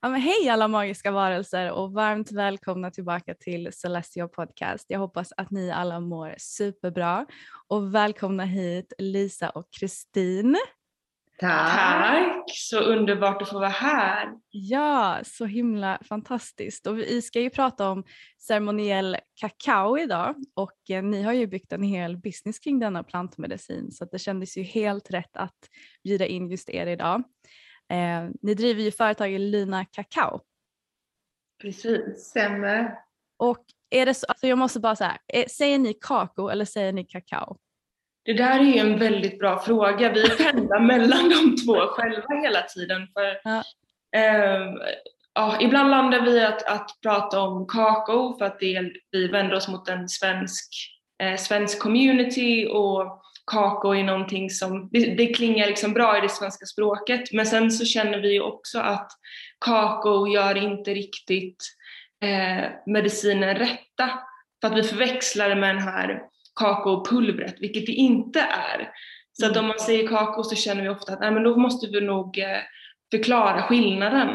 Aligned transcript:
Ja, 0.00 0.08
hej 0.08 0.48
alla 0.48 0.68
magiska 0.68 1.10
varelser 1.10 1.72
och 1.72 1.92
varmt 1.92 2.32
välkomna 2.32 2.90
tillbaka 2.90 3.34
till 3.34 3.72
Celestial 3.72 4.28
Podcast. 4.28 4.86
Jag 4.88 4.98
hoppas 4.98 5.32
att 5.36 5.50
ni 5.50 5.70
alla 5.70 6.00
mår 6.00 6.34
superbra 6.38 7.26
och 7.68 7.94
välkomna 7.94 8.44
hit 8.44 8.92
Lisa 8.98 9.50
och 9.50 9.68
Kristin. 9.80 10.56
Tack! 11.38 12.44
Så 12.46 12.80
underbart 12.80 13.42
att 13.42 13.48
få 13.48 13.58
vara 13.58 13.68
här. 13.68 14.28
Ja, 14.50 15.18
så 15.24 15.44
himla 15.44 15.98
fantastiskt. 16.08 16.86
Och 16.86 16.98
vi 16.98 17.22
ska 17.22 17.40
ju 17.40 17.50
prata 17.50 17.90
om 17.90 18.04
ceremoniell 18.38 19.16
kakao 19.34 19.98
idag 19.98 20.34
och 20.54 20.90
eh, 20.90 21.02
ni 21.02 21.22
har 21.22 21.32
ju 21.32 21.46
byggt 21.46 21.72
en 21.72 21.82
hel 21.82 22.16
business 22.16 22.58
kring 22.58 22.78
denna 22.78 23.02
plantmedicin 23.02 23.90
så 23.90 24.04
det 24.04 24.18
kändes 24.18 24.56
ju 24.56 24.62
helt 24.62 25.10
rätt 25.10 25.36
att 25.36 25.58
bjuda 26.04 26.26
in 26.26 26.50
just 26.50 26.70
er 26.70 26.86
idag. 26.86 27.22
Eh, 27.90 28.30
ni 28.42 28.54
driver 28.54 28.82
ju 28.82 28.90
företaget 28.90 29.40
Lina 29.40 29.84
Kakao. 29.84 30.40
Precis, 31.62 32.24
stämmer. 32.24 32.98
Och 33.36 33.64
är 33.90 34.06
det 34.06 34.14
så, 34.14 34.26
alltså 34.26 34.46
jag 34.46 34.58
måste 34.58 34.80
bara 34.80 34.96
säga, 34.96 35.18
säger 35.50 35.78
ni 35.78 35.94
kakao 35.94 36.48
eller 36.48 36.64
säger 36.64 36.92
ni 36.92 37.04
kakao? 37.04 37.56
Det 38.24 38.32
där 38.32 38.58
är 38.58 38.64
ju 38.64 38.78
en 38.78 38.98
väldigt 38.98 39.38
bra 39.38 39.58
fråga. 39.58 40.12
Vi 40.12 40.30
pendlar 40.30 40.80
mellan 40.86 41.28
de 41.28 41.56
två 41.56 41.86
själva 41.86 42.42
hela 42.42 42.62
tiden. 42.62 43.08
För, 43.14 43.40
ja. 43.44 43.62
Eh, 44.16 44.74
ja, 45.34 45.58
ibland 45.60 45.90
landar 45.90 46.20
vi 46.20 46.44
att, 46.44 46.62
att 46.62 46.90
prata 47.02 47.40
om 47.40 47.66
kakao 47.66 48.38
för 48.38 48.44
att 48.44 48.60
det, 48.60 48.92
vi 49.10 49.28
vänder 49.28 49.56
oss 49.56 49.68
mot 49.68 49.88
en 49.88 50.08
svensk, 50.08 50.68
eh, 51.22 51.36
svensk 51.36 51.82
community 51.82 52.68
och 52.72 53.22
kakao 53.50 53.94
är 53.94 54.04
någonting 54.04 54.50
som, 54.50 54.88
det, 54.92 55.14
det, 55.14 55.26
klingar 55.26 55.66
liksom 55.66 55.92
bra 55.92 56.18
i 56.18 56.20
det 56.20 56.28
svenska 56.28 56.66
språket 56.66 57.32
men 57.32 57.46
sen 57.46 57.70
så 57.70 57.84
känner 57.84 58.18
vi 58.18 58.40
också 58.40 58.78
att 58.78 59.12
kakao 59.64 60.28
gör 60.28 60.56
inte 60.56 60.94
riktigt 60.94 61.64
eh, 62.22 62.70
medicinen 62.86 63.54
rätta 63.54 64.10
för 64.60 64.68
att 64.68 64.78
vi 64.78 64.82
förväxlar 64.82 65.48
det 65.48 65.54
med 65.54 65.74
den 65.74 65.82
här 65.82 66.22
kakaopulvret, 66.60 67.54
vilket 67.58 67.86
det 67.86 67.92
inte 67.92 68.40
är. 68.40 68.90
Så 69.32 69.46
att 69.46 69.56
om 69.56 69.66
man 69.66 69.78
säger 69.78 70.08
kakao 70.08 70.44
så 70.44 70.56
känner 70.56 70.82
vi 70.82 70.88
ofta 70.88 71.12
att 71.12 71.20
nej, 71.20 71.30
men 71.30 71.42
då 71.42 71.56
måste 71.56 71.86
vi 71.86 72.00
nog 72.00 72.38
eh, 72.38 72.58
förklara 73.10 73.62
skillnaden. 73.62 74.28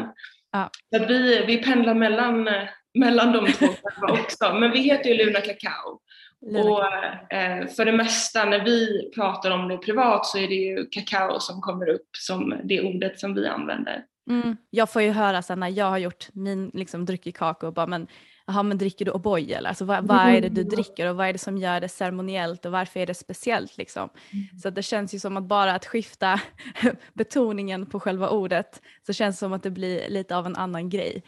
Ja. 0.52 0.70
Så 0.90 1.02
att 1.02 1.10
vi, 1.10 1.44
vi 1.46 1.62
pendlar 1.62 1.94
mellan, 1.94 2.48
eh, 2.48 2.68
mellan 2.98 3.32
de 3.32 3.52
två 3.52 3.66
också. 4.00 4.54
Men 4.54 4.70
vi 4.70 4.78
heter 4.78 5.10
ju 5.10 5.24
Luna 5.24 5.40
Kakao. 5.40 6.00
Och 6.46 7.32
eh, 7.36 7.66
för 7.66 7.84
det 7.84 7.92
mesta 7.92 8.44
när 8.44 8.64
vi 8.64 9.10
pratar 9.14 9.50
om 9.50 9.68
det 9.68 9.76
privat 9.76 10.26
så 10.26 10.38
är 10.38 10.48
det 10.48 10.54
ju 10.54 10.86
kakao 10.90 11.40
som 11.40 11.60
kommer 11.60 11.88
upp 11.88 12.08
som 12.18 12.54
det 12.64 12.82
ordet 12.82 13.20
som 13.20 13.34
vi 13.34 13.46
använder. 13.46 14.04
Mm. 14.30 14.56
Jag 14.70 14.90
får 14.90 15.02
ju 15.02 15.10
höra 15.10 15.42
sen 15.42 15.60
när 15.60 15.68
jag 15.68 15.86
har 15.86 15.98
gjort 15.98 16.28
min 16.32 16.70
liksom, 16.74 17.04
druckit 17.04 17.36
kakao 17.36 17.72
bara 17.72 17.86
men 17.86 18.06
jaha 18.46 18.62
men 18.62 18.78
dricker 18.78 19.04
du 19.04 19.10
O'boy 19.10 19.56
eller? 19.56 19.68
Alltså, 19.68 19.84
vad, 19.84 20.06
vad, 20.06 20.18
är 20.18 20.40
det 20.40 20.48
du 20.48 20.60
mm. 20.60 20.70
dricker 20.70 21.10
och 21.10 21.16
vad 21.16 21.28
är 21.28 21.32
det 21.32 21.38
som 21.38 21.58
gör 21.58 21.80
det 21.80 21.88
ceremoniellt 21.88 22.66
och 22.66 22.72
varför 22.72 23.00
är 23.00 23.06
det 23.06 23.14
speciellt 23.14 23.76
liksom? 23.76 24.08
Mm. 24.32 24.58
Så 24.58 24.70
det 24.70 24.82
känns 24.82 25.14
ju 25.14 25.18
som 25.18 25.36
att 25.36 25.44
bara 25.44 25.74
att 25.74 25.86
skifta 25.86 26.40
betoningen 27.12 27.86
på 27.86 28.00
själva 28.00 28.28
ordet 28.28 28.82
så 29.06 29.12
känns 29.12 29.36
det 29.36 29.38
som 29.38 29.52
att 29.52 29.62
det 29.62 29.70
blir 29.70 30.08
lite 30.08 30.36
av 30.36 30.46
en 30.46 30.56
annan 30.56 30.88
grej. 30.88 31.22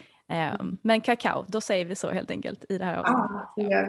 Um, 0.61 0.79
men 0.83 1.01
kakao, 1.01 1.45
då 1.49 1.61
säger 1.61 1.85
vi 1.85 1.95
så 1.95 2.11
helt 2.11 2.31
enkelt 2.31 2.65
i 2.69 2.79
det 2.79 2.85
här 2.85 2.97
avsnittet. 2.97 3.89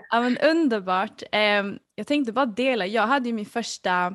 Ja, 0.10 0.20
men 0.20 0.38
underbart. 0.38 1.22
Um, 1.32 1.78
jag 1.94 2.06
tänkte 2.06 2.32
bara 2.32 2.46
dela, 2.46 2.86
jag 2.86 3.06
hade 3.06 3.28
ju 3.28 3.34
min 3.34 3.46
första 3.46 4.14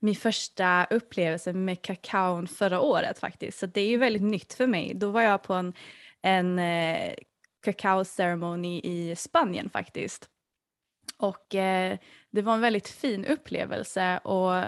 min 0.00 0.14
första 0.14 0.86
upplevelse 0.90 1.52
med 1.52 1.82
kakaon 1.82 2.46
förra 2.48 2.80
året 2.80 3.18
faktiskt. 3.18 3.58
Så 3.58 3.66
det 3.66 3.80
är 3.80 3.88
ju 3.88 3.96
väldigt 3.96 4.22
nytt 4.22 4.54
för 4.54 4.66
mig. 4.66 4.92
Då 4.94 5.10
var 5.10 5.22
jag 5.22 5.42
på 5.42 5.54
en 5.54 5.74
en 6.22 6.58
eh, 6.58 7.14
kakaoceremoni 7.62 8.80
i 8.84 9.16
Spanien 9.16 9.70
faktiskt. 9.70 10.28
Och 11.16 11.54
eh, 11.54 11.98
det 12.30 12.42
var 12.42 12.54
en 12.54 12.60
väldigt 12.60 12.88
fin 12.88 13.24
upplevelse 13.24 14.18
och 14.18 14.64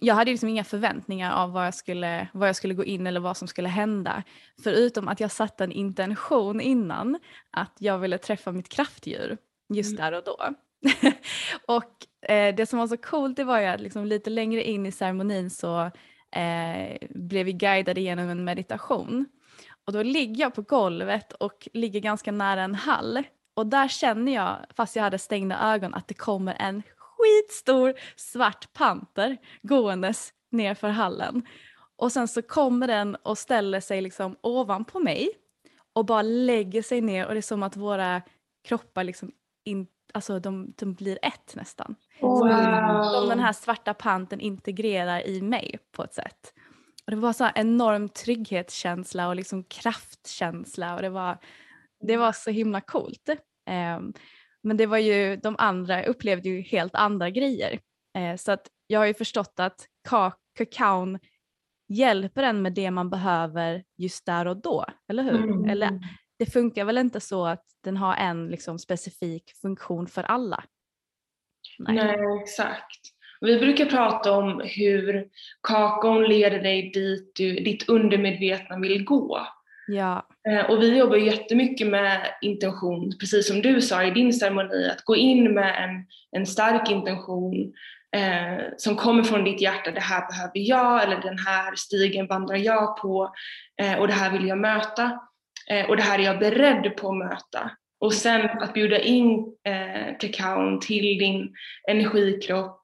jag 0.00 0.14
hade 0.14 0.30
liksom 0.30 0.48
inga 0.48 0.64
förväntningar 0.64 1.32
av 1.32 1.52
vad 1.52 1.66
jag, 1.66 1.74
skulle, 1.74 2.28
vad 2.32 2.48
jag 2.48 2.56
skulle 2.56 2.74
gå 2.74 2.84
in 2.84 3.06
eller 3.06 3.20
vad 3.20 3.36
som 3.36 3.48
skulle 3.48 3.68
hända. 3.68 4.22
Förutom 4.62 5.08
att 5.08 5.20
jag 5.20 5.30
satte 5.30 5.64
en 5.64 5.72
intention 5.72 6.60
innan 6.60 7.18
att 7.50 7.76
jag 7.78 7.98
ville 7.98 8.18
träffa 8.18 8.52
mitt 8.52 8.68
kraftdjur 8.68 9.38
just 9.68 9.98
mm. 9.98 10.02
där 10.02 10.18
och 10.18 10.24
då. 10.24 10.54
och 11.74 12.28
eh, 12.30 12.54
det 12.54 12.66
som 12.66 12.78
var 12.78 12.86
så 12.86 12.96
coolt 12.96 13.36
det 13.36 13.44
var 13.44 13.60
ju 13.60 13.66
att 13.66 13.80
liksom 13.80 14.06
lite 14.06 14.30
längre 14.30 14.62
in 14.62 14.86
i 14.86 14.92
ceremonin 14.92 15.50
så 15.50 15.80
eh, 16.36 16.96
blev 17.10 17.46
vi 17.46 17.52
guidade 17.52 18.00
genom 18.00 18.28
en 18.28 18.44
meditation. 18.44 19.26
Och 19.86 19.92
då 19.92 20.02
ligger 20.02 20.40
jag 20.40 20.54
på 20.54 20.62
golvet 20.62 21.32
och 21.32 21.68
ligger 21.72 22.00
ganska 22.00 22.32
nära 22.32 22.62
en 22.62 22.74
hall. 22.74 23.22
Och 23.54 23.66
där 23.66 23.88
känner 23.88 24.34
jag, 24.34 24.56
fast 24.76 24.96
jag 24.96 25.02
hade 25.02 25.18
stängda 25.18 25.58
ögon, 25.58 25.94
att 25.94 26.08
det 26.08 26.14
kommer 26.14 26.56
en 26.58 26.82
skitstor 27.18 27.94
svart 28.16 28.72
panter 28.72 29.36
gåendes 29.62 30.32
nerför 30.50 30.88
hallen. 30.88 31.46
Och 31.96 32.12
sen 32.12 32.28
så 32.28 32.42
kommer 32.42 32.86
den 32.86 33.14
och 33.14 33.38
ställer 33.38 33.80
sig 33.80 34.00
liksom 34.00 34.36
ovanpå 34.40 35.00
mig 35.00 35.30
och 35.92 36.04
bara 36.04 36.22
lägger 36.22 36.82
sig 36.82 37.00
ner 37.00 37.26
och 37.26 37.32
det 37.32 37.40
är 37.40 37.42
som 37.42 37.62
att 37.62 37.76
våra 37.76 38.22
kroppar 38.64 39.04
liksom 39.04 39.32
in, 39.64 39.86
alltså 40.14 40.38
de, 40.38 40.72
de 40.76 40.94
blir 40.94 41.18
ett 41.22 41.54
nästan. 41.54 41.96
Wow. 42.20 42.48
Som 43.20 43.28
den 43.28 43.40
här 43.40 43.52
svarta 43.52 43.94
panten 43.94 44.40
integrerar 44.40 45.26
i 45.26 45.42
mig 45.42 45.78
på 45.92 46.04
ett 46.04 46.14
sätt. 46.14 46.52
Och 47.06 47.10
det 47.10 47.16
var 47.16 47.32
så 47.32 47.48
enorm 47.54 48.08
trygghetskänsla 48.08 49.28
och 49.28 49.36
liksom 49.36 49.64
kraftkänsla 49.64 50.94
och 50.94 51.02
det 51.02 51.10
var, 51.10 51.38
det 52.00 52.16
var 52.16 52.32
så 52.32 52.50
himla 52.50 52.80
coolt. 52.80 53.28
Um, 53.98 54.12
men 54.64 54.76
det 54.76 54.86
var 54.86 54.98
ju 54.98 55.36
de 55.36 55.56
andra 55.58 56.04
upplevde 56.04 56.48
ju 56.48 56.60
helt 56.60 56.94
andra 56.94 57.30
grejer. 57.30 57.78
Eh, 58.18 58.36
så 58.36 58.52
att 58.52 58.68
jag 58.86 59.00
har 59.00 59.06
ju 59.06 59.14
förstått 59.14 59.54
att 59.56 59.86
kakaon 60.58 61.18
hjälper 61.88 62.42
en 62.42 62.62
med 62.62 62.74
det 62.74 62.90
man 62.90 63.10
behöver 63.10 63.84
just 63.96 64.26
där 64.26 64.46
och 64.46 64.56
då, 64.56 64.84
eller 65.08 65.22
hur? 65.22 65.44
Mm. 65.44 65.68
Eller 65.68 66.00
det 66.38 66.46
funkar 66.46 66.84
väl 66.84 66.98
inte 66.98 67.20
så 67.20 67.46
att 67.46 67.64
den 67.84 67.96
har 67.96 68.14
en 68.14 68.48
liksom, 68.48 68.78
specifik 68.78 69.52
funktion 69.62 70.06
för 70.06 70.22
alla? 70.22 70.64
Nej, 71.78 71.96
Nej 71.96 72.16
exakt. 72.42 73.00
Vi 73.40 73.58
brukar 73.58 73.86
prata 73.86 74.32
om 74.32 74.62
hur 74.64 75.28
kakaon 75.62 76.22
leder 76.22 76.62
dig 76.62 76.90
dit 76.90 77.32
du, 77.34 77.54
ditt 77.54 77.88
undermedvetna 77.88 78.78
vill 78.78 79.04
gå. 79.04 79.46
Ja. 79.86 80.28
Eh, 80.48 80.70
och 80.70 80.82
vi 80.82 80.98
jobbar 80.98 81.16
jättemycket 81.16 81.86
med 81.86 82.34
intention, 82.40 83.12
precis 83.20 83.48
som 83.48 83.62
du 83.62 83.80
sa 83.80 84.04
i 84.04 84.10
din 84.10 84.32
ceremoni, 84.32 84.88
att 84.88 85.04
gå 85.04 85.16
in 85.16 85.54
med 85.54 85.84
en, 85.84 86.06
en 86.40 86.46
stark 86.46 86.90
intention 86.90 87.72
eh, 88.16 88.64
som 88.76 88.96
kommer 88.96 89.22
från 89.22 89.44
ditt 89.44 89.60
hjärta, 89.60 89.90
det 89.90 90.00
här 90.00 90.28
behöver 90.28 90.58
jag 90.68 91.02
eller 91.02 91.20
den 91.20 91.38
här 91.38 91.74
stigen 91.76 92.26
vandrar 92.26 92.56
jag 92.56 92.96
på 92.96 93.34
eh, 93.82 93.98
och 93.98 94.06
det 94.06 94.12
här 94.12 94.32
vill 94.32 94.48
jag 94.48 94.58
möta 94.58 95.20
eh, 95.70 95.86
och 95.88 95.96
det 95.96 96.02
här 96.02 96.18
är 96.18 96.22
jag 96.22 96.38
beredd 96.38 96.96
på 96.96 97.08
att 97.08 97.16
möta. 97.16 97.70
Och 98.00 98.14
sen 98.14 98.50
att 98.50 98.74
bjuda 98.74 98.98
in 98.98 99.54
eh, 99.66 100.18
kakaon 100.20 100.80
till 100.80 101.18
din 101.18 101.54
energikropp 101.88 102.80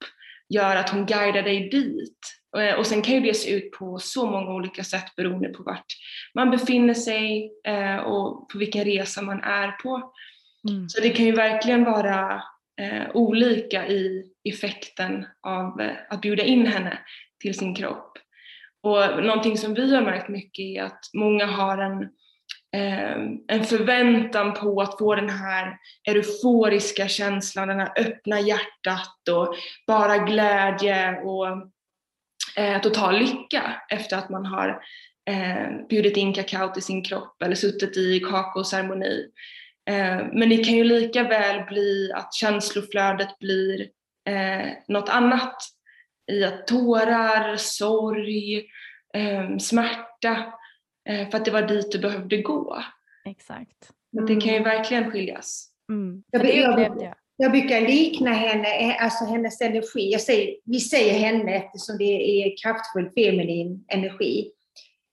gör 0.48 0.76
att 0.76 0.90
hon 0.90 1.06
guidar 1.06 1.42
dig 1.42 1.68
dit. 1.68 2.39
Eh, 2.58 2.78
och 2.78 2.86
sen 2.86 3.02
kan 3.02 3.14
ju 3.14 3.20
det 3.20 3.34
se 3.34 3.50
ut 3.50 3.70
på 3.72 3.98
så 3.98 4.26
många 4.26 4.54
olika 4.54 4.84
sätt 4.84 5.16
beroende 5.16 5.48
på 5.48 5.62
vart 5.62 5.86
man 6.34 6.50
befinner 6.50 6.94
sig 6.94 7.52
eh, 7.66 7.96
och 7.96 8.48
på 8.48 8.58
vilken 8.58 8.84
resa 8.84 9.22
man 9.22 9.42
är 9.42 9.72
på. 9.82 10.12
Mm. 10.68 10.88
Så 10.88 11.00
det 11.00 11.10
kan 11.10 11.26
ju 11.26 11.32
verkligen 11.32 11.84
vara 11.84 12.42
eh, 12.80 13.10
olika 13.14 13.88
i 13.88 14.24
effekten 14.44 15.26
av 15.40 15.80
att 16.10 16.20
bjuda 16.20 16.42
in 16.42 16.66
henne 16.66 16.98
till 17.40 17.54
sin 17.54 17.74
kropp. 17.74 18.18
Och 18.82 19.24
någonting 19.24 19.58
som 19.58 19.74
vi 19.74 19.94
har 19.94 20.02
märkt 20.02 20.28
mycket 20.28 20.62
är 20.62 20.82
att 20.82 21.00
många 21.14 21.46
har 21.46 21.78
en, 21.78 22.08
en 23.48 23.64
förväntan 23.64 24.54
på 24.54 24.80
att 24.82 24.98
få 24.98 25.14
den 25.14 25.30
här 25.30 25.76
euforiska 26.08 27.08
känslan, 27.08 27.68
det 27.68 27.74
här 27.74 27.92
öppna 27.96 28.40
hjärtat 28.40 29.28
och 29.30 29.54
bara 29.86 30.18
glädje 30.18 31.20
och 31.20 31.46
eh, 32.56 32.80
total 32.80 33.18
lycka 33.18 33.82
efter 33.88 34.16
att 34.16 34.30
man 34.30 34.46
har 34.46 34.82
eh, 35.30 35.86
bjudit 35.88 36.16
in 36.16 36.34
kakao 36.34 36.68
till 36.68 36.82
sin 36.82 37.04
kropp 37.04 37.42
eller 37.42 37.54
suttit 37.54 37.96
i 37.96 38.20
kakaoceremoni. 38.20 39.26
Eh, 39.90 40.26
men 40.32 40.48
det 40.48 40.64
kan 40.64 40.74
ju 40.74 40.84
lika 40.84 41.22
väl 41.22 41.64
bli 41.64 42.12
att 42.14 42.34
känsloflödet 42.34 43.38
blir 43.38 43.80
eh, 44.28 44.68
något 44.88 45.08
annat 45.08 45.56
i 46.32 46.44
att 46.44 46.66
tårar, 46.66 47.56
sorg, 47.56 48.56
eh, 49.14 49.56
smärta 49.58 50.52
eh, 51.08 51.30
för 51.30 51.38
att 51.38 51.44
det 51.44 51.50
var 51.50 51.62
dit 51.62 51.92
du 51.92 51.98
behövde 51.98 52.36
gå. 52.36 52.82
Exakt. 53.24 53.90
Mm. 54.12 54.26
Det 54.26 54.40
kan 54.40 54.54
ju 54.54 54.62
verkligen 54.62 55.10
skiljas. 55.10 55.70
Mm. 55.92 56.22
Jag, 56.30 56.56
jag, 56.56 57.14
jag, 57.40 57.52
brukar 57.52 57.80
likna 57.80 58.30
henne, 58.30 58.94
alltså 58.94 59.24
hennes 59.24 59.60
energi, 59.60 60.12
jag 60.12 60.20
säger, 60.20 60.56
vi 60.64 60.80
säger 60.80 61.18
henne 61.18 61.54
eftersom 61.54 61.98
det 61.98 62.04
är 62.04 62.62
kraftfull 62.62 63.10
feminin 63.14 63.84
energi. 63.88 64.50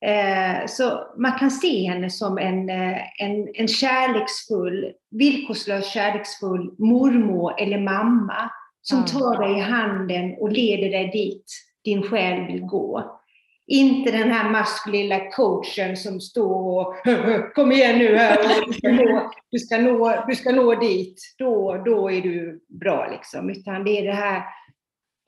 Eh, 0.05 0.65
så 0.67 1.13
man 1.17 1.39
kan 1.39 1.51
se 1.51 1.89
henne 1.89 2.09
som 2.09 2.37
en, 2.37 2.69
eh, 2.69 2.97
en, 3.21 3.47
en 3.53 3.67
kärleksfull, 3.67 4.91
villkorslös 5.11 5.93
kärleksfull 5.93 6.75
mormor 6.77 7.61
eller 7.61 7.79
mamma 7.79 8.51
som 8.81 8.97
mm. 8.97 9.09
tar 9.09 9.41
dig 9.41 9.57
i 9.57 9.61
handen 9.61 10.35
och 10.39 10.51
leder 10.51 10.89
dig 10.89 11.09
dit 11.13 11.45
din 11.83 12.03
själ 12.03 12.47
vill 12.47 12.61
gå. 12.61 13.19
Inte 13.67 14.11
den 14.11 14.31
här 14.31 14.49
maskulina 14.49 15.31
coachen 15.31 15.97
som 15.97 16.21
står 16.21 16.79
och 16.79 16.95
kom 17.55 17.71
igen 17.71 17.97
nu 17.97 18.15
här, 18.15 18.65
du 18.67 18.73
ska 18.73 18.91
nå, 18.91 19.31
du 19.51 19.59
ska 19.59 19.77
nå, 19.77 20.23
du 20.27 20.35
ska 20.35 20.51
nå 20.51 20.75
dit, 20.75 21.35
då, 21.37 21.83
då 21.85 22.11
är 22.11 22.21
du 22.21 22.65
bra 22.67 23.07
liksom. 23.11 23.49
Utan 23.49 23.83
det 23.83 23.99
är 23.99 24.05
det 24.05 24.13
här 24.13 24.43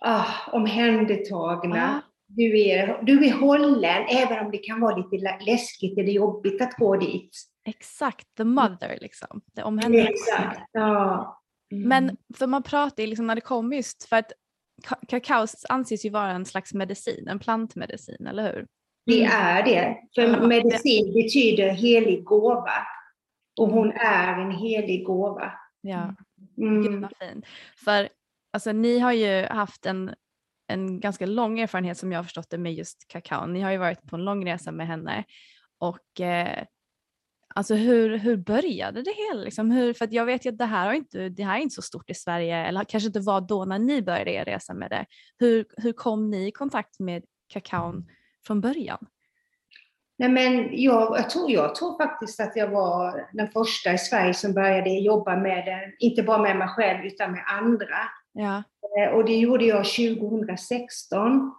ah, 0.02 0.26
omhändertagna. 0.52 2.02
Ah 2.04 2.10
du 2.30 2.60
är, 2.62 3.04
du 3.04 3.26
är 3.26 3.34
hållen, 3.34 4.06
även 4.10 4.46
om 4.46 4.52
det 4.52 4.58
kan 4.58 4.82
vara 4.82 4.98
lite 4.98 5.44
läskigt 5.46 5.98
eller 5.98 6.12
jobbigt 6.12 6.62
att 6.62 6.74
gå 6.74 6.96
dit. 6.96 7.38
Exakt, 7.66 8.28
the 8.38 8.44
mother 8.44 8.98
liksom. 9.02 9.42
Det 9.54 9.64
Exakt, 10.10 10.70
ja. 10.72 11.42
Mm. 11.72 11.90
Men 11.90 12.18
för 12.38 12.48
man 12.48 12.64
pratar 12.64 13.04
ju 13.04 13.10
liksom 13.10 13.28
när 13.28 13.36
det 13.36 13.42
kommer 13.42 13.76
just 13.76 14.04
för 14.04 14.16
att 14.16 14.32
kakao 15.08 15.48
anses 15.70 16.06
ju 16.06 16.10
vara 16.10 16.32
en 16.32 16.46
slags 16.46 16.74
medicin, 16.74 17.28
en 17.28 17.40
plantmedicin, 17.40 18.28
eller 18.28 18.54
hur? 18.54 18.68
Det 19.06 19.24
mm. 19.24 19.32
är 19.32 19.64
det. 19.64 19.98
För 20.16 20.48
medicin 20.48 21.14
betyder 21.14 21.70
helig 21.70 22.24
gåva. 22.24 22.88
Och 23.60 23.70
hon 23.70 23.92
är 23.92 24.42
en 24.42 24.52
helig 24.52 25.06
gåva. 25.06 25.52
Ja, 25.82 26.16
mm. 26.58 26.84
gud 26.84 27.02
vad 27.02 27.12
fint. 27.20 27.46
För 27.86 28.10
alltså, 28.54 28.72
ni 28.72 29.00
har 29.00 29.12
ju 29.12 29.46
haft 29.46 29.86
en 29.86 30.16
en 30.70 31.00
ganska 31.00 31.26
lång 31.26 31.60
erfarenhet 31.60 31.98
som 31.98 32.12
jag 32.12 32.20
har 32.20 32.24
förstått 32.24 32.50
det 32.50 32.58
med 32.58 32.74
just 32.74 33.08
kakao. 33.08 33.46
Ni 33.46 33.62
har 33.62 33.72
ju 33.72 33.78
varit 33.78 34.02
på 34.02 34.16
en 34.16 34.26
lång 34.26 34.46
resa 34.46 34.72
med 34.72 34.88
henne 34.88 35.24
och 35.78 36.22
eh, 36.22 36.66
alltså 37.56 37.76
hur, 37.76 38.18
hur 38.18 38.38
började 38.38 39.02
det 39.02 39.12
hela? 39.12 39.44
Liksom 39.44 39.72
hur, 39.72 39.94
för 39.94 40.08
jag 40.12 40.26
vet 40.26 40.46
ju 40.46 40.50
att 40.50 40.58
det 40.58 40.66
här, 40.66 40.86
har 40.86 40.94
inte, 40.94 41.30
det 41.30 41.44
här 41.44 41.58
är 41.58 41.62
inte 41.62 41.76
så 41.76 41.82
stort 41.82 42.10
i 42.10 42.14
Sverige 42.14 42.56
eller 42.56 42.84
kanske 42.84 43.08
inte 43.08 43.20
var 43.20 43.42
då 43.42 43.66
när 43.66 43.80
ni 43.80 44.02
började 44.02 44.32
er 44.32 44.46
resa 44.46 44.74
med 44.74 44.90
det. 44.90 45.06
Hur, 45.40 45.66
hur 45.78 45.94
kom 45.94 46.30
ni 46.30 46.48
i 46.48 46.52
kontakt 46.52 47.00
med 47.00 47.24
kakaon 47.48 48.10
från 48.48 48.62
början? 48.62 49.08
Nej, 50.18 50.30
men 50.30 50.70
jag, 50.72 51.18
jag, 51.18 51.30
tror, 51.30 51.52
jag 51.52 51.76
tror 51.76 51.98
faktiskt 51.98 52.40
att 52.40 52.56
jag 52.56 52.68
var 52.68 53.30
den 53.34 53.48
första 53.52 53.94
i 53.94 53.98
Sverige 53.98 54.34
som 54.34 54.54
började 54.54 54.90
jobba 54.90 55.36
med 55.36 55.66
den, 55.66 55.94
inte 56.00 56.24
bara 56.24 56.42
med 56.42 56.58
mig 56.58 56.68
själv 56.68 57.06
utan 57.06 57.32
med 57.32 57.44
andra. 57.48 57.98
Ja. 58.34 58.64
Eh, 58.98 59.14
och 59.14 59.26
det 59.26 59.36
gjorde 59.36 59.66
jag 59.66 59.86
2016. 59.86 61.52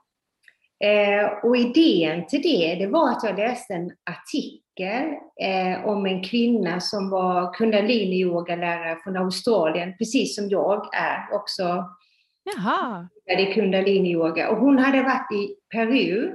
Eh, 0.85 1.27
och 1.43 1.57
idén 1.57 2.27
till 2.27 2.43
det, 2.43 2.75
det 2.75 2.87
var 2.87 3.11
att 3.11 3.25
jag 3.25 3.39
läste 3.39 3.75
en 3.75 3.91
artikel 4.11 4.70
eh, 4.83 5.87
om 5.87 6.07
en 6.07 6.25
kvinna 6.25 6.81
som 6.81 7.11
var 7.11 7.55
kundalini-yogalärare 7.55 8.97
från 9.05 9.17
Australien, 9.17 9.95
precis 9.99 10.37
som 10.37 10.49
jag 10.49 10.95
är 10.95 11.35
också. 11.35 11.85
Jaha. 12.45 13.09
I 13.39 13.53
kundalini-yoga. 13.55 14.49
Och 14.49 14.57
hon 14.57 14.79
hade 14.79 15.03
varit 15.03 15.33
i 15.33 15.55
Peru 15.75 16.35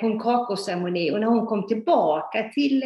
på 0.00 0.06
en 0.06 0.20
kakaoceremoni 0.20 1.10
och 1.10 1.20
när 1.20 1.26
hon 1.26 1.46
kom 1.46 1.66
tillbaka 1.66 2.50
till 2.54 2.84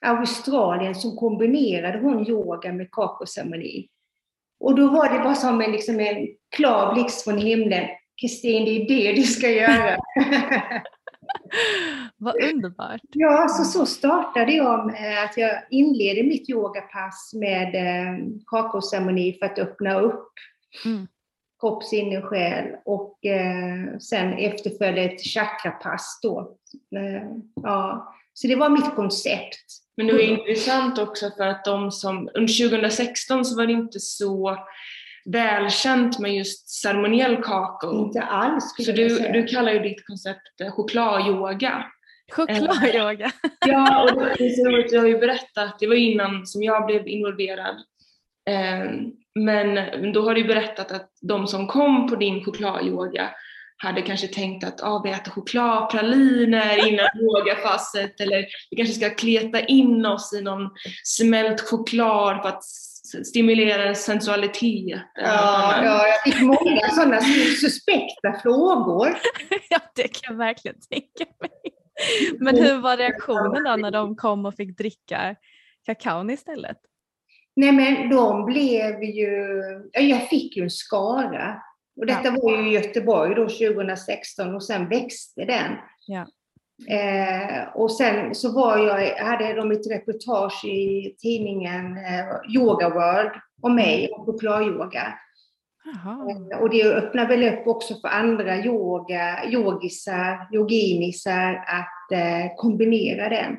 Australien 0.00 0.94
så 0.94 1.16
kombinerade 1.16 1.98
hon 1.98 2.28
yoga 2.28 2.72
med 2.72 2.90
kakaoceremoni. 2.90 3.88
Och 4.60 4.74
då 4.74 4.88
var 4.88 5.12
det 5.12 5.18
bara 5.18 5.34
som 5.34 5.60
en, 5.60 5.72
liksom 5.72 6.00
en 6.00 6.28
klar 6.56 6.94
blixt 6.94 7.24
från 7.24 7.38
himlen. 7.38 7.88
Kristin, 8.20 8.64
det 8.64 8.70
är 8.70 8.88
det 8.88 9.12
du 9.12 9.22
ska 9.22 9.50
göra. 9.50 9.96
Vad 12.16 12.42
underbart. 12.42 13.00
Ja, 13.12 13.48
så, 13.48 13.64
så 13.64 13.86
startade 13.86 14.52
jag 14.52 14.86
med 14.86 15.24
att 15.24 15.36
jag 15.36 15.62
inledde 15.70 16.22
mitt 16.22 16.50
yogapass 16.50 17.32
med 17.34 17.74
eh, 17.74 18.26
kakaoceremoni 18.46 19.32
för 19.32 19.46
att 19.46 19.58
öppna 19.58 20.00
upp 20.00 20.32
mm. 20.84 21.06
kropp, 21.60 21.84
sinne, 21.84 22.22
själ 22.22 22.66
och 22.84 23.26
eh, 23.26 23.98
sen 23.98 24.32
efterföljde 24.32 25.02
ett 25.02 25.20
chakrapass 25.20 26.18
då. 26.22 26.56
Eh, 26.96 27.28
ja. 27.62 28.12
Så 28.32 28.46
det 28.46 28.56
var 28.56 28.68
mitt 28.68 28.94
koncept. 28.94 29.64
Men 29.96 30.06
det 30.06 30.12
var 30.12 30.20
intressant 30.20 30.98
också 30.98 31.30
för 31.36 31.46
att 31.46 31.64
de 31.64 31.92
som, 31.92 32.28
under 32.34 32.68
2016 32.68 33.44
så 33.44 33.56
var 33.56 33.66
det 33.66 33.72
inte 33.72 34.00
så 34.00 34.56
välkänt 35.32 36.18
med 36.18 36.34
just 36.34 36.68
ceremoniell 36.68 37.36
kakao. 37.36 38.06
Inte 38.06 38.22
alls 38.22 38.74
Så 38.78 38.92
du, 38.92 39.08
du 39.18 39.46
kallar 39.46 39.72
ju 39.72 39.78
ditt 39.78 40.06
koncept 40.06 40.60
eh, 40.60 40.72
chokladyoga. 40.72 41.84
Chokladyoga? 42.32 43.24
Eh, 43.24 43.30
ja, 43.66 44.02
och 44.02 44.22
det, 44.38 44.88
du 44.90 44.98
har 44.98 45.06
ju 45.06 45.18
berättat, 45.18 45.78
det 45.80 45.86
var 45.86 45.94
innan 45.94 46.46
som 46.46 46.62
jag 46.62 46.86
blev 46.86 47.08
involverad. 47.08 47.76
Eh, 48.48 48.90
men 49.34 49.74
då 50.12 50.22
har 50.22 50.34
du 50.34 50.44
berättat 50.44 50.92
att 50.92 51.10
de 51.20 51.46
som 51.46 51.66
kom 51.66 52.08
på 52.08 52.16
din 52.16 52.44
chokladyoga 52.44 53.30
hade 53.76 54.02
kanske 54.02 54.26
tänkt 54.26 54.64
att 54.64 54.82
ah, 54.82 55.00
vi 55.04 55.10
äter 55.10 55.30
chokladpraliner 55.30 56.88
innan 56.88 57.06
yogapasset 57.20 58.20
eller 58.20 58.46
vi 58.70 58.76
kanske 58.76 58.94
ska 58.94 59.10
kleta 59.10 59.60
in 59.60 60.06
oss 60.06 60.32
i 60.32 60.42
någon 60.42 60.70
smält 61.04 61.60
choklad 61.60 62.42
för 62.42 62.48
att 62.48 62.64
stimulera 63.06 63.94
sensualitet. 63.94 65.00
Ja, 65.14 65.84
ja, 65.84 66.04
jag 66.06 66.22
fick 66.24 66.42
många 66.42 66.88
sådana 66.90 67.20
suspekta 67.60 68.40
frågor. 68.42 69.08
ja, 69.70 69.78
det 69.94 70.08
kan 70.08 70.34
jag 70.34 70.38
verkligen 70.38 70.76
tänka 70.90 71.32
mig. 71.40 71.50
Men 72.38 72.56
hur 72.56 72.80
var 72.80 72.96
reaktionen 72.96 73.64
då 73.64 73.76
när 73.76 73.90
de 73.90 74.16
kom 74.16 74.46
och 74.46 74.54
fick 74.54 74.78
dricka 74.78 75.36
kakaon 75.86 76.30
istället? 76.30 76.76
Nej 77.56 77.72
men 77.72 78.10
de 78.10 78.44
blev 78.44 79.02
ju, 79.02 79.30
jag 79.92 80.28
fick 80.28 80.56
ju 80.56 80.62
en 80.62 80.70
skara. 80.70 81.62
Och 81.96 82.06
detta 82.06 82.24
ja. 82.24 82.36
var 82.42 82.62
ju 82.62 82.70
i 82.70 82.74
Göteborg 82.74 83.34
då 83.34 83.48
2016 83.48 84.54
och 84.54 84.62
sen 84.64 84.88
växte 84.88 85.44
den. 85.44 85.72
Ja. 86.06 86.26
Eh, 86.88 87.68
och 87.74 87.92
sen 87.92 88.34
så 88.34 88.52
var 88.52 88.78
jag, 88.78 89.16
hade 89.16 89.54
de 89.54 89.70
ett 89.70 89.90
reportage 89.90 90.64
i 90.64 91.14
tidningen 91.18 91.96
eh, 91.96 92.54
Yoga 92.56 92.88
World 92.88 93.30
om 93.62 93.74
mig 93.74 94.08
och 94.12 94.26
chokladyoga. 94.26 95.14
Eh, 96.52 96.58
och 96.58 96.70
det 96.70 96.84
öppnar 96.84 97.28
väl 97.28 97.44
upp 97.44 97.66
också 97.66 97.94
för 97.94 98.08
andra 98.08 98.64
yoga, 98.64 99.50
yogisar, 99.50 100.54
yoginisar 100.54 101.64
att 101.66 102.12
eh, 102.12 102.56
kombinera 102.56 103.28
den. 103.28 103.56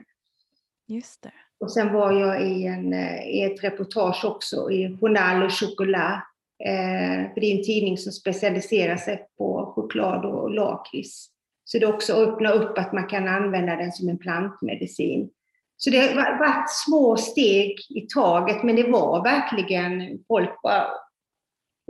Just 0.87 1.23
det. 1.23 1.31
Och 1.59 1.71
sen 1.71 1.93
var 1.93 2.11
jag 2.11 2.41
i, 2.47 2.65
en, 2.65 2.93
eh, 2.93 3.27
i 3.27 3.43
ett 3.43 3.63
reportage 3.63 4.25
också 4.25 4.71
i 4.71 4.97
Journal 5.01 5.43
och 5.43 5.53
Chocolat. 5.53 6.23
Eh, 6.65 7.33
för 7.33 7.41
det 7.41 7.47
är 7.47 7.57
en 7.57 7.63
tidning 7.63 7.97
som 7.97 8.11
specialiserar 8.11 8.97
sig 8.97 9.27
på 9.37 9.73
choklad 9.75 10.25
och 10.25 10.51
lakrits. 10.51 11.29
Så 11.69 11.79
det 11.79 11.85
också 11.85 12.13
öppnar 12.13 12.53
upp 12.53 12.77
att 12.77 12.93
man 12.93 13.07
kan 13.07 13.27
använda 13.27 13.75
den 13.75 13.91
som 13.91 14.09
en 14.09 14.17
plantmedicin. 14.17 15.29
Så 15.77 15.89
det 15.89 15.97
har 15.99 16.39
varit 16.39 16.69
små 16.69 17.17
steg 17.17 17.79
i 17.89 18.01
taget, 18.01 18.63
men 18.63 18.75
det 18.75 18.91
var 18.91 19.23
verkligen, 19.23 20.19
folk 20.27 20.61
bara 20.61 20.87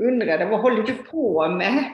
undrade, 0.02 0.46
vad 0.46 0.60
håller 0.60 0.84
du 0.84 0.94
på 0.94 1.50
med? 1.50 1.94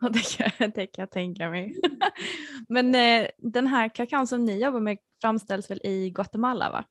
Ja, 0.00 0.08
det, 0.08 0.22
kan, 0.36 0.70
det 0.70 0.86
kan 0.86 1.02
jag 1.02 1.10
tänka 1.10 1.50
mig. 1.50 1.76
Men 2.68 2.94
eh, 2.94 3.28
den 3.38 3.66
här 3.66 3.88
kakaon 3.88 4.26
som 4.26 4.44
ni 4.44 4.62
jobbar 4.62 4.80
med 4.80 4.98
framställs 5.20 5.70
väl 5.70 5.80
i 5.84 6.10
Guatemala? 6.10 6.70
va? 6.70 6.84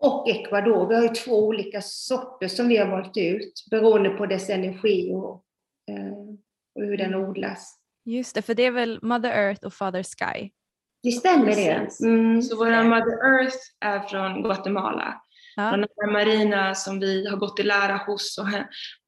Och 0.00 0.28
Ecuador. 0.28 0.88
Vi 0.88 0.94
har 0.94 1.02
ju 1.02 1.08
två 1.08 1.46
olika 1.46 1.80
sorter 1.82 2.48
som 2.48 2.68
vi 2.68 2.76
har 2.76 2.86
valt 2.90 3.16
ut 3.16 3.66
beroende 3.70 4.10
på 4.10 4.26
dess 4.26 4.50
energi 4.50 5.12
och, 5.14 5.44
eh, 5.90 6.18
och 6.74 6.82
hur 6.82 6.96
den 6.96 7.14
odlas. 7.14 7.78
Just 8.06 8.34
det, 8.34 8.42
för 8.42 8.54
det 8.54 8.62
är 8.62 8.70
väl 8.70 8.98
Mother 9.02 9.30
Earth 9.30 9.66
och 9.66 9.74
Father 9.74 10.02
Sky? 10.02 10.50
Det 11.02 11.10
stämmer 11.10 11.56
det. 11.56 12.06
Mm. 12.06 12.42
Så 12.42 12.56
vår 12.56 12.82
Mother 12.82 13.40
Earth 13.40 13.56
är 13.80 14.00
från 14.00 14.42
Guatemala. 14.42 15.22
Ja. 15.56 15.70
Från 15.70 16.12
Marina 16.12 16.74
som 16.74 17.00
vi 17.00 17.26
har 17.26 17.36
gått 17.36 17.60
i 17.60 17.62
lära 17.62 17.96
hos. 17.96 18.38
Och 18.38 18.46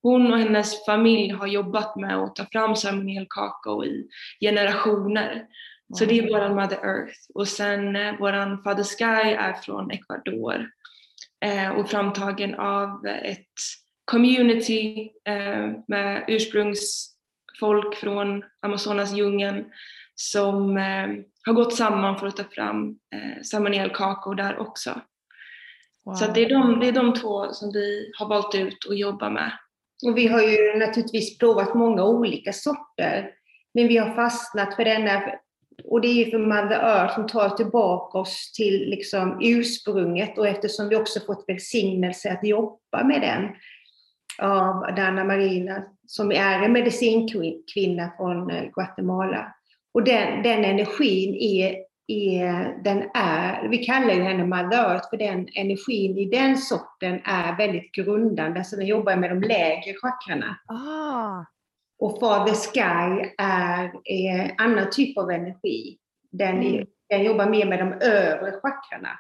hon 0.03 0.33
och 0.33 0.39
hennes 0.39 0.87
familj 0.87 1.33
har 1.33 1.47
jobbat 1.47 1.97
med 1.97 2.17
att 2.17 2.37
ta 2.37 2.47
fram 2.53 2.77
ceremoniell 2.77 3.27
kakao 3.31 3.85
i 3.85 4.09
generationer. 4.41 5.47
Så 5.95 6.05
det 6.05 6.19
är 6.19 6.29
våran 6.33 6.55
Mother 6.55 6.77
Earth. 6.77 7.19
Och 7.35 7.49
sen 7.49 7.97
eh, 7.97 8.19
våran 8.19 8.63
Father 8.63 8.85
Sky 8.85 9.31
är 9.33 9.53
från 9.53 9.91
Ecuador 9.91 10.71
eh, 11.45 11.71
och 11.71 11.91
framtagen 11.91 12.55
av 12.55 13.07
ett 13.07 13.47
community 14.05 15.11
eh, 15.25 15.71
med 15.89 16.25
ursprungsfolk 17.59 17.95
från 17.95 18.45
Amazonas 18.63 19.13
djungeln 19.13 19.65
som 20.15 20.77
eh, 20.77 21.09
har 21.47 21.53
gått 21.53 21.77
samman 21.77 22.19
för 22.19 22.27
att 22.27 22.37
ta 22.37 22.45
fram 22.45 22.99
eh, 23.15 23.43
ceremoniell 23.43 23.91
kakao 23.91 24.35
där 24.35 24.59
också. 24.59 25.01
Wow. 26.05 26.15
Så 26.15 26.33
det 26.33 26.45
är, 26.45 26.49
de, 26.49 26.81
det 26.81 26.89
är 26.89 26.93
de 26.93 27.15
två 27.15 27.53
som 27.53 27.73
vi 27.73 28.11
har 28.19 28.29
valt 28.29 28.55
ut 28.55 28.87
att 28.89 28.99
jobba 28.99 29.31
med. 29.31 29.53
Och 30.07 30.19
vi 30.19 30.27
har 30.27 30.43
ju 30.43 30.79
naturligtvis 30.79 31.39
provat 31.39 31.75
många 31.75 32.05
olika 32.05 32.53
sorter, 32.53 33.31
men 33.75 33.89
vi 33.89 33.97
har 33.97 34.15
fastnat 34.15 34.77
för 34.77 34.85
denna 34.85 35.23
och 35.85 36.01
det 36.01 36.09
är 36.09 36.25
ju 36.25 36.31
för 36.31 36.39
Mother 36.39 36.81
Earth 36.81 37.15
som 37.15 37.27
tar 37.27 37.51
tillbaka 37.51 38.19
oss 38.19 38.53
till 38.53 38.91
liksom 38.91 39.39
ursprunget 39.43 40.39
och 40.39 40.49
eftersom 40.49 40.89
vi 40.89 40.97
också 40.97 41.21
fått 41.21 41.45
välsignelse 41.49 42.33
att 42.33 42.45
jobba 42.45 43.05
med 43.05 43.21
den 43.21 43.49
av 44.43 44.95
Dana 44.97 45.25
Marina 45.25 45.83
som 46.07 46.33
är 46.33 46.63
en 46.63 46.73
medicinkvinna 46.73 48.13
från 48.17 48.51
eh, 48.51 48.65
Guatemala. 48.75 49.55
Och 49.95 50.05
den, 50.05 50.43
den 50.43 50.65
energin 50.65 51.35
är, 51.35 51.77
är, 52.07 52.83
den 52.85 53.03
är, 53.15 53.69
vi 53.69 53.79
kallar 53.79 54.15
ju 54.15 54.23
henne 54.23 54.45
Mother 54.45 54.91
Earth 54.91 55.11
för 55.11 55.17
den 55.17 55.49
energin 55.55 56.19
i 56.19 56.25
den 56.25 56.59
sorten 56.59 57.21
är 57.25 57.57
väldigt 57.57 57.93
grundande, 57.93 58.65
så 58.65 58.77
den 58.77 58.87
jobbar 58.87 59.17
med 59.17 59.31
de 59.31 59.41
lägre 59.41 59.95
chakrarna. 60.03 60.59
Ah. 60.67 61.45
Och 61.99 62.21
Father 62.21 62.55
Sky 62.55 63.31
är 63.39 63.91
en 64.07 64.51
annan 64.59 64.91
typ 64.91 65.19
av 65.19 65.31
energi. 65.31 65.99
Den, 66.31 66.63
är, 66.63 66.75
mm. 66.75 66.87
den 67.09 67.25
jobbar 67.25 67.47
mer 67.47 67.67
med 67.67 67.79
de 67.79 67.93
övre 67.93 68.53
chakrarna. 68.53 69.19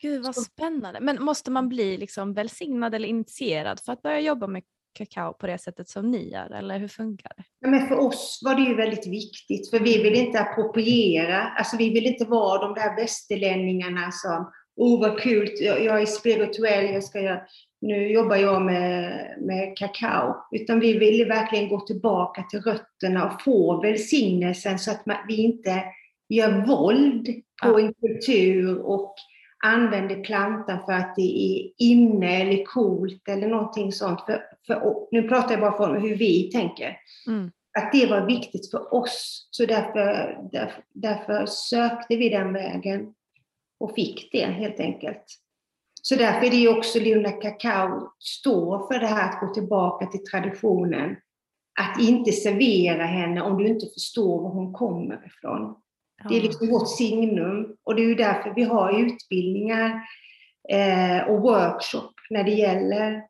Gud 0.00 0.22
vad 0.22 0.36
spännande. 0.36 1.00
Men 1.00 1.22
måste 1.22 1.50
man 1.50 1.68
bli 1.68 1.96
liksom 1.96 2.34
välsignad 2.34 2.94
eller 2.94 3.08
initierad 3.08 3.80
för 3.80 3.92
att 3.92 4.02
börja 4.02 4.20
jobba 4.20 4.46
med 4.46 4.62
kakao 4.92 5.32
på 5.32 5.46
det 5.46 5.58
sättet 5.58 5.88
som 5.88 6.10
ni 6.10 6.32
gör, 6.32 6.50
eller 6.50 6.78
hur 6.78 6.88
funkar 6.88 7.32
det? 7.36 7.44
Ja, 7.60 7.68
men 7.68 7.88
för 7.88 7.98
oss 7.98 8.40
var 8.44 8.54
det 8.54 8.62
ju 8.62 8.74
väldigt 8.74 9.06
viktigt, 9.06 9.70
för 9.70 9.80
vi 9.80 10.02
vill 10.02 10.14
inte 10.14 10.40
appropriera, 10.40 11.42
alltså 11.42 11.76
vi 11.76 11.90
vill 11.90 12.06
inte 12.06 12.24
vara 12.24 12.62
de 12.62 12.74
där 12.74 12.96
västerlänningarna 12.96 14.10
som, 14.12 14.52
oh 14.76 15.00
vad 15.00 15.20
kul, 15.20 15.50
jag, 15.60 15.84
jag 15.84 16.02
är 16.02 16.06
spirituell, 16.06 16.94
jag 16.94 17.04
ska 17.04 17.20
göra 17.20 17.40
nu 17.80 18.12
jobbar 18.12 18.36
jag 18.36 18.62
med, 18.62 19.34
med 19.40 19.76
kakao, 19.76 20.34
utan 20.50 20.80
vi 20.80 20.98
vill 20.98 21.28
verkligen 21.28 21.68
gå 21.68 21.80
tillbaka 21.80 22.42
till 22.42 22.60
rötterna 22.60 23.26
och 23.26 23.42
få 23.42 23.80
välsignelsen 23.80 24.78
så 24.78 24.90
att 24.90 25.06
man, 25.06 25.16
vi 25.28 25.36
inte 25.36 25.84
gör 26.28 26.66
våld 26.66 27.26
på 27.62 27.68
ja. 27.68 27.80
en 27.80 27.94
kultur 27.94 28.78
och 28.78 29.14
använder 29.60 30.24
plantan 30.24 30.84
för 30.84 30.92
att 30.92 31.16
det 31.16 31.22
är 31.22 31.70
inne 31.78 32.42
eller 32.42 32.64
coolt 32.64 33.28
eller 33.28 33.48
någonting 33.48 33.92
sånt. 33.92 34.20
För, 34.20 34.42
för, 34.66 35.06
nu 35.10 35.28
pratar 35.28 35.50
jag 35.50 35.60
bara 35.60 35.90
om 35.90 36.02
hur 36.02 36.16
vi 36.16 36.50
tänker. 36.50 36.96
Mm. 37.26 37.50
Att 37.78 37.92
det 37.92 38.06
var 38.06 38.26
viktigt 38.26 38.70
för 38.70 38.94
oss, 38.94 39.48
så 39.50 39.66
därför, 39.66 40.38
därför, 40.52 40.84
därför 40.94 41.46
sökte 41.46 42.16
vi 42.16 42.28
den 42.28 42.52
vägen 42.52 43.14
och 43.80 43.94
fick 43.94 44.32
det 44.32 44.44
helt 44.44 44.80
enkelt. 44.80 45.24
Så 46.02 46.14
därför 46.14 46.46
är 46.46 46.50
det 46.50 46.68
också 46.68 46.98
Luna 46.98 47.30
Kakao 47.30 48.12
står 48.18 48.86
för 48.86 48.98
det 48.98 49.06
här 49.06 49.30
att 49.30 49.40
gå 49.40 49.54
tillbaka 49.54 50.06
till 50.06 50.24
traditionen. 50.24 51.16
Att 51.80 52.00
inte 52.00 52.32
servera 52.32 53.04
henne 53.04 53.42
om 53.42 53.58
du 53.58 53.68
inte 53.68 53.86
förstår 53.86 54.42
var 54.42 54.50
hon 54.50 54.72
kommer 54.72 55.26
ifrån. 55.26 55.76
Det 56.28 56.36
är 56.36 56.42
liksom 56.42 56.68
vårt 56.68 56.88
signum 56.88 57.76
och 57.84 57.94
det 57.94 58.02
är 58.02 58.06
ju 58.06 58.14
därför 58.14 58.54
vi 58.54 58.62
har 58.62 59.00
utbildningar 59.00 60.02
eh, 60.68 61.28
och 61.28 61.42
workshop 61.42 62.12
när 62.30 62.44
det 62.44 62.50
gäller 62.50 63.22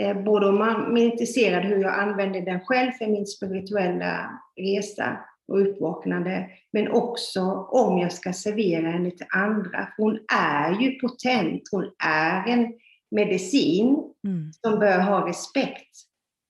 eh, 0.00 0.22
både 0.22 0.48
om 0.48 0.58
man 0.58 0.96
är 0.96 1.04
intresserad 1.04 1.64
hur 1.64 1.82
jag 1.82 1.98
använder 1.98 2.40
den 2.40 2.60
själv 2.60 2.90
för 2.92 3.06
min 3.06 3.26
spirituella 3.26 4.40
resa 4.56 5.18
och 5.48 5.60
uppvaknande, 5.60 6.50
men 6.72 6.92
också 6.92 7.40
om 7.70 7.98
jag 7.98 8.12
ska 8.12 8.32
servera 8.32 8.90
henne 8.90 9.10
till 9.10 9.26
andra. 9.30 9.88
Hon 9.96 10.18
är 10.34 10.80
ju 10.80 10.98
potent, 10.98 11.62
hon 11.70 11.90
är 12.04 12.48
en 12.48 12.72
medicin 13.10 14.12
mm. 14.24 14.52
som 14.52 14.78
bör 14.78 14.98
ha 14.98 15.28
respekt 15.28 15.96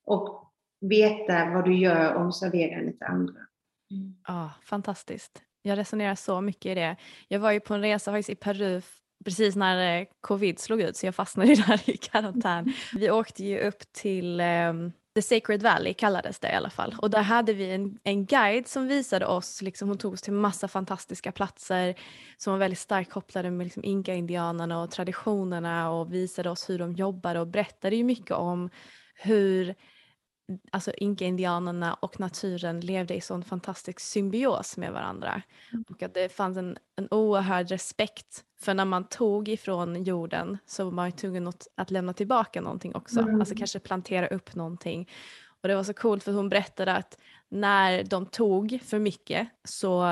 och 0.05 0.51
veta 0.81 1.45
vad 1.45 1.65
du 1.65 1.77
gör 1.77 2.15
om 2.15 2.25
du 2.25 2.31
serverar 2.31 2.75
henne 2.75 2.91
till 2.91 3.07
andra. 3.07 3.39
Mm. 3.91 4.15
Ja, 4.27 4.51
fantastiskt. 4.65 5.41
Jag 5.61 5.77
resonerar 5.77 6.15
så 6.15 6.41
mycket 6.41 6.71
i 6.71 6.75
det. 6.75 6.95
Jag 7.27 7.39
var 7.39 7.51
ju 7.51 7.59
på 7.59 7.73
en 7.73 7.81
resa 7.81 8.11
faktiskt 8.11 8.29
i 8.29 8.35
Peru 8.35 8.81
precis 9.25 9.55
när 9.55 9.99
eh, 9.99 10.05
covid 10.21 10.59
slog 10.59 10.81
ut 10.81 10.97
så 10.97 11.05
jag 11.05 11.15
fastnade 11.15 11.53
ju 11.53 11.55
där 11.67 11.89
i 11.89 11.97
karantän. 11.97 12.73
Vi 12.93 13.11
åkte 13.11 13.43
ju 13.43 13.59
upp 13.59 13.93
till 13.93 14.41
um, 14.41 14.91
The 15.15 15.21
Sacred 15.21 15.63
Valley 15.63 15.93
kallades 15.93 16.39
det 16.39 16.51
i 16.51 16.55
alla 16.55 16.69
fall. 16.69 16.95
Och 16.97 17.09
där 17.09 17.21
hade 17.21 17.53
vi 17.53 17.71
en, 17.71 17.99
en 18.03 18.25
guide 18.25 18.67
som 18.67 18.87
visade 18.87 19.25
oss, 19.25 19.61
liksom, 19.61 19.87
hon 19.87 19.97
tog 19.97 20.13
oss 20.13 20.21
till 20.21 20.33
massa 20.33 20.67
fantastiska 20.67 21.31
platser 21.31 21.95
som 22.37 22.53
var 22.53 22.57
väldigt 22.59 22.79
starkt 22.79 23.11
kopplade 23.11 23.51
med 23.51 23.65
liksom, 23.65 23.83
inka-indianerna 23.83 24.81
och 24.81 24.91
traditionerna 24.91 25.91
och 25.91 26.13
visade 26.13 26.49
oss 26.49 26.69
hur 26.69 26.79
de 26.79 26.93
jobbade 26.93 27.39
och 27.39 27.47
berättade 27.47 27.95
ju 27.95 28.03
mycket 28.03 28.31
om 28.31 28.69
hur 29.15 29.75
alltså 30.71 30.91
inka-indianerna 30.97 31.93
och 31.93 32.19
naturen 32.19 32.79
levde 32.79 33.15
i 33.15 33.21
sån 33.21 33.43
fantastisk 33.43 33.99
symbios 33.99 34.77
med 34.77 34.91
varandra. 34.91 35.41
Mm. 35.71 35.85
Och 35.89 36.03
att 36.03 36.13
det 36.13 36.29
fanns 36.29 36.57
en, 36.57 36.77
en 36.95 37.07
oerhörd 37.11 37.69
respekt 37.69 38.43
för 38.59 38.73
när 38.73 38.85
man 38.85 39.03
tog 39.03 39.49
ifrån 39.49 40.03
jorden 40.03 40.57
så 40.65 40.83
var 40.83 40.91
man 40.91 41.11
tvungen 41.11 41.47
att, 41.47 41.67
att 41.75 41.91
lämna 41.91 42.13
tillbaka 42.13 42.61
någonting 42.61 42.95
också, 42.95 43.19
mm. 43.19 43.39
alltså 43.39 43.55
kanske 43.55 43.79
plantera 43.79 44.27
upp 44.27 44.55
någonting. 44.55 45.09
Och 45.61 45.67
det 45.67 45.75
var 45.75 45.83
så 45.83 45.93
coolt 45.93 46.23
för 46.23 46.31
hon 46.31 46.49
berättade 46.49 46.93
att 46.93 47.17
när 47.49 48.03
de 48.03 48.25
tog 48.25 48.79
för 48.83 48.99
mycket 48.99 49.47
så, 49.63 50.05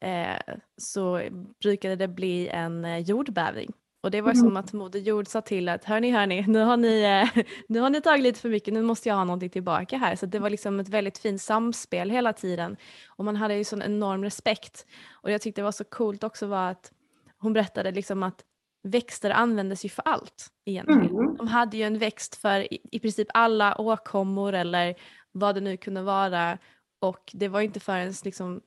eh, 0.00 0.56
så 0.76 1.22
brukade 1.62 1.96
det 1.96 2.08
bli 2.08 2.48
en 2.48 2.84
eh, 2.84 2.98
jordbävning 2.98 3.72
och 4.06 4.12
det 4.12 4.20
var 4.20 4.32
mm. 4.32 4.42
som 4.42 4.56
att 4.56 4.72
Moder 4.72 5.00
Jord 5.00 5.28
sa 5.28 5.40
till 5.40 5.68
att 5.68 5.84
hörni, 5.84 6.10
hörni, 6.10 6.44
nu 6.48 6.58
har 6.58 6.76
ni, 6.76 7.02
eh, 7.02 7.44
nu 7.68 7.80
har 7.80 7.90
ni 7.90 8.00
tagit 8.00 8.22
lite 8.22 8.40
för 8.40 8.48
mycket, 8.48 8.74
nu 8.74 8.82
måste 8.82 9.08
jag 9.08 9.16
ha 9.16 9.24
någonting 9.24 9.50
tillbaka 9.50 9.98
här. 9.98 10.16
Så 10.16 10.26
det 10.26 10.38
var 10.38 10.50
liksom 10.50 10.80
ett 10.80 10.88
väldigt 10.88 11.18
fint 11.18 11.42
samspel 11.42 12.10
hela 12.10 12.32
tiden. 12.32 12.76
Och 13.08 13.24
man 13.24 13.36
hade 13.36 13.54
ju 13.54 13.64
sån 13.64 13.82
enorm 13.82 14.24
respekt. 14.24 14.86
Och 15.12 15.30
jag 15.30 15.40
tyckte 15.40 15.60
det 15.60 15.64
var 15.64 15.72
så 15.72 15.84
coolt 15.84 16.24
också 16.24 16.46
var 16.46 16.70
att 16.70 16.92
hon 17.38 17.52
berättade 17.52 17.90
liksom 17.90 18.22
att 18.22 18.44
växter 18.82 19.30
användes 19.30 19.84
ju 19.84 19.88
för 19.88 20.02
allt 20.02 20.46
egentligen. 20.64 21.10
Mm. 21.10 21.36
De 21.36 21.48
hade 21.48 21.76
ju 21.76 21.82
en 21.82 21.98
växt 21.98 22.36
för 22.36 22.72
i, 22.72 22.78
i 22.92 22.98
princip 22.98 23.28
alla 23.34 23.80
åkommor 23.80 24.52
eller 24.52 24.94
vad 25.32 25.54
det 25.54 25.60
nu 25.60 25.76
kunde 25.76 26.02
vara 26.02 26.58
och 27.00 27.30
det 27.32 27.48
var 27.48 27.60
inte 27.60 27.80
förrän 27.80 28.14
liksom 28.24 28.60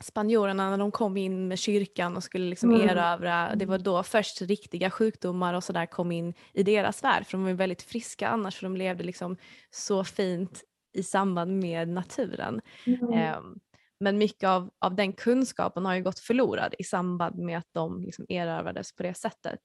spanjorerna 0.00 0.70
när 0.70 0.78
de 0.78 0.92
kom 0.92 1.16
in 1.16 1.48
med 1.48 1.58
kyrkan 1.58 2.16
och 2.16 2.22
skulle 2.22 2.50
liksom 2.50 2.70
Mm. 2.70 2.88
erövra, 2.88 3.54
det 3.54 3.66
var 3.66 3.78
då 3.78 4.02
först 4.02 4.42
riktiga 4.42 4.90
sjukdomar 4.90 5.54
och 5.54 5.64
sådär 5.64 5.86
kom 5.86 6.12
in 6.12 6.34
i 6.52 6.62
deras 6.62 7.04
värld 7.04 7.26
för 7.26 7.32
de 7.32 7.44
var 7.44 7.52
väldigt 7.52 7.82
friska 7.82 8.28
annars 8.28 8.56
för 8.56 8.62
de 8.62 8.76
levde 8.76 9.04
liksom 9.04 9.36
så 9.70 10.04
fint 10.04 10.62
i 10.92 11.02
samband 11.02 11.58
med 11.58 11.88
naturen. 11.88 12.60
Mm. 12.86 13.12
Ehm, 13.12 13.58
men 14.00 14.18
mycket 14.18 14.48
av, 14.48 14.70
av 14.78 14.94
den 14.94 15.12
kunskapen 15.12 15.86
har 15.86 15.94
ju 15.94 16.02
gått 16.02 16.18
förlorad 16.18 16.74
i 16.78 16.84
samband 16.84 17.38
med 17.38 17.58
att 17.58 17.68
de 17.72 18.02
liksom 18.02 18.26
erövrades 18.28 18.96
på 18.96 19.02
det 19.02 19.14
sättet. 19.14 19.60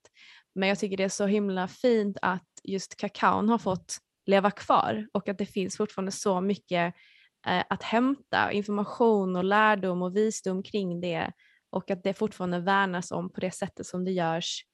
Men 0.56 0.70
jag 0.70 0.80
tycker 0.80 0.98
det 0.98 1.04
är 1.04 1.10
så 1.10 1.26
himla 1.26 1.68
fint 1.68 2.18
att 2.22 2.48
just 2.64 2.98
kakaon 2.98 3.50
har 3.50 3.58
fått 3.58 3.98
leva 4.26 4.52
kvar 4.52 5.08
och 5.14 5.30
att 5.30 5.38
det 5.38 5.46
finns 5.46 5.78
fortfarande 5.78 6.12
så 6.12 6.42
mycket 6.42 6.96
att 7.44 7.84
hämta, 7.84 8.52
information 8.52 9.36
och 9.36 9.44
lärdom 9.44 10.02
och 10.02 10.16
visdom 10.16 10.64
kring 10.64 11.02
det 11.02 11.32
och 11.70 11.92
att 11.92 12.04
det 12.04 12.14
fortfarande 12.14 12.60
värnas 12.60 13.12
om 13.12 13.34
på 13.34 13.40
det 13.40 13.52
sättet 13.52 13.86
som 13.86 14.06
det 14.06 14.12
görs 14.12 14.66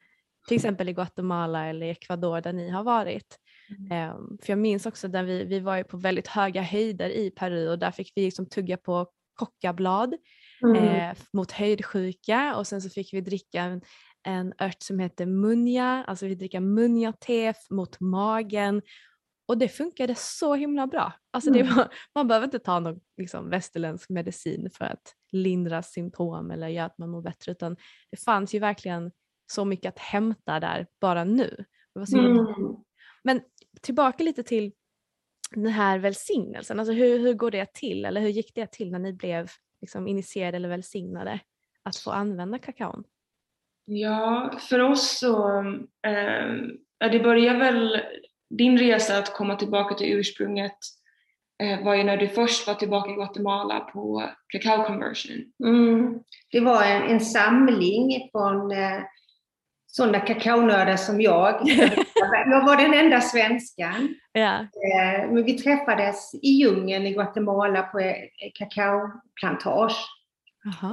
till 0.47 0.55
exempel 0.57 0.89
i 0.89 0.93
Guatemala 0.93 1.65
eller 1.65 1.87
Ecuador 1.87 2.41
där 2.41 2.53
ni 2.53 2.69
har 2.69 2.83
varit. 2.83 3.37
Ehm, 3.91 4.37
för 4.43 4.51
jag 4.51 4.59
minns 4.59 4.85
också 4.85 5.07
när 5.07 5.23
vi, 5.23 5.43
vi 5.43 5.59
var 5.59 5.83
på 5.83 5.97
väldigt 5.97 6.27
höga 6.27 6.61
höjder 6.61 7.09
i 7.09 7.31
Peru 7.31 7.69
och 7.69 7.79
där 7.79 7.91
fick 7.91 8.11
vi 8.15 8.25
liksom 8.25 8.49
tugga 8.49 8.77
på 8.77 9.07
kockablad 9.33 10.15
Mm. 10.63 10.83
eh, 10.83 11.15
mot 11.33 11.51
höjdsjuka 11.51 12.55
och 12.55 12.67
sen 12.67 12.81
så 12.81 12.89
fick 12.89 13.13
vi 13.13 13.21
dricka 13.21 13.61
en, 13.61 13.81
en 14.23 14.53
ört 14.59 14.83
som 14.83 14.99
heter 14.99 15.25
munja, 15.25 16.03
alltså 16.07 16.25
vi 16.25 16.35
dricker 16.35 16.59
munja-te 16.59 17.53
mot 17.69 17.99
magen 17.99 18.81
och 19.47 19.57
det 19.57 19.69
funkade 19.69 20.15
så 20.15 20.55
himla 20.55 20.87
bra. 20.87 21.13
Alltså 21.31 21.49
Mm. 21.49 21.75
var, 21.75 21.87
man 22.15 22.27
behöver 22.27 22.45
inte 22.45 22.59
ta 22.59 22.79
någon 22.79 22.99
liksom, 23.17 23.49
västerländsk 23.49 24.09
medicin 24.09 24.69
för 24.73 24.85
att 24.85 25.15
lindra 25.31 25.83
symptom 25.83 26.51
eller 26.51 26.67
göra 26.67 26.85
att 26.85 26.97
man 26.97 27.09
mår 27.09 27.21
bättre 27.21 27.51
utan 27.51 27.77
det 28.11 28.17
fanns 28.17 28.55
ju 28.55 28.59
verkligen 28.59 29.11
så 29.51 29.65
mycket 29.65 29.89
att 29.89 29.99
hämta 29.99 30.59
där 30.59 30.87
bara 31.01 31.23
nu. 31.23 31.65
Mm. 32.13 32.45
men 33.23 33.41
tillbaka 33.81 34.23
lite 34.23 34.43
till 34.43 34.71
den 35.51 35.67
här 35.67 35.99
välsignelsen, 35.99 36.79
alltså 36.79 36.93
hur, 36.93 37.19
hur 37.19 37.33
går 37.33 37.51
det 37.51 37.73
till 37.73 38.05
eller 38.05 38.21
hur 38.21 38.29
gick 38.29 38.55
det 38.55 38.71
till 38.71 38.91
när 38.91 38.99
ni 38.99 39.13
blev 39.13 39.47
liksom, 39.81 40.07
initierade 40.07 40.57
eller 40.57 40.69
välsignade 40.69 41.39
att 41.83 41.95
få 41.95 42.11
använda 42.11 42.59
kakaon? 42.59 43.03
Ja, 43.85 44.57
för 44.69 44.79
oss 44.79 45.19
så, 45.19 45.59
eh, 46.07 47.09
det 47.11 47.19
börjar 47.19 47.57
väl, 47.57 48.01
din 48.49 48.77
resa 48.77 49.17
att 49.17 49.33
komma 49.33 49.55
tillbaka 49.55 49.95
till 49.95 50.13
ursprunget 50.13 50.77
eh, 51.63 51.85
var 51.85 51.95
ju 51.95 52.03
när 52.03 52.17
du 52.17 52.27
först 52.27 52.67
var 52.67 52.73
tillbaka 52.73 53.11
i 53.11 53.13
Guatemala 53.13 53.79
på 53.79 54.29
cacao 54.47 54.83
conversion. 54.83 55.43
Mm. 55.63 56.19
Det 56.51 56.59
var 56.59 56.83
en, 56.83 57.03
en 57.03 57.19
samling 57.19 58.29
från 58.31 58.71
eh, 58.71 59.01
sådana 59.87 60.19
kakaonördar 60.19 60.95
som 60.95 61.21
jag. 61.21 61.61
jag 62.45 62.65
var 62.65 62.77
den 62.77 62.93
enda 62.93 63.21
svenskan. 63.21 64.15
Ja. 64.31 64.59
Eh, 64.59 65.31
men 65.31 65.43
vi 65.43 65.53
träffades 65.53 66.33
i 66.33 66.49
djungeln 66.49 67.05
i 67.05 67.13
Guatemala 67.13 67.83
på 67.83 67.99
en 67.99 68.15
kakaoplantage. 68.53 70.05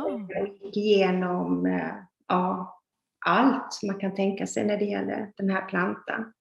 Och 0.05 0.21
gick 0.65 0.77
igenom 0.77 1.67
eh, 1.67 1.95
ja, 2.29 2.81
allt 3.27 3.81
man 3.87 4.01
kan 4.01 4.15
tänka 4.15 4.47
sig 4.47 4.65
när 4.65 4.79
det 4.79 4.85
gäller 4.85 5.33
den 5.37 5.51
här 5.51 5.63
plantan. 5.63 6.33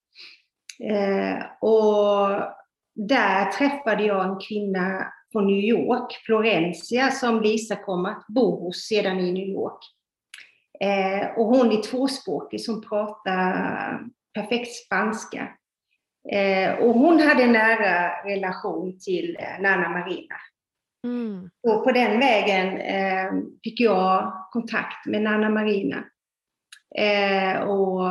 Eh, 0.91 1.45
och 1.61 2.29
där 2.95 3.51
träffade 3.51 4.03
jag 4.03 4.25
en 4.25 4.39
kvinna 4.39 5.13
från 5.31 5.47
New 5.47 5.63
York, 5.63 6.21
Florencia, 6.25 7.11
som 7.11 7.41
Lisa 7.41 7.75
kom 7.75 8.05
att 8.05 8.25
bo 8.27 8.65
hos 8.65 8.87
sedan 8.87 9.19
i 9.19 9.31
New 9.31 9.47
York. 9.47 9.79
Eh, 10.79 11.39
och 11.39 11.45
hon 11.45 11.71
är 11.71 11.81
tvåspråkig 11.81 12.61
som 12.61 12.81
pratar 12.81 13.99
perfekt 14.33 14.75
spanska. 14.75 15.47
Eh, 16.31 16.73
och 16.73 16.93
hon 16.93 17.19
hade 17.19 17.45
nära 17.45 18.23
relation 18.25 18.99
till 18.99 19.37
eh, 19.39 19.61
Nana 19.61 19.89
Marina. 19.89 20.35
Mm. 21.07 21.49
Och 21.63 21.83
på 21.83 21.91
den 21.91 22.19
vägen 22.19 22.77
eh, 22.77 23.31
fick 23.63 23.79
jag 23.79 24.33
kontakt 24.51 25.05
med 25.05 25.21
Nanna 25.21 25.49
Marina. 25.49 26.03
Eh, 26.95 27.61
och 27.61 28.03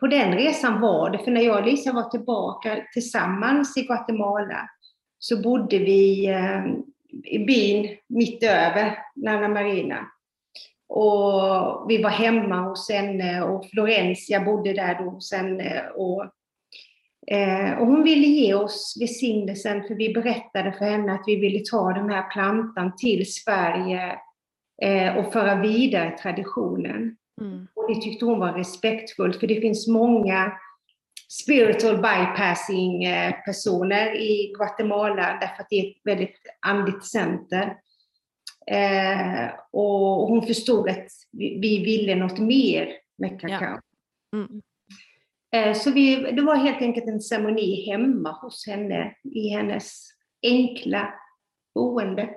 på 0.00 0.06
den 0.06 0.34
resan 0.34 0.80
var 0.80 1.10
det, 1.10 1.18
för 1.18 1.30
när 1.30 1.40
jag 1.40 1.58
och 1.58 1.66
Lisa 1.66 1.92
var 1.92 2.10
tillbaka 2.10 2.86
tillsammans 2.92 3.76
i 3.76 3.82
Guatemala 3.82 4.68
så 5.18 5.42
bodde 5.42 5.78
vi 5.78 6.26
eh, 6.26 6.66
i 7.24 7.38
byn 7.38 7.96
mitt 8.08 8.42
över 8.42 8.98
Nana 9.16 9.48
Marina. 9.48 10.06
Och 10.88 11.86
vi 11.88 12.02
var 12.02 12.10
hemma 12.10 12.60
hos 12.60 12.90
henne 12.90 13.42
och 13.42 13.70
Florencia 13.70 14.44
bodde 14.44 14.72
där 14.72 14.98
då 15.04 15.10
hos 15.10 15.32
henne. 15.32 15.88
Och, 15.94 16.24
eh, 17.36 17.78
och 17.78 17.86
hon 17.86 18.04
ville 18.04 18.26
ge 18.26 18.54
oss 18.54 18.96
välsignelsen 19.00 19.82
för 19.82 19.94
vi 19.94 20.14
berättade 20.14 20.72
för 20.72 20.84
henne 20.84 21.12
att 21.12 21.24
vi 21.26 21.36
ville 21.36 21.60
ta 21.70 21.92
den 21.92 22.10
här 22.10 22.30
plantan 22.30 22.96
till 22.96 23.32
Sverige 23.32 24.18
eh, 24.82 25.16
och 25.16 25.32
föra 25.32 25.54
vidare 25.60 26.18
traditionen. 26.18 27.16
Mm. 27.40 27.66
Och 27.74 27.94
det 27.94 28.00
tyckte 28.00 28.24
hon 28.24 28.38
var 28.38 28.52
respektfullt 28.52 29.40
för 29.40 29.46
det 29.46 29.60
finns 29.60 29.88
många 29.88 30.52
spiritual 31.28 31.96
bypassing 31.96 33.04
eh, 33.04 33.34
personer 33.44 34.14
i 34.16 34.52
Guatemala 34.56 35.38
därför 35.40 35.62
att 35.62 35.66
det 35.70 35.76
är 35.76 35.90
ett 35.90 36.00
väldigt 36.04 36.40
andligt 36.66 37.04
center. 37.04 37.76
Eh, 38.70 39.50
och 39.72 40.28
hon 40.28 40.42
förstod 40.42 40.88
att 40.88 41.08
vi, 41.32 41.58
vi 41.60 41.84
ville 41.84 42.14
något 42.14 42.38
mer 42.38 42.92
med 43.18 43.40
kakao. 43.40 43.80
Mm. 44.34 44.62
Eh, 45.54 45.74
så 45.74 45.90
vi, 45.90 46.16
det 46.16 46.42
var 46.42 46.56
helt 46.56 46.82
enkelt 46.82 47.06
en 47.06 47.20
ceremoni 47.20 47.90
hemma 47.90 48.32
hos 48.32 48.66
henne 48.66 49.14
i 49.34 49.48
hennes 49.48 50.02
enkla 50.42 51.14
boende. 51.74 52.30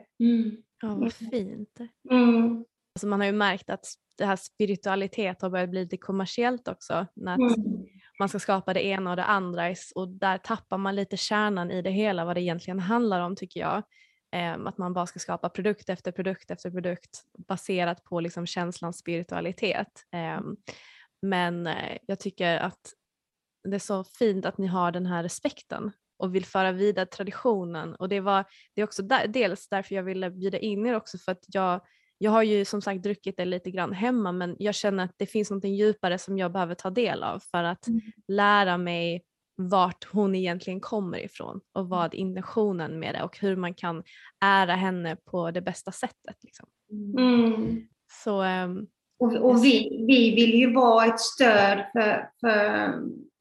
Ja, 0.81 0.95
vad 0.95 1.13
fint. 1.13 1.79
Mm. 2.11 2.65
Alltså 2.99 3.07
man 3.07 3.19
har 3.19 3.27
ju 3.27 3.33
märkt 3.33 3.69
att 3.69 3.85
det 4.17 4.25
här 4.25 4.35
spiritualitet 4.35 5.41
har 5.41 5.49
börjat 5.49 5.69
bli 5.69 5.79
lite 5.83 5.97
kommersiellt 5.97 6.67
också. 6.67 7.07
När 7.15 7.35
Mm. 7.35 7.85
man 8.19 8.29
ska 8.29 8.39
skapa 8.39 8.73
det 8.73 8.85
ena 8.85 9.09
och 9.09 9.15
det 9.15 9.23
andra 9.23 9.75
och 9.95 10.07
där 10.07 10.37
tappar 10.37 10.77
man 10.77 10.95
lite 10.95 11.17
kärnan 11.17 11.71
i 11.71 11.81
det 11.81 11.89
hela, 11.89 12.25
vad 12.25 12.35
det 12.35 12.41
egentligen 12.41 12.79
handlar 12.79 13.21
om 13.21 13.35
tycker 13.35 13.59
jag. 13.59 13.83
Ehm, 14.31 14.67
att 14.67 14.77
man 14.77 14.93
bara 14.93 15.05
ska 15.05 15.19
skapa 15.19 15.49
produkt 15.49 15.89
efter 15.89 16.11
produkt 16.11 16.51
efter 16.51 16.71
produkt 16.71 17.23
baserat 17.47 18.03
på 18.03 18.19
liksom 18.19 18.45
känslans 18.45 18.97
spiritualitet. 18.97 20.05
Ehm, 20.11 20.55
men 21.21 21.67
eh, 21.67 21.97
jag 22.07 22.19
tycker 22.19 22.57
att 22.57 22.93
det 23.63 23.75
är 23.75 23.79
så 23.79 24.03
fint 24.03 24.45
att 24.45 24.57
ni 24.57 24.67
har 24.67 24.91
den 24.91 25.05
här 25.05 25.23
respekten 25.23 25.91
och 26.17 26.35
vill 26.35 26.45
föra 26.45 26.71
vidare 26.71 27.05
traditionen 27.05 27.95
och 27.95 28.09
det 28.09 28.19
var 28.19 28.45
det 28.73 28.81
är 28.81 28.85
också 28.85 29.03
där, 29.03 29.27
dels 29.27 29.69
därför 29.69 29.95
jag 29.95 30.03
ville 30.03 30.31
bjuda 30.31 30.57
in 30.57 30.85
er 30.85 30.95
också 30.95 31.17
för 31.17 31.31
att 31.31 31.43
jag 31.47 31.81
jag 32.21 32.31
har 32.31 32.43
ju 32.43 32.65
som 32.65 32.81
sagt 32.81 33.03
druckit 33.03 33.37
det 33.37 33.45
lite 33.45 33.71
grann 33.71 33.93
hemma 33.93 34.31
men 34.31 34.55
jag 34.59 34.75
känner 34.75 35.03
att 35.03 35.13
det 35.17 35.25
finns 35.25 35.51
något 35.51 35.63
djupare 35.63 36.17
som 36.17 36.37
jag 36.37 36.51
behöver 36.51 36.75
ta 36.75 36.89
del 36.89 37.23
av 37.23 37.39
för 37.51 37.63
att 37.63 37.85
lära 38.27 38.77
mig 38.77 39.23
vart 39.55 40.07
hon 40.11 40.35
egentligen 40.35 40.79
kommer 40.79 41.17
ifrån 41.25 41.59
och 41.73 41.89
vad 41.89 42.13
intentionen 42.13 42.99
med 42.99 43.15
det 43.15 43.23
och 43.23 43.39
hur 43.39 43.55
man 43.55 43.73
kan 43.73 44.03
ära 44.45 44.75
henne 44.75 45.15
på 45.15 45.51
det 45.51 45.61
bästa 45.61 45.91
sättet. 45.91 46.35
Liksom. 46.41 46.65
Mm. 47.17 47.87
Så 48.23 48.41
ehm, 48.41 48.87
Och, 49.19 49.35
och 49.35 49.63
vi, 49.65 50.05
vi 50.07 50.35
vill 50.35 50.53
ju 50.53 50.73
vara 50.73 51.05
ett 51.05 51.19
stöd 51.19 51.85
för, 51.93 52.29
för, 52.41 52.93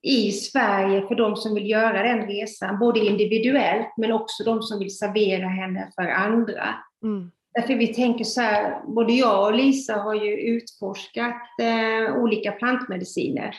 i 0.03 0.33
Sverige 0.33 1.07
för 1.09 1.15
de 1.15 1.37
som 1.37 1.55
vill 1.55 1.71
göra 1.71 2.03
den 2.03 2.27
resan, 2.27 2.79
både 2.79 3.01
individuellt 3.01 3.95
men 3.97 4.13
också 4.13 4.45
de 4.45 4.63
som 4.63 4.79
vill 4.79 4.97
servera 4.97 5.49
henne 5.49 5.91
för 5.95 6.03
andra. 6.03 6.75
mm, 7.03 7.31
Därför 7.59 7.75
vi 7.75 7.95
tänker 7.95 8.25
så 8.25 8.41
här, 8.41 8.83
både 8.87 9.13
jag 9.13 9.45
och 9.47 9.55
Lisa 9.55 9.95
har 9.95 10.15
ju 10.15 10.33
utforskat 10.41 11.37
eh, 11.61 12.17
olika 12.17 12.53
plantmediciner. 12.53 13.55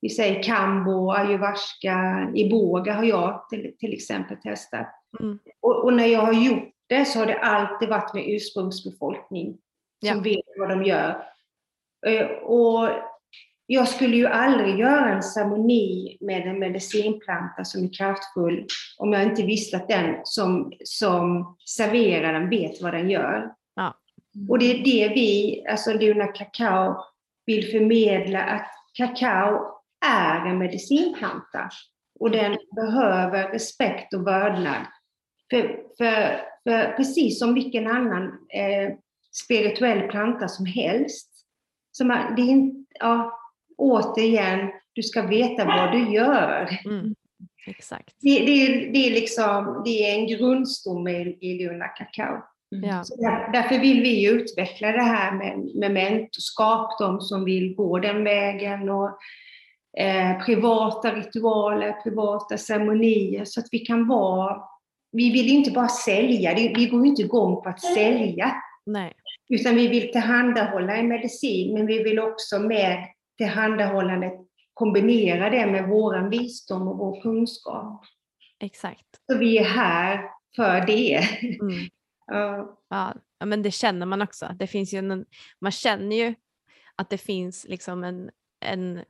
Vi 0.00 0.08
säger 0.08 0.42
kambo, 0.42 1.10
ayahuasca, 1.10 2.30
iboga 2.34 2.92
har 2.94 3.04
jag 3.04 3.46
till, 3.50 3.74
till 3.78 3.92
exempel 3.92 4.36
testat. 4.36 4.86
mm, 5.20 5.38
Och, 5.60 5.84
och 5.84 5.92
när 5.92 6.06
jag 6.06 6.20
har 6.20 6.32
gjort 6.32 6.68
det 6.88 7.04
så 7.04 7.18
har 7.18 7.26
det 7.26 7.38
alltid 7.38 7.88
varit 7.88 8.14
med 8.14 8.24
ursprungsbefolkning 8.28 9.46
som 10.06 10.16
Ja. 10.16 10.20
vet 10.20 10.44
vad 10.58 10.68
de 10.68 10.84
gör. 10.84 11.22
Eh, 12.06 12.26
Och 12.26 12.88
jag 13.70 13.88
skulle 13.88 14.16
ju 14.16 14.26
aldrig 14.26 14.78
göra 14.78 15.14
en 15.14 15.22
ceremoni 15.22 16.16
med 16.20 16.46
en 16.46 16.58
medicinplanta 16.58 17.64
som 17.64 17.84
är 17.84 17.92
kraftfull 17.92 18.66
om 18.98 19.12
jag 19.12 19.22
inte 19.22 19.42
visste 19.42 19.76
att 19.76 19.88
den 19.88 20.16
som, 20.24 20.72
som 20.84 21.56
serverar 21.68 22.32
den 22.32 22.50
vet 22.50 22.82
vad 22.82 22.94
den 22.94 23.10
gör. 23.10 23.50
Ja. 23.74 23.94
Och 24.48 24.58
det 24.58 24.70
är 24.70 24.84
det 24.84 25.08
vi, 25.14 25.64
alltså 25.70 25.92
Luna 25.92 26.26
Cacao, 26.26 26.96
vill 27.46 27.70
förmedla 27.70 28.42
att 28.42 28.70
kakao 28.92 29.80
är 30.06 30.46
en 30.46 30.58
medicinplanta 30.58 31.70
och 32.20 32.30
den 32.30 32.58
behöver 32.76 33.48
respekt 33.48 34.14
och 34.14 34.26
vördnad. 34.26 34.86
För, 35.50 35.62
för, 35.98 36.40
för 36.64 36.96
precis 36.96 37.38
som 37.38 37.54
vilken 37.54 37.86
annan 37.86 38.24
eh, 38.54 38.94
spirituell 39.44 40.08
planta 40.08 40.48
som 40.48 40.66
helst. 40.66 41.28
Så 41.92 42.04
man, 42.04 42.34
det 42.36 42.42
är 42.42 42.46
inte, 42.46 42.84
ja, 43.00 43.38
återigen, 43.78 44.70
du 44.92 45.02
ska 45.02 45.22
veta 45.22 45.64
vad 45.64 45.92
du 45.92 46.14
gör. 46.14 46.78
Mm. 46.84 47.14
Exakt. 47.66 48.14
Det, 48.20 48.38
det, 48.38 48.66
är, 48.66 48.92
det, 48.92 49.06
är 49.06 49.10
liksom, 49.10 49.82
det 49.84 49.90
är 49.90 50.18
en 50.18 50.26
grundstomme 50.26 51.10
i, 51.10 51.38
i 51.40 51.64
Luna 51.64 51.88
Kakao. 51.88 52.42
Mm. 52.76 52.90
Ja. 52.90 53.04
Där, 53.16 53.52
därför 53.52 53.78
vill 53.78 54.02
vi 54.02 54.26
utveckla 54.28 54.92
det 54.92 55.02
här 55.02 55.32
med, 55.32 55.74
med 55.74 55.92
mentorskap, 55.92 56.98
de 56.98 57.20
som 57.20 57.44
vill 57.44 57.74
gå 57.74 57.98
den 57.98 58.24
vägen 58.24 58.90
och 58.90 59.18
eh, 59.98 60.44
privata 60.44 61.14
ritualer, 61.14 61.92
privata 61.92 62.58
ceremonier 62.58 63.44
så 63.44 63.60
att 63.60 63.66
vi 63.72 63.78
kan 63.78 64.08
vara, 64.08 64.62
vi 65.12 65.32
vill 65.32 65.48
inte 65.48 65.70
bara 65.70 65.88
sälja, 65.88 66.54
vi 66.54 66.86
går 66.86 67.06
inte 67.06 67.22
igång 67.22 67.62
på 67.62 67.68
att 67.68 67.80
sälja. 67.80 68.54
Nej. 68.86 69.12
Utan 69.48 69.74
vi 69.74 69.88
vill 69.88 70.12
tillhandahålla 70.12 70.96
en 70.96 71.08
medicin, 71.08 71.74
men 71.74 71.86
vi 71.86 72.02
vill 72.02 72.18
också 72.18 72.58
med 72.58 73.04
tillhandahållandet 73.38 74.32
kombinera 74.74 75.50
det 75.50 75.66
med 75.66 75.88
vår 75.88 76.30
visdom 76.30 76.88
och 76.88 76.98
vår 76.98 77.22
kunskap. 77.22 78.04
Exakt. 78.60 79.06
Så 79.30 79.38
vi 79.38 79.58
är 79.58 79.64
här 79.64 80.30
för 80.56 80.86
det. 80.86 81.16
Mm. 81.60 81.88
ja. 82.26 83.14
ja, 83.38 83.46
men 83.46 83.62
det 83.62 83.70
känner 83.70 84.06
man 84.06 84.22
också. 84.22 84.50
Det 84.58 84.66
finns 84.66 84.94
ju 84.94 84.98
en, 84.98 85.26
man 85.60 85.72
känner 85.72 86.16
ju 86.16 86.34
att 86.96 87.10
det 87.10 87.18
finns 87.18 87.66
liksom 87.68 88.04
en, 88.04 88.30
en 88.64 89.04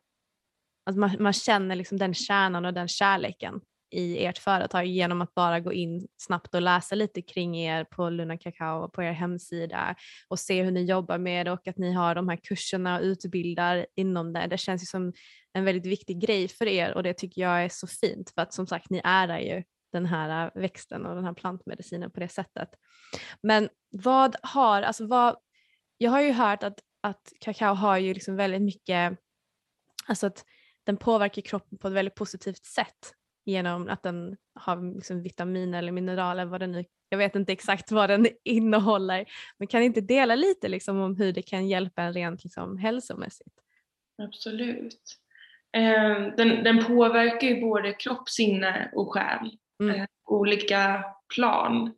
alltså 0.86 1.00
man, 1.00 1.16
man 1.18 1.32
känner 1.32 1.76
liksom 1.76 1.98
den 1.98 2.14
kärnan 2.14 2.64
och 2.64 2.74
den 2.74 2.88
kärleken 2.88 3.60
i 3.90 4.24
ert 4.24 4.38
företag 4.38 4.87
genom 4.87 5.22
att 5.22 5.35
bara 5.35 5.61
gå 5.61 5.72
in 5.72 6.09
snabbt 6.16 6.55
och 6.55 6.62
läsa 6.62 6.94
lite 6.94 7.22
kring 7.22 7.57
er 7.57 7.85
på 7.85 8.11
Luna 8.11 8.38
Kakao 8.38 8.88
på 8.88 9.03
er 9.03 9.12
hemsida 9.12 9.94
och 10.29 10.38
se 10.38 10.62
hur 10.62 10.70
ni 10.70 10.85
jobbar 10.85 11.18
med 11.18 11.46
det 11.46 11.53
och 11.53 11.68
att 11.68 11.79
ni 11.79 11.92
har 11.92 12.14
de 12.14 12.29
här 12.29 12.37
kurserna 12.37 12.98
och 12.98 13.03
utbildar 13.03 13.87
inom 13.96 14.33
det. 14.33 14.46
Det 14.46 14.59
känns 14.59 14.83
ju 14.83 14.87
som 14.87 15.12
en 15.53 15.64
väldigt 15.64 15.87
viktig 15.87 16.20
grej 16.20 16.48
för 16.48 16.66
er 16.66 16.94
och 16.94 17.03
det 17.03 17.14
tycker 17.14 17.42
jag 17.42 17.64
är 17.64 17.68
så 17.68 17.87
fint 17.87 18.31
för 18.35 18.42
att 18.42 18.53
som 18.53 18.66
sagt 18.66 18.90
ni 18.90 19.01
ärar 19.05 19.38
ju 19.38 19.62
den 19.92 20.07
här 20.07 20.44
äh, 20.44 20.61
växten 20.61 21.07
och 21.07 21.14
den 21.14 21.24
här 21.24 21.35
plantmedicinen 21.35 22.11
på 22.11 22.20
det 22.20 22.29
sättet. 22.29 22.68
Men 23.42 23.68
vad 23.90 24.37
har, 24.42 24.83
alltså 24.83 25.07
vad, 25.07 25.37
jag 25.98 26.11
har 26.11 26.20
ju 26.20 26.33
hört 26.33 26.62
att, 26.62 26.81
att 27.01 27.33
kakao 27.40 27.74
har 27.74 27.98
ju 27.98 28.14
liksom 28.14 28.37
väldigt 28.37 28.62
mycket, 28.62 29.18
alltså 30.07 30.27
att 30.27 30.44
den 30.85 30.96
påverkar 30.96 31.42
kroppen 31.42 31.79
på 31.79 31.88
ett 31.88 31.94
väldigt 31.94 32.14
positivt 32.14 32.64
sätt 32.64 33.14
genom 33.48 33.88
att 33.88 34.02
den 34.02 34.37
har 34.54 34.94
liksom 34.94 35.22
vitaminer 35.22 35.78
eller 35.78 35.92
mineraler, 35.92 36.44
vad 36.44 36.61
det 36.61 36.66
nu, 36.66 36.84
jag 37.08 37.18
vet 37.18 37.37
inte 37.37 37.52
exakt 37.52 37.92
vad 37.92 38.11
den 38.11 38.26
innehåller, 38.44 39.24
men 39.58 39.68
kan 39.68 39.82
inte 39.82 40.00
dela 40.00 40.34
lite 40.34 40.68
liksom 40.68 41.00
om 41.00 41.16
hur 41.16 41.32
det 41.32 41.42
kan 41.42 41.68
hjälpa 41.68 42.02
en 42.02 42.12
rent 42.12 42.44
liksom 42.44 42.78
hälsomässigt? 42.78 43.54
Absolut. 44.22 45.02
Eh, 45.76 46.34
den, 46.37 46.64
den 46.64 46.84
påverkar 46.84 47.48
ju 47.48 47.61
både 47.61 47.92
kropp, 47.92 48.28
sinne 48.28 48.90
och 48.94 49.12
själ, 49.12 49.50
mm. 49.82 49.94
eh, 50.00 50.06
olika 50.26 51.04
plan. 51.34 51.94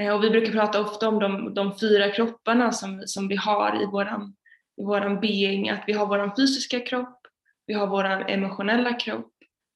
Eh, 0.00 0.14
och 0.14 0.24
vi 0.24 0.30
brukar 0.30 0.52
prata 0.52 0.80
ofta 0.80 1.08
om 1.08 1.18
de, 1.18 1.54
de 1.54 1.78
fyra 1.78 2.10
kropparna 2.10 2.72
som, 2.72 3.02
som 3.06 3.28
vi 3.28 3.36
har 3.36 3.82
i 3.82 3.86
våran, 3.86 4.36
i 4.76 4.84
våran 4.84 5.20
being, 5.20 5.68
att 5.68 5.84
vi 5.86 5.92
har 5.92 6.06
våran 6.06 6.36
fysiska 6.36 6.80
kropp, 6.80 7.20
vi 7.66 7.74
har 7.74 7.86
våran 7.86 8.22
emotionella 8.22 8.94
kropp, 8.94 9.31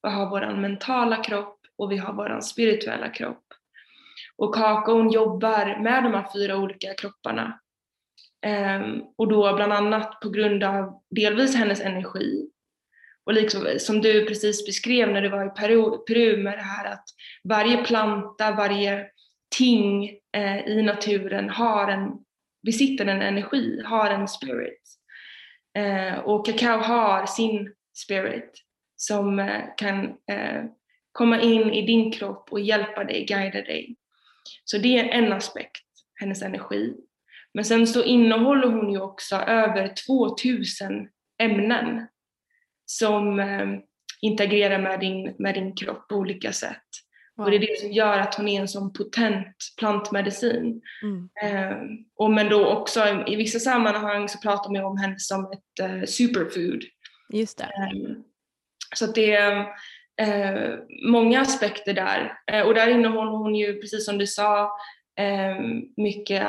vi 0.07 0.13
har 0.13 0.31
vår 0.31 0.57
mentala 0.57 1.17
kropp 1.17 1.59
och 1.79 1.93
vi 1.93 1.97
har 1.97 2.13
vår 2.13 2.41
spirituella 2.41 3.09
kropp. 3.09 3.45
Och 4.37 4.55
kakaon 4.55 5.11
jobbar 5.11 5.83
med 5.83 6.03
de 6.03 6.15
här 6.15 6.27
fyra 6.33 6.57
olika 6.57 6.95
kropparna. 6.95 7.61
Um, 8.47 9.05
och 9.19 9.29
då 9.29 9.55
bland 9.55 9.73
annat 9.73 10.21
på 10.21 10.29
grund 10.31 10.65
av 10.65 11.03
delvis 11.11 11.55
hennes 11.55 11.81
energi. 11.81 12.51
Och 13.25 13.33
liksom, 13.33 13.67
som 13.79 14.01
du 14.01 14.27
precis 14.27 14.67
beskrev 14.67 15.13
när 15.13 15.23
du 15.23 15.29
var 15.29 15.47
i 15.47 15.51
Peru, 15.51 15.99
Peru 15.99 16.43
med 16.43 16.59
det 16.59 16.63
här 16.63 16.93
att 16.93 17.05
varje 17.45 17.85
planta, 17.85 18.51
varje 18.51 19.07
ting 19.57 20.11
eh, 20.37 20.67
i 20.67 20.83
naturen 20.83 21.51
har 21.51 21.89
en, 21.89 22.11
besitter 22.67 23.07
en 23.07 23.23
energi, 23.23 23.83
har 23.85 24.11
en 24.11 24.29
spirit. 24.29 24.83
Eh, 25.79 26.19
och 26.19 26.47
kakao 26.47 26.79
har 26.79 27.27
sin 27.27 27.75
spirit 27.97 28.66
som 28.97 29.39
eh, 29.39 29.63
kan 29.77 30.05
eh, 30.05 30.65
komma 31.13 31.41
in 31.41 31.73
i 31.73 31.87
din 31.87 32.13
kropp 32.13 32.49
och 32.51 32.61
hjälpa 32.61 33.05
dig, 33.05 33.25
guida 33.25 33.63
dig. 33.63 33.97
Så 34.65 34.79
det 34.79 34.99
är 34.99 35.05
en 35.05 35.33
aspekt, 35.33 35.83
hennes 36.21 36.43
energi. 36.43 36.95
Men 37.55 37.65
sen 37.65 37.87
så 37.87 38.05
innehåller 38.05 38.69
hon 38.69 38.93
ju 38.93 39.01
också 39.01 39.37
över 39.37 39.93
2000 40.07 41.09
ämnen 41.39 42.07
som 42.87 43.41
eh, 43.41 43.67
interagerar 44.21 44.79
med 44.79 45.01
din, 45.01 45.35
med 45.39 45.55
din 45.55 45.77
kropp 45.77 46.09
på 46.09 46.15
olika 46.15 46.53
sätt. 46.53 46.83
Wow. 47.37 47.45
Och 47.45 47.51
det 47.51 47.57
är 47.57 47.61
det 47.61 47.81
som 47.81 47.93
gör 47.93 48.19
att 48.19 48.35
hon 48.35 48.49
är 48.49 48.61
en 48.61 48.69
sån 48.69 48.93
potent 48.93 49.57
plantmedicin. 49.79 50.83
Mm. 51.03 51.29
Eh, 51.43 51.77
och 52.17 52.31
men 52.31 52.49
då 52.49 52.67
också 52.67 53.25
i 53.27 53.37
vissa 53.37 53.59
sammanhang 53.59 54.29
så 54.29 54.39
pratar 54.39 54.73
man 54.73 54.85
om 54.85 54.99
henne 54.99 55.19
som 55.19 55.53
ett 55.53 55.81
eh, 55.81 56.05
superfood. 56.05 56.83
Just 57.33 57.59
det. 57.59 57.65
Eh, 57.65 58.17
så 58.95 59.07
det 59.07 59.33
är 59.33 59.67
eh, 60.21 60.79
många 61.11 61.41
aspekter 61.41 61.95
där. 61.95 62.39
Eh, 62.53 62.63
och 62.63 62.75
där 62.75 62.89
innehåller 62.89 63.33
hon 63.33 63.55
ju, 63.55 63.81
precis 63.81 64.05
som 64.05 64.19
du 64.19 64.27
sa, 64.27 64.73
eh, 65.19 65.61
mycket 65.97 66.47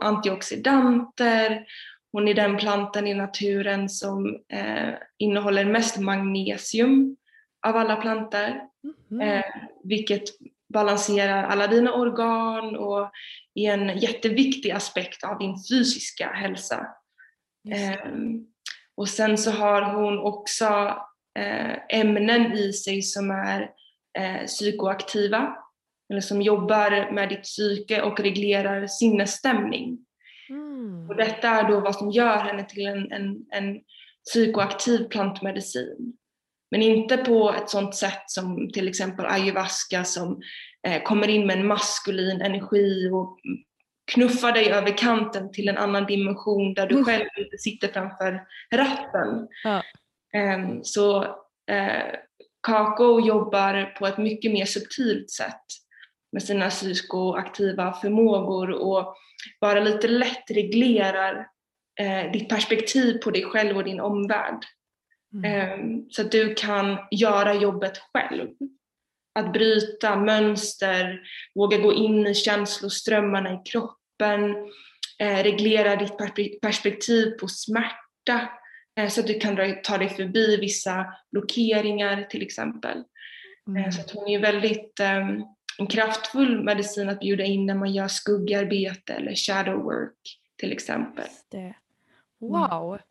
antioxidanter. 0.00 1.66
Hon 2.12 2.28
är 2.28 2.34
den 2.34 2.56
plantan 2.56 3.06
i 3.06 3.14
naturen 3.14 3.88
som 3.88 4.40
eh, 4.52 4.94
innehåller 5.18 5.64
mest 5.64 5.98
magnesium 5.98 7.16
av 7.66 7.76
alla 7.76 7.96
planter. 7.96 8.60
Mm. 9.10 9.42
vilket 9.84 10.22
balanserar 10.74 11.44
alla 11.44 11.66
dina 11.66 11.92
organ 11.92 12.76
och 12.76 13.10
är 13.54 13.72
en 13.72 13.98
jätteviktig 13.98 14.70
aspekt 14.70 15.24
av 15.24 15.38
din 15.38 15.56
fysiska 15.70 16.28
hälsa. 16.28 16.86
Ehm, 17.70 18.46
och 18.94 19.08
sen 19.08 19.38
så 19.38 19.50
har 19.50 19.82
hon 19.82 20.18
också 20.18 20.64
Eh, 20.64 21.15
ämnen 21.88 22.52
i 22.52 22.72
sig 22.72 23.02
som 23.02 23.30
är 23.30 23.70
eh, 24.18 24.46
psykoaktiva 24.46 25.56
eller 26.10 26.20
som 26.20 26.42
jobbar 26.42 27.12
med 27.12 27.28
ditt 27.28 27.42
psyke 27.42 28.02
och 28.02 28.20
reglerar 28.20 28.86
sinnesstämning. 28.86 29.98
Mm. 30.48 31.08
Och 31.08 31.16
detta 31.16 31.48
är 31.48 31.68
då 31.68 31.80
vad 31.80 31.94
som 31.94 32.10
gör 32.10 32.36
henne 32.36 32.64
till 32.64 32.86
en, 32.86 33.12
en, 33.12 33.36
en 33.50 33.80
psykoaktiv 34.30 35.08
plantmedicin. 35.08 36.12
Men 36.70 36.82
inte 36.82 37.16
på 37.16 37.54
ett 37.58 37.70
sånt 37.70 37.94
sätt 37.94 38.22
som 38.26 38.70
till 38.72 38.88
exempel 38.88 39.26
ayahuasca 39.26 40.04
som 40.04 40.40
eh, 40.86 41.02
kommer 41.02 41.28
in 41.28 41.46
med 41.46 41.58
en 41.58 41.66
maskulin 41.66 42.40
energi 42.40 43.10
och 43.12 43.38
knuffar 44.12 44.52
dig 44.52 44.70
över 44.70 44.98
kanten 44.98 45.52
till 45.52 45.68
en 45.68 45.78
annan 45.78 46.06
dimension 46.06 46.74
där 46.74 46.86
du 46.86 47.04
själv 47.04 47.26
inte 47.38 47.58
sitter 47.58 47.88
framför 47.88 48.40
ratten. 48.72 49.48
Ja. 49.64 49.82
Ehm, 50.36 50.84
så 50.84 51.22
eh, 51.70 52.14
Kako 52.60 53.20
jobbar 53.20 53.94
på 53.98 54.06
ett 54.06 54.18
mycket 54.18 54.52
mer 54.52 54.64
subtilt 54.64 55.30
sätt 55.30 55.64
med 56.32 56.42
sina 56.42 56.70
psykoaktiva 56.70 57.92
förmågor 57.92 58.70
och 58.70 59.16
bara 59.60 59.80
lite 59.80 60.08
lätt 60.08 60.50
reglerar 60.50 61.48
eh, 62.00 62.32
ditt 62.32 62.48
perspektiv 62.48 63.18
på 63.18 63.30
dig 63.30 63.44
själv 63.44 63.76
och 63.76 63.84
din 63.84 64.00
omvärld. 64.00 64.64
Mm. 65.34 65.44
Ehm, 65.44 66.10
så 66.10 66.22
att 66.22 66.32
du 66.32 66.54
kan 66.54 66.98
göra 67.10 67.54
jobbet 67.54 67.98
själv. 67.98 68.48
Att 69.38 69.52
bryta 69.52 70.16
mönster, 70.16 71.20
våga 71.54 71.78
gå 71.78 71.92
in 71.92 72.26
i 72.26 72.34
känsloströmmarna 72.34 73.52
i 73.52 73.58
kroppen, 73.70 74.56
eh, 75.18 75.42
reglera 75.42 75.96
ditt 75.96 76.60
perspektiv 76.60 77.30
på 77.30 77.48
smärta, 77.48 78.48
så 79.10 79.20
att 79.20 79.26
du 79.26 79.38
kan 79.38 79.82
ta 79.82 79.98
dig 79.98 80.08
förbi 80.08 80.56
vissa 80.56 81.06
blockeringar 81.32 82.22
till 82.30 82.42
exempel. 82.42 82.98
Eh, 83.68 83.76
mm. 83.76 83.92
Så 83.92 84.00
att 84.00 84.10
hon 84.10 84.28
är 84.28 84.38
väldigt 84.38 85.00
um, 85.00 85.44
en 85.78 85.86
kraftfull 85.86 86.64
medicin 86.64 87.08
att 87.08 87.20
bjuda 87.20 87.44
in 87.44 87.66
när 87.66 87.74
man 87.74 87.92
gör 87.92 88.08
skuggarbete 88.08 89.12
eller 89.12 89.34
shadow 89.34 89.82
work 89.82 90.38
till 90.56 90.72
exempel. 90.72 91.26
Det. 91.48 91.58
Mm. 91.58 91.74
Wow, 92.38 92.94
mm. 92.94 93.02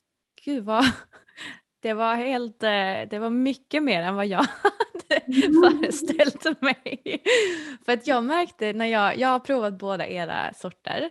gud 0.46 0.64
vad 0.64 0.86
det 1.82 1.94
var 1.94 2.16
helt, 2.16 2.64
eh, 2.64 3.10
det 3.10 3.20
var 3.20 3.30
mycket 3.30 3.84
mer 3.84 4.02
än 4.02 4.16
vad 4.16 4.26
jag 4.26 4.38
hade 5.10 5.22
mm. 5.28 5.64
föreställt 5.64 6.62
mig. 6.62 7.22
För 7.86 7.94
att 7.94 8.08
jag 8.08 8.24
märkte 8.24 8.74
när 8.74 8.86
jag, 8.86 9.18
jag 9.18 9.28
har 9.28 9.40
provat 9.40 9.78
båda 9.78 10.08
era 10.08 10.54
sorter 10.54 11.10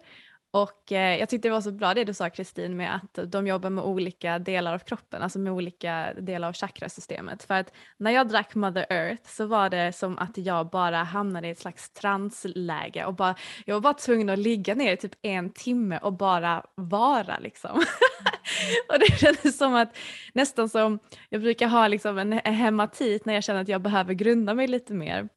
och 0.55 0.93
eh, 0.93 1.19
jag 1.19 1.29
tyckte 1.29 1.49
det 1.49 1.53
var 1.53 1.61
så 1.61 1.73
bra 1.73 1.95
det 1.95 2.05
du 2.05 2.15
sa 2.15 2.31
Kristin 2.31 2.77
med 2.77 2.95
att 2.95 3.33
de 3.33 3.47
jobbar 3.47 3.71
med 3.71 3.85
olika 3.85 4.39
delar 4.39 4.75
av 4.75 4.79
kroppen, 4.79 5.23
alltså 5.23 5.39
med 5.39 5.53
olika 5.53 6.15
delar 6.21 6.49
av 6.49 6.55
chakrasystemet. 6.55 7.43
För 7.43 7.55
att 7.55 7.73
när 7.97 8.11
jag 8.11 8.29
drack 8.29 8.55
Mother 8.55 8.87
Earth 8.91 9.31
så 9.31 9.47
var 9.47 9.71
det 9.71 9.93
som 9.93 10.19
att 10.19 10.39
jag 10.39 10.71
bara 10.71 10.97
hamnade 10.97 11.49
i 11.49 11.51
ett 11.51 11.59
slags 11.59 11.91
transläge 11.91 13.05
och 13.05 13.15
bara, 13.15 13.35
jag 13.67 13.75
var 13.75 13.81
bara 13.81 13.95
tvungen 13.95 14.29
att 14.29 14.39
ligga 14.39 14.75
ner 14.75 14.93
i 14.93 14.97
typ 14.97 15.15
en 15.23 15.51
timme 15.51 15.99
och 16.03 16.13
bara 16.13 16.65
vara 16.75 17.39
liksom. 17.39 17.71
och 18.89 18.99
det 18.99 19.19
kändes 19.19 19.59
som 19.59 19.75
att 19.75 19.97
nästan 20.35 20.69
som, 20.69 20.99
jag 21.29 21.41
brukar 21.41 21.69
ha 21.69 21.89
liksom 21.89 22.19
en 22.19 22.33
hematit 22.33 23.27
när 23.27 23.35
jag 23.35 23.45
känner 23.45 23.61
att 23.61 23.69
jag 23.69 23.83
behöver 23.83 24.15
grunda 24.15 24.55
mig 24.55 24.67
lite 24.67 24.95
mer. 24.95 25.29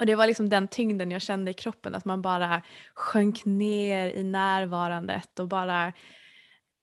Och 0.00 0.06
det 0.06 0.14
var 0.14 0.26
liksom 0.26 0.48
den 0.48 0.68
tyngden 0.68 1.10
jag 1.10 1.22
kände 1.22 1.50
i 1.50 1.54
kroppen, 1.54 1.94
att 1.94 2.04
man 2.04 2.22
bara 2.22 2.62
sjönk 2.94 3.44
ner 3.44 4.10
i 4.10 4.24
närvarandet 4.24 5.38
och 5.38 5.48
bara 5.48 5.92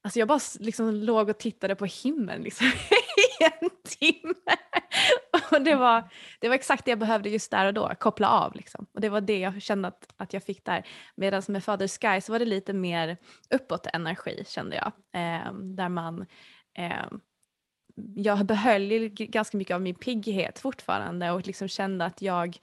Alltså 0.04 0.20
jag 0.20 0.28
bara 0.28 0.40
liksom 0.60 0.96
låg 0.96 1.30
och 1.30 1.38
tittade 1.38 1.76
på 1.76 1.86
himlen 1.86 2.42
liksom, 2.42 2.68
i 3.40 3.44
en 3.44 3.70
timme. 3.84 4.34
Och 5.52 5.62
det 5.62 5.76
var, 5.76 6.12
det 6.40 6.48
var 6.48 6.56
exakt 6.56 6.86
det 6.86 6.92
jag 6.92 7.00
behövde 7.00 7.30
just 7.30 7.52
där 7.52 7.66
och 7.66 7.74
då, 7.74 7.92
koppla 8.00 8.30
av. 8.30 8.56
Liksom. 8.56 8.86
Och 8.94 9.02
det 9.02 9.10
var 9.10 9.22
det 9.22 9.40
jag 9.40 9.62
kände 9.62 9.88
att, 9.88 10.14
att 10.18 10.34
jag 10.34 10.44
fick 10.44 10.66
där. 10.66 10.88
Medan 11.16 11.44
med 11.48 11.64
Father 11.64 11.88
Sky 11.88 12.22
så 12.22 12.32
var 12.32 12.40
det 12.40 12.46
lite 12.46 12.74
mer 12.74 13.18
uppåt 13.50 13.88
energi 13.94 14.44
kände 14.48 14.76
jag. 14.76 14.92
Eh, 15.22 15.54
där 15.54 15.90
man 15.90 16.26
eh, 16.78 17.06
jag 18.16 18.46
behöll 18.46 19.10
ganska 19.10 19.58
mycket 19.58 19.76
av 19.76 19.82
min 19.82 19.96
pigghet 19.96 20.60
fortfarande 20.60 21.32
och 21.32 21.48
liksom 21.48 21.68
kände 21.68 22.06
att 22.06 22.22
jag 22.22 22.58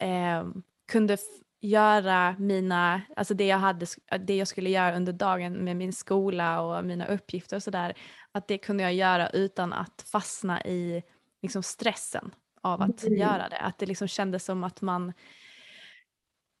eh, 0.00 0.44
kunde 0.92 1.16
göra 1.60 2.36
mina, 2.38 3.02
alltså 3.16 3.34
det 3.34 3.46
jag, 3.46 3.58
hade, 3.58 3.86
det 4.20 4.36
jag 4.36 4.48
skulle 4.48 4.70
göra 4.70 4.96
under 4.96 5.12
dagen 5.12 5.52
med 5.52 5.76
min 5.76 5.92
skola 5.92 6.60
och 6.60 6.84
mina 6.84 7.06
uppgifter 7.06 7.56
och 7.56 7.62
sådär, 7.62 7.94
att 8.32 8.48
det 8.48 8.58
kunde 8.58 8.82
jag 8.82 8.94
göra 8.94 9.30
utan 9.30 9.72
att 9.72 10.04
fastna 10.12 10.64
i 10.64 11.02
liksom 11.42 11.62
stressen 11.62 12.34
av 12.60 12.82
att 12.82 13.02
mm. 13.02 13.18
göra 13.18 13.48
det. 13.48 13.58
Att 13.58 13.78
det 13.78 13.86
liksom 13.86 14.08
kändes 14.08 14.44
som 14.44 14.64
att 14.64 14.80
man 14.80 15.12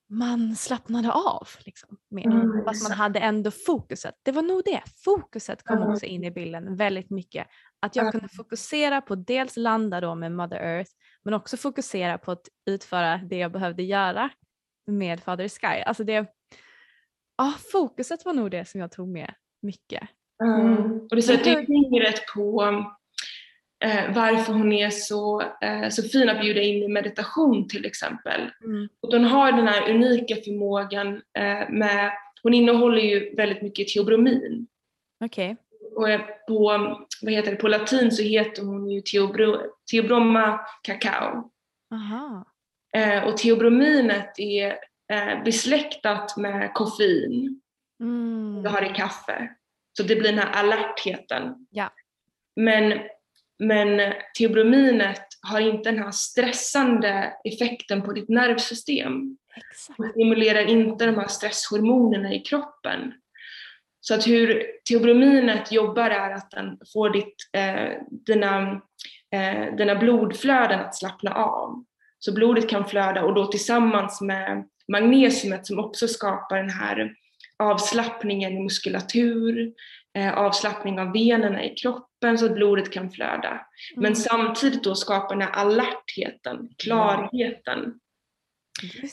man 0.08 0.56
slappnade 0.56 1.12
av 1.12 1.48
liksom, 1.58 1.96
mer. 2.10 2.26
Mm, 2.26 2.64
Fast 2.64 2.88
man 2.88 2.98
hade 2.98 3.18
ändå 3.20 3.50
fokuset. 3.50 4.14
Det 4.22 4.32
var 4.32 4.42
nog 4.42 4.62
det, 4.64 4.82
fokuset 5.04 5.64
kom 5.64 5.76
mm. 5.76 5.88
också 5.88 6.06
in 6.06 6.24
i 6.24 6.30
bilden 6.30 6.76
väldigt 6.76 7.10
mycket. 7.10 7.46
Att 7.80 7.96
jag 7.96 8.12
kunde 8.12 8.28
fokusera 8.28 9.00
på 9.00 9.14
dels 9.14 9.56
landa 9.56 10.00
då 10.00 10.14
med 10.14 10.32
Mother 10.32 10.56
Earth 10.56 10.90
men 11.26 11.34
också 11.34 11.56
fokusera 11.56 12.18
på 12.18 12.32
att 12.32 12.48
utföra 12.70 13.16
det 13.16 13.36
jag 13.36 13.52
behövde 13.52 13.82
göra 13.82 14.30
med 14.86 15.20
Father 15.20 15.48
Sky. 15.48 15.82
Alltså 15.86 16.04
det, 16.04 16.26
ja, 17.38 17.54
fokuset 17.72 18.24
var 18.24 18.32
nog 18.32 18.50
det 18.50 18.68
som 18.68 18.80
jag 18.80 18.92
tog 18.92 19.08
med 19.08 19.34
mycket. 19.62 20.08
Mm. 20.44 21.00
Och 21.00 21.16
det 21.16 21.22
sätter 21.22 21.66
fingret 21.66 22.26
på 22.34 22.62
eh, 23.84 24.14
varför 24.14 24.52
hon 24.52 24.72
är 24.72 24.90
så, 24.90 25.42
eh, 25.42 25.88
så 25.88 26.02
fin 26.02 26.28
att 26.28 26.40
bjuda 26.40 26.60
in 26.60 26.82
i 26.82 26.88
meditation 26.88 27.68
till 27.68 27.84
exempel. 27.84 28.40
Mm. 28.64 28.88
Och 29.00 29.12
hon 29.12 29.24
har 29.24 29.52
den 29.52 29.68
här 29.68 29.90
unika 29.90 30.34
förmågan 30.36 31.22
eh, 31.38 31.70
med, 31.70 32.12
hon 32.42 32.54
innehåller 32.54 33.02
ju 33.02 33.34
väldigt 33.34 33.62
mycket 33.62 33.88
teobromin. 33.88 34.66
Okej. 35.24 35.52
Okay. 35.52 35.65
Och 35.96 36.08
på, 36.48 36.68
vad 37.22 37.32
heter 37.32 37.50
det, 37.50 37.56
på 37.56 37.68
latin 37.68 38.12
så 38.12 38.22
heter 38.22 38.62
hon 38.62 38.90
ju 38.90 39.00
teobro, 39.00 39.62
teobroma 39.90 40.60
cacao. 40.82 41.50
Aha. 41.92 42.44
Eh, 42.96 43.24
och 43.24 43.36
teobrominet 43.36 44.38
är 44.38 44.78
eh, 45.12 45.44
besläktat 45.44 46.36
med 46.36 46.74
koffein. 46.74 47.60
Mm. 48.00 48.62
Du 48.62 48.68
har 48.68 48.82
i 48.90 48.94
kaffe. 48.94 49.48
Så 49.96 50.02
det 50.02 50.16
blir 50.16 50.32
den 50.32 50.38
här 50.38 50.52
alertheten. 50.52 51.66
Ja. 51.70 51.92
Men, 52.56 53.00
men 53.58 54.12
teobrominet 54.38 55.26
har 55.42 55.60
inte 55.60 55.90
den 55.90 56.02
här 56.02 56.10
stressande 56.10 57.32
effekten 57.44 58.02
på 58.02 58.12
ditt 58.12 58.28
nervsystem. 58.28 59.36
Exakt. 59.56 59.98
Det 59.98 60.08
stimulerar 60.10 60.66
inte 60.66 61.06
de 61.06 61.14
här 61.14 61.28
stresshormonerna 61.28 62.34
i 62.34 62.40
kroppen. 62.40 63.12
Så 64.08 64.14
att 64.14 64.26
hur 64.26 64.62
teobrominet 64.88 65.72
jobbar 65.72 66.10
är 66.10 66.30
att 66.30 66.50
den 66.50 66.78
får 66.92 67.10
ditt, 67.10 67.34
eh, 67.52 68.02
dina, 68.26 68.80
eh, 69.32 69.76
dina 69.76 69.94
blodflöden 69.94 70.80
att 70.80 70.94
slappna 70.94 71.34
av. 71.34 71.84
Så 72.18 72.34
blodet 72.34 72.68
kan 72.68 72.88
flöda 72.88 73.24
och 73.24 73.34
då 73.34 73.46
tillsammans 73.46 74.20
med 74.20 74.68
magnesiumet 74.92 75.66
som 75.66 75.78
också 75.78 76.08
skapar 76.08 76.56
den 76.56 76.70
här 76.70 77.14
avslappningen 77.58 78.52
i 78.52 78.62
muskulatur, 78.62 79.72
eh, 80.18 80.38
avslappning 80.38 81.00
av 81.00 81.12
venerna 81.12 81.64
i 81.64 81.74
kroppen 81.74 82.38
så 82.38 82.46
att 82.46 82.54
blodet 82.54 82.92
kan 82.92 83.10
flöda. 83.10 83.48
Mm. 83.48 83.62
Men 83.96 84.16
samtidigt 84.16 84.84
då 84.84 84.94
skapar 84.94 85.36
den 85.36 85.48
här 85.48 85.54
alertheten, 85.54 86.68
klarheten, 86.78 87.94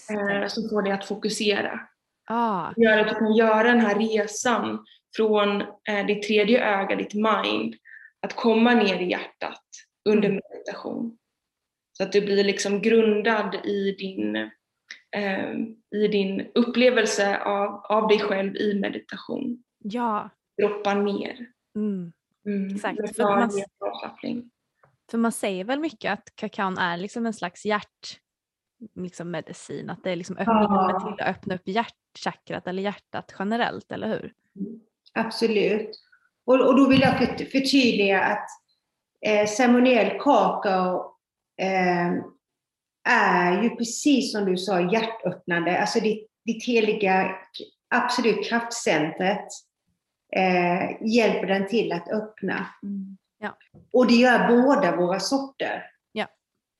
eh, 0.10 0.48
som 0.48 0.70
får 0.70 0.82
dig 0.82 0.94
att 0.94 1.06
fokusera. 1.06 1.80
Ah. 2.26 2.74
Gör 2.78 2.98
att 2.98 3.10
du 3.10 3.16
kan 3.16 3.36
göra 3.36 3.64
den 3.64 3.80
här 3.80 4.00
resan 4.00 4.86
från 5.16 5.62
eh, 5.62 6.06
ditt 6.08 6.24
tredje 6.24 6.82
öga, 6.82 6.96
ditt 6.96 7.14
mind, 7.14 7.76
att 8.22 8.36
komma 8.36 8.74
ner 8.74 9.00
i 9.00 9.10
hjärtat 9.10 9.64
under 10.10 10.30
mm. 10.30 10.42
meditation. 10.52 11.18
Så 11.98 12.04
att 12.04 12.12
du 12.12 12.22
blir 12.22 12.44
liksom 12.44 12.82
grundad 12.82 13.56
i 13.66 13.92
din, 13.92 14.36
eh, 15.16 15.54
i 15.96 16.08
din 16.08 16.52
upplevelse 16.56 17.38
av, 17.38 17.86
av 17.90 18.08
dig 18.08 18.20
själv 18.20 18.56
i 18.56 18.80
meditation. 18.80 19.64
Ja. 19.80 20.30
Droppa 20.62 20.94
ner. 20.94 21.48
Mm. 21.76 22.14
Mm. 22.46 22.76
Exakt. 22.76 23.16
För 23.16 23.24
man, 23.24 23.52
för 25.12 25.18
man 25.18 25.32
säger 25.32 25.66
väl 25.66 25.80
mycket 25.80 26.14
att 26.14 26.36
kakaon 26.36 26.78
är 26.78 26.98
liksom 26.98 27.26
en 27.26 27.34
slags 27.34 27.66
hjärt 27.66 28.20
liksom 28.96 29.32
medicin, 29.32 29.90
att 29.90 30.04
det 30.04 30.12
är 30.12 30.16
liksom 30.16 30.38
öppna, 30.38 30.62
ja. 30.62 31.00
till 31.00 31.24
att 31.24 31.36
öppna 31.36 31.56
upp 31.56 31.68
hjärtchakrat 32.14 32.68
eller 32.68 32.84
hjärtat 32.84 33.36
generellt, 33.40 33.92
eller 33.92 34.08
hur? 34.08 34.34
Absolut. 35.14 35.90
Och, 36.46 36.68
och 36.68 36.78
då 36.78 36.88
vill 36.88 37.02
jag 37.02 37.18
förtydliga 37.52 38.22
att 38.22 38.48
eh, 39.26 39.48
ceremoniell 39.48 40.20
kakao 40.20 41.16
eh, 41.62 42.14
är 43.10 43.64
ju 43.64 43.70
precis 43.70 44.32
som 44.32 44.46
du 44.46 44.58
sa 44.58 44.82
hjärtöppnande, 44.82 45.82
alltså 45.82 46.00
ditt, 46.00 46.28
ditt 46.46 46.66
heliga, 46.66 47.36
absolut 47.90 48.50
kraftcentret 48.50 49.48
eh, 50.36 51.08
hjälper 51.08 51.48
den 51.48 51.68
till 51.68 51.92
att 51.92 52.10
öppna. 52.12 52.68
Mm. 52.84 53.18
Ja. 53.40 53.58
Och 53.94 54.08
det 54.08 54.14
gör 54.14 54.48
båda 54.48 54.96
våra 54.96 55.20
sorter. 55.20 55.84
Ja. 56.12 56.28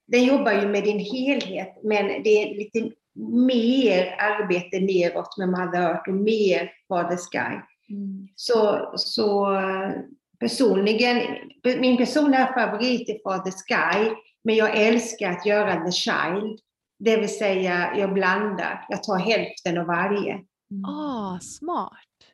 Den 0.08 0.24
jobbar 0.24 0.52
ju 0.52 0.68
med 0.68 0.84
din 0.84 1.00
helhet, 1.00 1.78
men 1.84 2.24
det 2.24 2.30
är 2.30 2.56
lite 2.56 2.92
mer 3.16 4.16
arbete 4.20 4.80
neråt 4.80 5.38
med 5.38 5.50
Mother 5.50 5.82
Earth 5.82 6.10
och 6.10 6.16
mer 6.16 6.72
Father 6.88 7.18
Sky. 7.18 7.60
Mm. 7.90 8.28
Så, 8.36 8.92
så 8.96 9.48
personligen, 10.40 11.22
min 11.64 11.98
personliga 11.98 12.54
favorit 12.54 13.10
är 13.10 13.30
Father 13.30 13.52
Sky, 13.52 14.16
men 14.44 14.56
jag 14.56 14.78
älskar 14.78 15.32
att 15.32 15.46
göra 15.46 15.86
the 15.86 15.92
child. 15.92 16.60
Det 17.00 17.18
vill 17.18 17.38
säga, 17.38 17.98
jag 17.98 18.14
blandar. 18.14 18.86
Jag 18.90 19.04
tar 19.04 19.18
hälften 19.18 19.78
av 19.78 19.86
varje. 19.86 20.34
Mm. 20.34 20.86
Ah, 20.86 21.40
smart. 21.40 21.92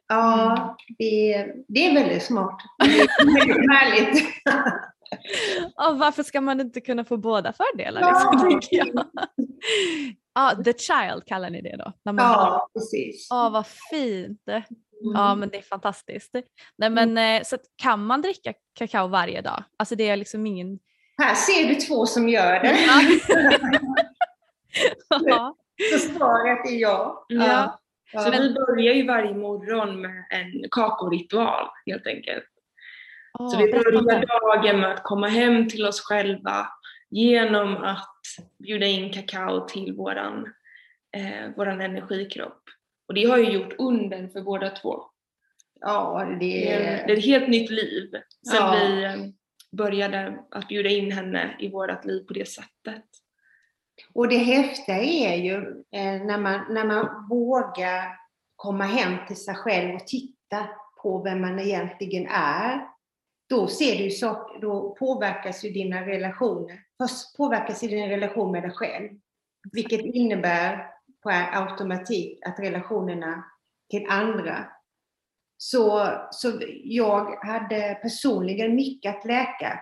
Ja, 0.07 0.77
det, 0.97 1.47
det 1.67 1.87
är 1.87 1.93
väldigt 1.93 2.23
smart. 2.23 2.61
Det 2.83 2.99
är 3.01 3.39
väldigt 3.39 3.69
härligt. 3.71 4.25
varför 5.99 6.23
ska 6.23 6.41
man 6.41 6.61
inte 6.61 6.81
kunna 6.81 7.05
få 7.05 7.17
båda 7.17 7.53
fördelar? 7.53 8.01
Liksom, 8.01 8.61
ja. 8.71 9.03
Ah, 10.39 10.55
the 10.63 10.73
child 10.73 11.25
kallar 11.25 11.49
ni 11.49 11.61
det 11.61 11.75
då? 11.77 11.93
När 12.05 12.13
man 12.13 12.25
ja, 12.25 12.69
precis. 12.73 13.31
Ah, 13.31 13.49
vad 13.49 13.67
fint. 13.67 14.47
Mm. 14.47 15.13
Ja 15.13 15.35
men 15.35 15.49
det 15.49 15.57
är 15.57 15.61
fantastiskt. 15.61 16.35
Nej, 16.77 16.89
men, 16.89 17.17
mm. 17.17 17.43
Så 17.43 17.57
kan 17.75 18.05
man 18.05 18.21
dricka 18.21 18.53
kakao 18.73 19.07
varje 19.07 19.41
dag? 19.41 19.63
Alltså 19.77 19.95
det 19.95 20.09
är 20.09 20.15
liksom 20.15 20.45
ingen... 20.45 20.79
Här 21.17 21.35
ser 21.35 21.67
du 21.67 21.75
två 21.75 22.05
som 22.05 22.29
gör 22.29 22.59
det. 22.59 22.77
ja. 25.09 25.55
Så 25.91 25.99
svaret 25.99 26.67
är 26.67 26.77
ja. 26.77 27.25
ja. 27.27 27.79
ja. 28.11 28.21
Så 28.23 28.31
vi 28.31 28.53
börjar 28.53 28.93
ju 28.93 29.07
varje 29.07 29.33
morgon 29.33 30.01
med 30.01 30.25
en 30.29 30.69
kakaoritual 30.71 31.67
helt 31.85 32.07
enkelt. 32.07 32.45
Oh, 33.39 33.49
så 33.49 33.57
vi 33.57 33.71
börjar 33.71 34.61
dagen 34.61 34.79
med 34.79 34.91
att 34.91 35.03
komma 35.03 35.27
hem 35.27 35.69
till 35.69 35.85
oss 35.85 36.01
själva 36.01 36.67
genom 37.09 37.77
att 37.77 38.18
bjuda 38.57 38.85
in 38.85 39.13
kakao 39.13 39.67
till 39.67 39.93
våran, 39.93 40.53
eh, 41.17 41.55
våran 41.57 41.81
energikropp. 41.81 42.63
Och 43.07 43.13
det 43.13 43.25
har 43.25 43.37
ju 43.37 43.51
gjort 43.51 43.73
under 43.77 44.27
för 44.27 44.41
båda 44.41 44.69
två. 44.69 45.03
Ja, 45.79 46.25
det... 46.39 46.45
Det, 46.45 46.73
är, 46.73 47.09
ett 47.09 47.25
helt 47.25 47.47
nytt 47.47 47.69
liv 47.69 48.11
sen 48.47 48.55
ja. 48.55 48.71
vi 48.71 49.03
eh, 49.03 49.15
började 49.71 50.39
att 50.51 50.67
bjuda 50.67 50.89
in 50.89 51.11
henne 51.11 51.55
i 51.59 51.69
vårt 51.69 52.05
liv 52.05 52.23
på 52.27 52.33
det 52.33 52.47
sättet. 52.47 53.05
Och 54.13 54.27
det 54.27 54.37
häftiga 54.37 54.97
är 54.97 55.35
ju 55.35 55.55
eh, 55.91 56.25
när 56.25 56.37
man, 56.37 56.73
när 56.73 56.85
man 56.85 57.27
vågar 57.29 58.17
komma 58.55 58.83
hem 58.83 59.27
till 59.27 59.35
sig 59.35 59.55
själv 59.55 59.95
och 59.95 60.07
titta 60.07 60.67
på 61.01 61.23
vem 61.23 61.41
man 61.41 61.59
egentligen 61.59 62.27
är, 62.31 62.87
då, 63.49 63.67
ser 63.67 64.03
du 64.03 64.09
så, 64.09 64.57
då 64.61 64.95
påverkas 64.99 65.65
ju 65.65 65.69
dina 65.69 66.05
relationer. 66.05 66.79
Påverkas 67.37 67.83
ju 67.83 67.87
din 67.87 68.09
relation 68.09 68.51
med 68.51 68.63
dig 68.63 68.71
själv. 68.71 69.09
Vilket 69.71 70.01
innebär 70.01 70.91
på 71.23 71.29
automatik 71.29 72.39
att 72.45 72.59
relationerna 72.59 73.43
till 73.89 74.05
andra. 74.09 74.65
Så, 75.57 76.11
så 76.31 76.61
jag 76.83 77.45
hade 77.45 77.99
personligen 78.01 78.75
mycket 78.75 79.15
att 79.15 79.25
läka. 79.25 79.79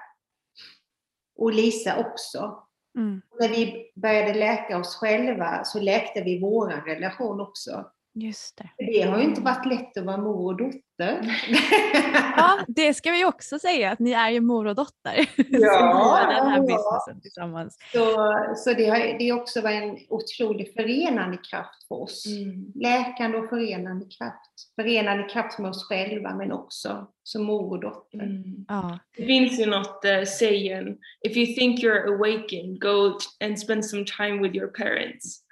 Och 1.35 1.53
Lisa 1.53 1.97
också. 1.99 2.63
Mm. 2.97 3.21
När 3.39 3.49
vi 3.49 3.91
började 3.95 4.33
läka 4.33 4.77
oss 4.77 4.95
själva 4.95 5.63
så 5.63 5.79
läkte 5.79 6.21
vi 6.21 6.39
vår 6.39 6.67
relation 6.67 7.41
också. 7.41 7.91
Just 8.13 8.57
det. 8.57 8.69
det 8.77 9.01
har 9.01 9.17
ju 9.17 9.23
inte 9.23 9.41
varit 9.41 9.65
lätt 9.65 9.97
att 9.97 10.05
vara 10.05 10.17
mor 10.17 10.45
och 10.45 10.57
dotter. 10.57 10.81
Ja, 12.37 12.59
det 12.67 12.93
ska 12.93 13.11
vi 13.11 13.25
också 13.25 13.59
säga 13.59 13.91
att 13.91 13.99
ni 13.99 14.11
är 14.11 14.29
ju 14.29 14.41
mor 14.41 14.67
och 14.67 14.75
dotter. 14.75 15.29
Ja, 15.49 16.25
den 16.29 16.49
här 16.49 16.61
businessen 16.61 17.21
tillsammans. 17.21 17.77
Så, 17.93 18.33
så 18.55 18.73
det 18.73 18.85
har 18.85 19.19
det 19.19 19.31
också 19.31 19.61
varit 19.61 19.83
en 19.83 19.97
otrolig 20.09 20.73
förenande 20.73 21.37
kraft 21.37 21.87
för 21.87 21.95
oss. 21.95 22.25
Mm. 22.27 22.71
Läkande 22.75 23.37
och 23.37 23.49
förenande 23.49 24.05
kraft. 24.05 24.75
Förenande 24.75 25.23
kraft 25.23 25.59
med 25.59 25.69
oss 25.69 25.87
själva 25.87 26.35
men 26.35 26.51
också 26.51 27.07
som 27.27 27.43
mor 27.43 27.71
och 27.71 27.79
dotter. 27.79 28.19
Mm. 28.19 28.65
Ja. 28.67 28.99
Det 29.17 29.25
finns 29.25 29.59
ju 29.59 29.65
något 29.65 30.05
uh, 30.05 30.23
saying, 30.25 30.97
if 31.21 31.37
you 31.37 31.45
think 31.55 31.79
you're 31.79 32.15
awakened, 32.15 32.79
go 32.79 33.17
and 33.43 33.59
spend 33.59 33.85
some 33.85 34.05
time 34.05 34.41
with 34.41 34.55
your 34.55 34.67
parents. 34.67 35.43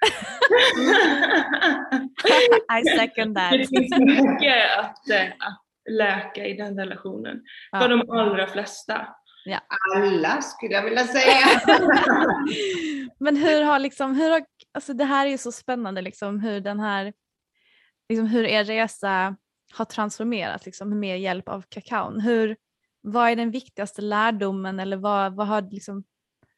I 2.68 2.82
second 2.98 3.36
that. 3.36 3.52
Det 3.52 3.66
finns 3.66 3.98
mycket 3.98 4.78
att, 4.78 5.10
eh, 5.10 5.26
att 5.40 5.62
läka 5.90 6.46
i 6.46 6.54
den 6.54 6.78
relationen. 6.78 7.42
Ja. 7.70 7.80
För 7.80 7.88
de 7.88 8.10
allra 8.10 8.46
flesta. 8.46 9.06
Ja. 9.44 9.60
Alla 9.94 10.42
skulle 10.42 10.72
jag 10.72 10.84
vilja 10.84 11.04
säga. 11.04 11.46
Men 13.18 13.36
hur 13.36 13.62
har 13.62 13.78
liksom, 13.78 14.14
hur 14.14 14.30
har, 14.30 14.44
alltså 14.74 14.92
det 14.92 15.04
här 15.04 15.26
är 15.26 15.30
ju 15.30 15.38
så 15.38 15.52
spännande 15.52 16.02
liksom 16.02 16.40
hur 16.40 16.60
den 16.60 16.80
här, 16.80 17.12
liksom 18.08 18.26
hur 18.26 18.44
er 18.44 18.64
resa 18.64 19.36
har 19.74 19.84
transformerats 19.84 20.66
liksom 20.66 21.00
med 21.00 21.20
hjälp 21.20 21.48
av 21.48 21.64
kakaon. 21.68 22.20
Hur, 22.20 22.56
vad 23.00 23.30
är 23.30 23.36
den 23.36 23.50
viktigaste 23.50 24.02
lärdomen 24.02 24.80
eller 24.80 24.96
vad, 24.96 25.34
vad, 25.34 25.46
har 25.46 25.62
liksom, 25.62 26.04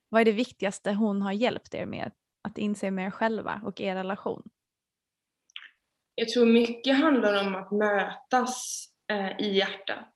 vad 0.08 0.20
är 0.20 0.24
det 0.24 0.32
viktigaste 0.32 0.92
hon 0.92 1.22
har 1.22 1.32
hjälpt 1.32 1.74
er 1.74 1.86
med 1.86 2.12
att 2.42 2.58
inse 2.58 2.90
med 2.90 3.06
er 3.06 3.10
själva 3.10 3.60
och 3.64 3.80
er 3.80 3.94
relation? 3.94 4.42
Jag 6.18 6.28
tror 6.28 6.46
mycket 6.46 6.96
handlar 6.96 7.46
om 7.46 7.54
att 7.54 7.70
mötas 7.70 8.86
eh, 9.10 9.40
i 9.40 9.56
hjärtat. 9.56 10.14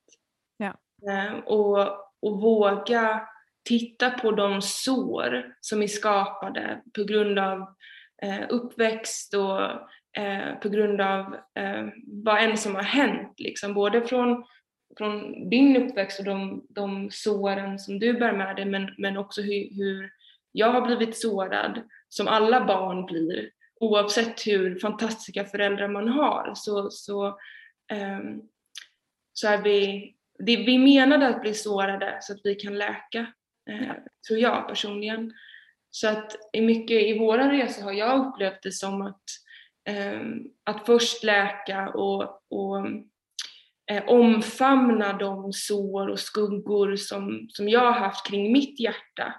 Ja. 0.57 0.73
Eh, 1.11 1.33
och, 1.33 1.79
och 2.21 2.41
våga 2.41 3.27
titta 3.69 4.09
på 4.09 4.31
de 4.31 4.61
sår 4.61 5.55
som 5.61 5.81
är 5.81 5.87
skapade 5.87 6.81
på 6.95 7.03
grund 7.03 7.39
av 7.39 7.59
eh, 8.23 8.41
uppväxt 8.49 9.33
och 9.33 9.61
eh, 10.21 10.55
på 10.61 10.69
grund 10.69 11.01
av 11.01 11.35
eh, 11.59 11.85
vad 12.05 12.43
än 12.43 12.57
som 12.57 12.75
har 12.75 12.83
hänt, 12.83 13.39
liksom, 13.39 13.73
både 13.73 14.01
från, 14.01 14.45
från 14.97 15.49
din 15.49 15.77
uppväxt 15.77 16.19
och 16.19 16.25
de, 16.25 16.65
de 16.69 17.09
såren 17.11 17.79
som 17.79 17.99
du 17.99 18.13
bär 18.13 18.33
med 18.33 18.55
dig 18.55 18.65
men, 18.65 18.89
men 18.97 19.17
också 19.17 19.41
hur, 19.41 19.75
hur 19.75 20.11
jag 20.51 20.71
har 20.71 20.81
blivit 20.81 21.17
sårad, 21.17 21.81
som 22.09 22.27
alla 22.27 22.65
barn 22.65 23.05
blir, 23.05 23.49
oavsett 23.83 24.47
hur 24.47 24.79
fantastiska 24.79 25.45
föräldrar 25.45 25.87
man 25.87 26.07
har. 26.07 26.51
Så, 26.55 26.89
så, 26.91 27.27
um, 27.93 28.41
så 29.33 29.47
är 29.47 29.57
vi, 29.57 30.13
det, 30.39 30.55
vi 30.55 30.77
menade 30.77 31.27
att 31.27 31.41
bli 31.41 31.53
sårade 31.53 32.17
så 32.21 32.33
att 32.33 32.39
vi 32.43 32.55
kan 32.55 32.77
läka, 32.77 33.27
eh, 33.69 33.95
tror 34.27 34.39
jag 34.39 34.67
personligen. 34.67 35.33
Så 35.89 36.07
att 36.07 36.35
i 36.53 36.61
mycket 36.61 37.01
i 37.01 37.19
våra 37.19 37.51
resor 37.51 37.83
har 37.83 37.93
jag 37.93 38.27
upplevt 38.27 38.63
det 38.63 38.71
som 38.71 39.01
att, 39.01 39.23
eh, 39.89 40.21
att 40.63 40.85
först 40.85 41.23
läka 41.23 41.89
och, 41.89 42.23
och 42.49 42.87
eh, 43.91 44.03
omfamna 44.07 45.13
de 45.13 45.53
sår 45.53 46.07
och 46.07 46.19
skuggor 46.19 46.95
som, 46.95 47.47
som 47.49 47.69
jag 47.69 47.79
har 47.79 47.99
haft 47.99 48.27
kring 48.27 48.51
mitt 48.51 48.79
hjärta 48.79 49.35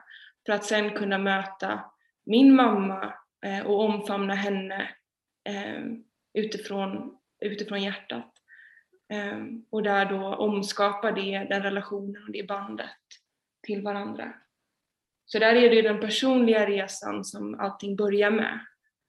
för 0.46 0.52
att 0.52 0.64
sen 0.64 0.90
kunna 0.90 1.18
möta 1.18 1.84
min 2.26 2.54
mamma 2.54 3.14
och 3.66 3.80
omfamna 3.80 4.34
henne 4.34 4.90
eh, 5.48 5.84
utifrån, 6.34 7.18
utifrån 7.40 7.82
hjärtat. 7.82 8.32
Ehm, 9.08 9.64
och 9.70 9.82
där 9.82 10.06
då 10.06 10.34
omskapa 10.34 11.12
det, 11.12 11.46
den 11.50 11.62
relationen 11.62 12.22
och 12.22 12.32
det 12.32 12.48
bandet 12.48 12.90
till 13.62 13.82
varandra. 13.82 14.34
Så 15.26 15.38
där 15.38 15.54
är 15.54 15.70
det 15.70 15.76
ju 15.76 15.82
den 15.82 16.00
personliga 16.00 16.66
resan 16.66 17.24
som 17.24 17.60
allting 17.60 17.96
börjar 17.96 18.30
med. 18.30 18.60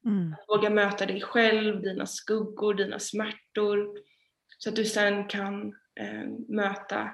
Mm. 0.05 0.33
Att 0.33 0.45
våga 0.49 0.69
möta 0.69 1.05
dig 1.05 1.21
själv, 1.21 1.81
dina 1.81 2.05
skuggor, 2.05 2.73
dina 2.73 2.99
smärtor. 2.99 3.97
Så 4.57 4.69
att 4.69 4.75
du 4.75 4.85
sen 4.85 5.27
kan 5.27 5.67
eh, 5.99 6.29
möta 6.47 7.09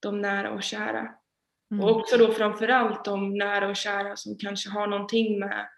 de 0.00 0.20
nära 0.20 0.50
och 0.50 0.62
kära. 0.62 1.14
Mm. 1.70 1.84
Och 1.84 1.96
också 1.96 2.16
då 2.16 2.32
framförallt 2.32 3.04
de 3.04 3.38
nära 3.38 3.68
och 3.68 3.76
kära 3.76 4.16
som 4.16 4.36
kanske 4.38 4.70
har 4.70 4.86
någonting 4.86 5.38
med, 5.38 5.68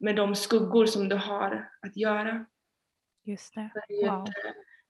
med 0.00 0.16
de 0.16 0.34
skuggor 0.34 0.86
som 0.86 1.08
du 1.08 1.16
har 1.16 1.70
att 1.80 1.96
göra. 1.96 2.46
Just 3.24 3.54
det. 3.54 3.70
det 3.88 4.08
wow. 4.08 4.22
ett, 4.28 4.34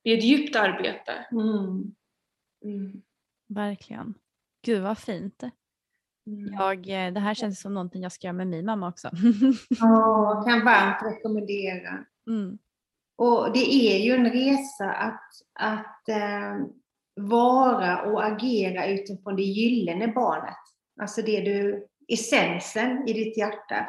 det 0.03 0.11
är 0.11 0.19
ett 0.19 0.25
djupt 0.25 0.57
arbete. 0.57 1.27
Mm. 1.33 1.95
Mm. 2.65 3.03
Verkligen. 3.49 4.15
Gud 4.63 4.83
vad 4.83 4.99
fint. 4.99 5.43
Mm. 6.27 6.55
Jag, 6.55 6.79
eh, 6.79 7.13
det 7.13 7.21
här 7.21 7.35
känns 7.35 7.61
som 7.61 7.75
någonting 7.75 8.03
jag 8.03 8.13
ska 8.13 8.27
göra 8.27 8.37
med 8.37 8.47
min 8.47 8.65
mamma 8.65 8.89
också. 8.89 9.11
Ja, 9.81 10.45
kan 10.47 10.65
varmt 10.65 11.03
rekommendera. 11.03 12.05
Mm. 12.27 12.59
Och 13.17 13.53
det 13.53 13.75
är 13.75 13.99
ju 14.05 14.13
en 14.13 14.31
resa 14.31 14.93
att, 14.93 15.31
att 15.55 16.09
eh, 16.09 16.57
vara 17.15 18.03
och 18.03 18.27
agera 18.27 18.87
utifrån 18.87 19.37
det 19.37 19.43
gyllene 19.43 20.09
barnet. 20.09 20.57
Alltså 21.01 21.23
det 21.23 21.41
du, 21.41 21.87
essensen 22.09 23.09
i 23.09 23.13
ditt 23.13 23.39
hjärta. 23.39 23.87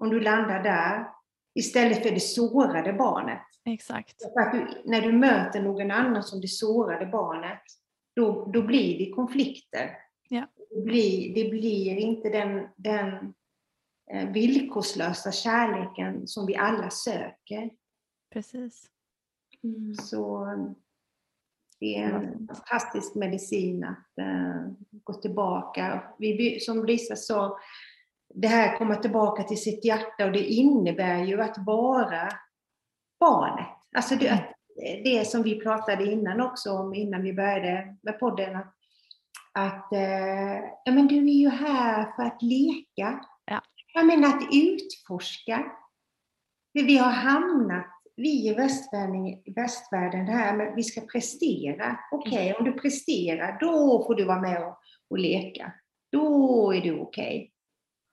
Om 0.00 0.10
du 0.10 0.20
landar 0.20 0.62
där, 0.62 1.06
istället 1.54 2.02
för 2.02 2.10
det 2.10 2.20
sårade 2.20 2.92
barnet. 2.92 3.42
Exakt. 3.64 4.22
För 4.22 4.40
att 4.40 4.52
du, 4.52 4.82
när 4.84 5.00
du 5.00 5.12
möter 5.12 5.62
någon 5.62 5.90
annan 5.90 6.22
som 6.22 6.40
det 6.40 6.48
sårade 6.48 7.06
barnet, 7.06 7.62
då, 8.16 8.50
då 8.52 8.62
blir 8.62 8.98
det 8.98 9.12
konflikter. 9.12 9.90
Ja. 10.28 10.46
Det, 10.70 10.80
blir, 10.82 11.34
det 11.34 11.50
blir 11.50 11.96
inte 11.96 12.28
den, 12.28 12.68
den 12.76 13.34
eh, 14.12 14.30
villkorslösa 14.30 15.32
kärleken 15.32 16.26
som 16.26 16.46
vi 16.46 16.56
alla 16.56 16.90
söker. 16.90 17.70
Precis. 18.32 18.86
Mm. 19.64 19.94
Så 19.94 20.46
det 21.80 21.96
är 21.96 22.12
en 22.12 22.48
fantastisk 22.48 23.14
medicin 23.14 23.84
att 23.84 24.24
uh, 24.24 24.72
gå 25.04 25.14
tillbaka. 25.14 26.02
Vi, 26.18 26.60
som 26.60 26.86
Lisa 26.86 27.16
sa, 27.16 27.58
det 28.34 28.48
här 28.48 28.78
komma 28.78 28.96
tillbaka 28.96 29.42
till 29.42 29.62
sitt 29.62 29.84
hjärta 29.84 30.24
och 30.24 30.32
det 30.32 30.44
innebär 30.44 31.24
ju 31.24 31.40
att 31.40 31.56
vara 31.66 32.28
barnet. 33.20 33.66
Alltså 33.96 34.14
det, 34.14 34.28
att, 34.28 34.52
det 35.04 35.28
som 35.28 35.42
vi 35.42 35.60
pratade 35.60 36.04
innan 36.12 36.40
också 36.40 36.70
om, 36.70 36.94
innan 36.94 37.22
vi 37.22 37.32
började 37.32 37.96
med 38.02 38.20
podden, 38.20 38.56
att, 38.56 38.74
att 39.52 39.92
eh, 39.92 40.56
ja, 40.84 40.92
men 40.92 41.06
du 41.06 41.16
är 41.16 41.34
ju 41.34 41.48
här 41.48 42.12
för 42.16 42.22
att 42.22 42.42
leka. 42.42 43.24
Ja. 43.44 43.62
Jag 43.94 44.06
menar 44.06 44.28
att 44.28 44.48
utforska. 44.52 45.64
Vi 46.72 46.98
har 46.98 47.10
hamnat, 47.10 47.86
vi 48.16 48.48
i 48.48 48.54
västvärlden, 48.54 49.42
västvärlden 49.56 50.26
här, 50.26 50.56
men 50.56 50.76
vi 50.76 50.82
ska 50.82 51.00
prestera. 51.00 51.98
Okej, 52.12 52.32
okay, 52.32 52.48
mm. 52.48 52.56
om 52.58 52.64
du 52.64 52.72
presterar, 52.72 53.58
då 53.60 54.04
får 54.06 54.14
du 54.14 54.24
vara 54.24 54.40
med 54.40 54.62
och, 54.62 54.78
och 55.10 55.18
leka. 55.18 55.72
Då 56.12 56.74
är 56.74 56.80
du 56.80 57.00
okej. 57.00 57.36
Okay. 57.36 57.49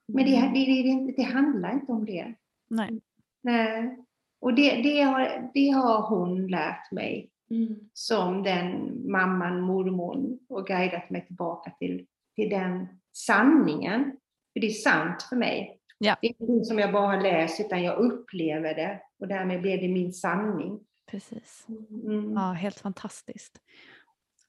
Men 0.08 0.26
det, 0.26 0.36
mm. 0.36 0.54
det, 0.54 0.66
det, 0.66 1.14
det, 1.18 1.24
handlar 1.24 1.74
inte 1.74 1.92
om 1.92 2.06
det. 2.06 2.34
Nej. 2.70 3.02
Nej. 3.42 3.98
Och 4.40 4.54
det, 4.54 4.82
det, 4.82 5.02
har, 5.02 5.52
det 5.54 5.70
har 5.70 6.02
hon 6.10 6.48
lärt 6.48 6.92
mig 6.92 7.30
mm. 7.50 7.76
som 7.94 8.44
den 8.44 8.92
mamman, 9.12 9.62
mormor 9.62 10.38
och 10.50 10.68
guidat 10.68 11.10
mig 11.10 11.26
tillbaka 11.26 11.72
till, 11.80 12.06
till 12.36 12.50
den 12.50 12.88
sanningen. 13.14 14.18
För 14.54 14.60
det 14.60 14.68
är 14.68 14.72
sant 14.72 15.24
för 15.24 15.36
mig. 15.36 15.80
Ja. 15.98 16.18
Det 16.22 16.28
är 16.28 16.42
inte 16.42 16.66
som 16.66 16.80
jag 16.80 16.92
bara 16.92 17.08
har 17.08 17.22
läst 17.22 17.60
utan 17.60 17.84
jag 17.84 17.98
upplever 17.98 18.76
det 18.76 19.02
och 19.20 19.28
därmed 19.28 19.62
blir 19.62 19.82
det 19.82 19.88
min 19.88 20.14
sanning. 20.14 20.80
Precis. 21.12 21.68
Mm. 21.90 22.34
Ja, 22.34 22.52
helt 22.52 22.80
fantastiskt. 22.80 23.62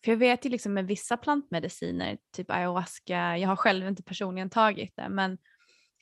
För 0.05 0.13
jag 0.13 0.19
vet 0.19 0.47
ju 0.47 0.51
liksom 0.51 0.75
med 0.75 0.87
vissa 0.87 1.17
plantmediciner, 1.17 2.19
typ 2.37 2.51
ayahuasca, 2.51 3.37
jag 3.39 3.49
har 3.49 3.57
själv 3.57 3.89
inte 3.89 4.03
personligen 4.03 4.51
tagit 4.51 4.93
det, 4.97 5.09
men 5.09 5.39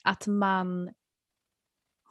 att 0.05 0.27
man 0.27 0.91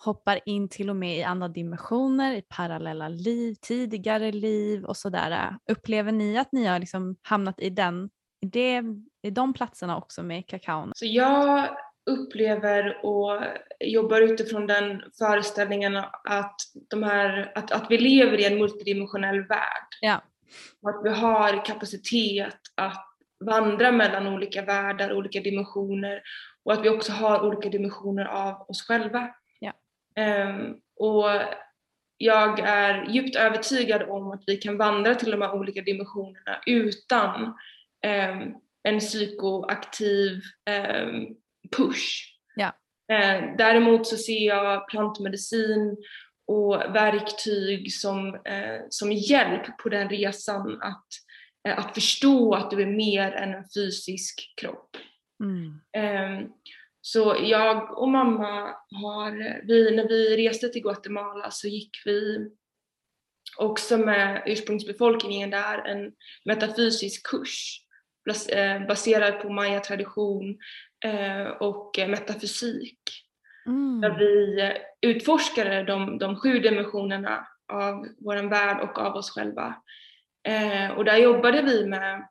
hoppar 0.06 0.40
in 0.46 0.70
till 0.70 0.90
och 0.90 0.96
med 0.96 1.18
i 1.18 1.24
andra 1.24 1.48
dimensioner, 1.48 2.34
i 2.34 2.42
parallella 2.42 3.08
liv, 3.08 3.56
tidigare 3.62 4.32
liv 4.32 4.86
och 4.86 4.98
sådär. 4.98 5.58
Upplever 5.72 6.12
ni 6.12 6.38
att 6.38 6.52
ni 6.52 6.66
har 6.66 6.80
liksom 6.80 7.16
hamnat 7.22 7.60
i, 7.60 7.70
den, 7.70 8.10
i, 8.42 8.48
det, 8.48 8.84
i 9.22 9.30
de 9.32 9.54
platserna 9.54 9.98
också 9.98 10.24
med 10.24 10.48
kakaon? 10.48 10.92
Så 10.96 11.06
jag 11.06 11.70
upplever 12.10 13.06
och 13.06 13.42
jobbar 13.80 14.22
utifrån 14.22 14.68
den 14.68 15.02
föreställningen 15.18 15.98
att, 16.24 16.56
de 16.90 17.04
här, 17.04 17.52
att, 17.56 17.72
att 17.72 17.86
vi 17.90 17.98
lever 17.98 18.40
i 18.40 18.46
en 18.46 18.60
multidimensionell 18.60 19.48
värld. 19.48 19.88
Ja. 20.02 20.22
Att 20.88 21.02
vi 21.04 21.10
har 21.10 21.66
kapacitet 21.66 22.60
att 22.76 23.06
vandra 23.46 23.92
mellan 23.92 24.28
olika 24.28 24.62
världar, 24.62 25.14
olika 25.14 25.40
dimensioner 25.40 26.22
och 26.64 26.74
att 26.74 26.86
vi 26.86 26.90
också 26.90 27.12
har 27.12 27.48
olika 27.48 27.70
dimensioner 27.70 28.26
av 28.26 28.66
oss 28.70 28.88
själva. 28.88 29.36
Ja. 29.60 29.74
Um, 30.50 30.80
och 30.96 31.30
jag 32.18 32.60
är 32.60 33.06
djupt 33.10 33.36
övertygad 33.36 34.04
om 34.04 34.32
att 34.32 34.44
vi 34.48 34.58
kan 34.58 34.78
vandra 34.78 35.16
till 35.16 35.32
de 35.32 35.42
här 35.42 35.56
olika 35.56 35.82
dimensionerna 35.82 36.62
utan 36.66 37.44
um, 37.46 38.56
en 38.84 39.00
psykoaktiv 39.00 40.42
um, 40.70 41.28
push. 41.78 42.36
Ja. 42.56 42.68
Uh, 43.12 43.56
däremot 43.58 44.08
så 44.08 44.18
ser 44.18 44.48
jag 44.48 44.88
plantmedicin 44.88 45.98
och 46.48 46.96
verktyg 46.96 47.94
som, 47.94 48.28
uh, 48.28 48.82
som 48.90 49.12
hjälp 49.12 49.78
på 49.78 49.90
den 49.90 50.10
resan 50.10 50.82
att, 50.82 51.08
uh, 51.68 51.80
att 51.80 51.94
förstå 51.94 52.54
att 52.54 52.72
du 52.72 52.82
är 52.82 52.86
mer 52.86 53.32
än 53.32 53.54
en 53.54 53.66
fysisk 53.76 54.54
kropp. 54.62 54.98
Mm. 55.44 56.42
Um, 56.44 56.54
så 57.02 57.38
jag 57.42 57.98
och 57.98 58.10
mamma 58.10 58.76
har, 58.92 59.62
vi, 59.68 59.96
när 59.96 60.08
vi 60.08 60.48
reste 60.48 60.70
till 60.70 60.82
Guatemala 60.82 61.52
så 61.52 61.68
gick 61.68 62.02
vi 62.06 62.50
också 63.58 63.98
med 63.98 64.44
ursprungsbefolkningen 64.46 65.50
där 65.50 65.78
en 65.78 66.12
metafysisk 66.46 67.28
kurs 67.28 67.82
baserad 68.88 69.42
på 69.42 69.50
maya-tradition 69.50 70.58
och 71.60 71.96
metafysik. 71.98 73.25
Mm. 73.66 74.02
Där 74.02 74.18
vi 74.18 74.72
utforskade 75.02 75.84
de, 75.84 76.18
de 76.18 76.36
sju 76.36 76.60
dimensionerna 76.60 77.48
av 77.74 78.08
vår 78.18 78.50
värld 78.50 78.82
och 78.82 79.00
av 79.00 79.16
oss 79.16 79.30
själva. 79.32 79.76
Eh, 80.48 80.92
och 80.92 81.06
där 81.06 81.18
jobbade 81.18 81.62
vi 81.62 81.86
med, 81.86 82.28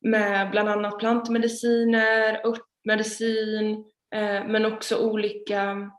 med 0.00 0.50
bland 0.50 0.68
annat 0.68 0.98
plantmediciner, 0.98 2.40
örtmedicin, 2.46 3.84
eh, 4.14 4.46
men 4.46 4.66
också 4.66 4.96
olika, 4.96 5.90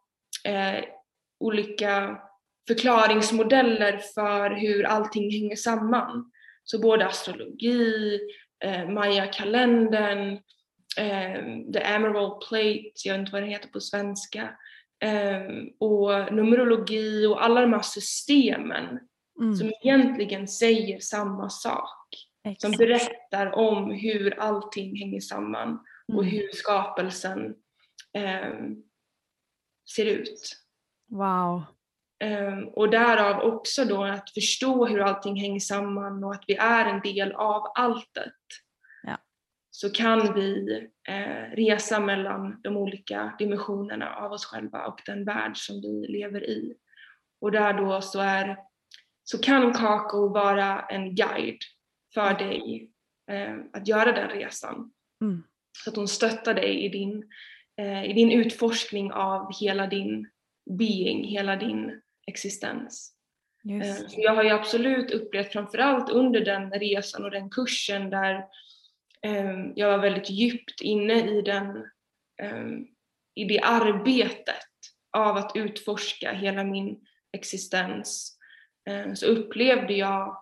eh, 0.46 0.84
olika 1.40 2.18
förklaringsmodeller 2.68 3.98
för 3.98 4.52
hur 4.52 4.86
allting 4.86 5.32
hänger 5.32 5.56
samman. 5.56 6.32
Så 6.64 6.82
både 6.82 7.06
astrologi, 7.06 8.20
eh, 8.64 8.90
Maya-kalendern, 8.90 10.40
the 11.74 11.80
Emerald 11.84 12.42
Plate, 12.50 12.92
jag 13.06 13.14
vet 13.14 13.20
inte 13.20 13.32
vad 13.32 13.42
den 13.42 13.50
heter 13.50 13.70
på 13.70 13.80
svenska, 13.80 14.42
eh, 15.04 15.42
och 15.80 16.34
numerologi 16.34 17.26
och 17.26 17.44
alla 17.46 17.62
de 17.62 17.74
här 17.74 17.82
systemen 17.82 19.00
Mm. 19.42 19.56
som 19.56 19.72
egentligen 19.82 20.48
säger 20.48 21.00
samma 21.00 21.50
sak. 21.50 22.08
Som 22.44 22.52
Exakt. 22.52 22.78
berättar 22.78 23.56
om 23.56 23.92
hur 23.92 24.40
allting 24.40 24.96
hänger 24.98 25.20
samman 25.20 25.80
och 26.14 26.24
Mm. 26.24 26.36
hur 26.36 26.50
skapelsen 26.54 27.56
eh, 28.18 28.54
ser 29.96 30.06
ut. 30.06 30.56
Wow. 31.12 31.64
Um, 32.24 32.68
och 32.68 32.90
därav 32.90 33.42
också 33.54 33.86
då 33.86 34.04
att 34.04 34.30
förstå 34.34 34.86
hur 34.86 35.00
allting 35.00 35.36
hänger 35.36 35.60
samman 35.60 36.24
och 36.24 36.34
att 36.34 36.44
vi 36.48 36.56
är 36.56 36.86
en 36.86 37.02
del 37.02 37.32
av 37.32 37.72
alltet. 37.76 38.34
Så 39.76 39.90
kan 39.90 40.34
vi 40.34 40.80
eh, 41.10 41.56
resa 41.56 42.00
mellan 42.00 42.62
de 42.62 42.78
olika 42.78 43.36
dimensionerna 43.40 44.16
av 44.16 44.32
oss 44.32 44.46
själva 44.46 44.86
och 44.86 45.02
den 45.06 45.26
värld 45.26 45.58
som 45.58 45.82
vi 45.82 46.08
lever 46.08 46.50
i. 46.50 46.76
Och 47.42 47.52
där 47.52 47.74
då 47.74 48.02
så, 48.02 48.20
är, 48.20 48.58
så 49.24 49.38
kan 49.38 49.74
Kako 49.74 50.28
vara 50.28 50.82
en 50.82 51.16
guide 51.16 51.60
för 52.14 52.34
dig 52.34 52.90
eh, 53.32 53.56
att 53.74 53.88
göra 53.88 54.12
den 54.12 54.30
resan. 54.30 54.92
Mm. 55.22 55.44
Så 55.84 55.90
att 55.90 55.96
hon 55.96 56.08
stöttar 56.08 56.54
dig 56.54 56.86
i 56.86 56.90
din, 56.90 57.30
eh, 57.78 58.06
i 58.06 58.14
din 58.14 58.32
utforskning 58.32 59.12
av 59.12 59.52
hela 59.60 59.88
din 59.88 60.28
being, 60.78 61.24
hela 61.24 61.56
din 61.56 62.02
existens. 62.28 63.14
Eh, 63.70 63.78
Just. 63.78 64.12
Så 64.12 64.22
jag 64.22 64.36
har 64.36 64.44
ju 64.44 64.50
absolut 64.50 65.12
upplevt 65.12 65.52
framförallt 65.52 66.10
under 66.10 66.46
den 66.46 66.72
resan 66.72 67.24
och 67.24 67.32
den 67.32 67.50
kursen 67.50 68.10
där 68.10 68.36
eh, 68.36 68.44
Ehm, 69.24 69.74
jag 69.76 69.90
var 69.90 69.98
väldigt 69.98 70.30
djupt 70.30 70.82
inne 70.82 71.30
i, 71.30 71.42
den, 71.42 71.78
eh, 72.42 72.68
i 73.36 73.44
det 73.44 73.60
arbetet 73.60 74.66
av 75.18 75.38
att 75.38 75.52
utforska 75.56 76.32
hela 76.32 76.64
min 76.64 77.06
existens 77.32 78.38
eh, 78.90 79.14
så 79.14 79.26
upplevde 79.26 79.94
jag, 79.94 80.38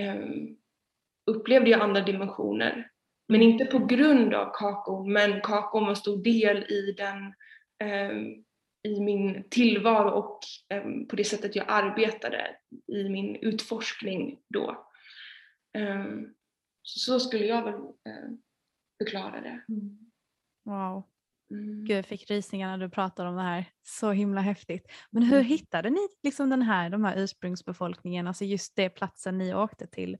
eh, 0.00 0.26
upplevde 1.30 1.70
jag 1.70 1.80
andra 1.80 2.00
dimensioner. 2.00 2.90
Men 3.28 3.42
inte 3.42 3.64
på 3.64 3.78
grund 3.78 4.34
av 4.34 4.50
kakon, 4.54 5.12
men 5.12 5.40
kakon 5.40 5.82
var 5.82 5.90
en 5.90 5.96
stor 5.96 6.22
del 6.22 6.56
i 6.72 6.92
den 6.92 7.34
eh, 7.84 8.16
i 8.86 9.00
min 9.00 9.48
tillvaro 9.50 10.10
och 10.10 10.38
ehm, 10.68 11.08
på 11.08 11.16
det 11.16 11.24
sättet 11.24 11.56
jag 11.56 11.66
arbetade 11.68 12.56
i 12.92 13.08
min 13.08 13.36
utforskning 13.36 14.38
då. 14.54 14.86
Ehm, 15.78 16.34
så, 16.88 17.20
skulle 17.20 17.46
jag 17.46 17.64
väl 17.64 17.74
uh, 17.74 18.36
förklara 19.02 19.40
det. 19.40 19.64
Wow. 20.64 21.02
Mm. 21.50 21.84
Gud, 21.84 21.96
jag 21.96 22.06
fick 22.06 22.30
rysningar 22.30 22.68
när 22.68 22.86
du 22.86 22.90
pratade 22.90 23.28
om 23.28 23.36
det 23.36 23.42
här. 23.42 23.64
Så 23.82 24.10
himla 24.12 24.40
häftigt. 24.40 24.92
Men 25.10 25.22
hur 25.22 25.36
Mm. 25.36 25.46
hittade 25.46 25.90
ni 25.90 26.08
liksom 26.22 26.50
den 26.50 26.62
här, 26.62 26.90
de 26.90 27.04
här 27.04 27.16
ursprungsbefolkningen, 27.16 28.26
alltså 28.26 28.44
just 28.44 28.76
det 28.76 28.90
platsen 28.90 29.38
ni 29.38 29.54
åkte 29.54 29.86
till? 29.86 30.16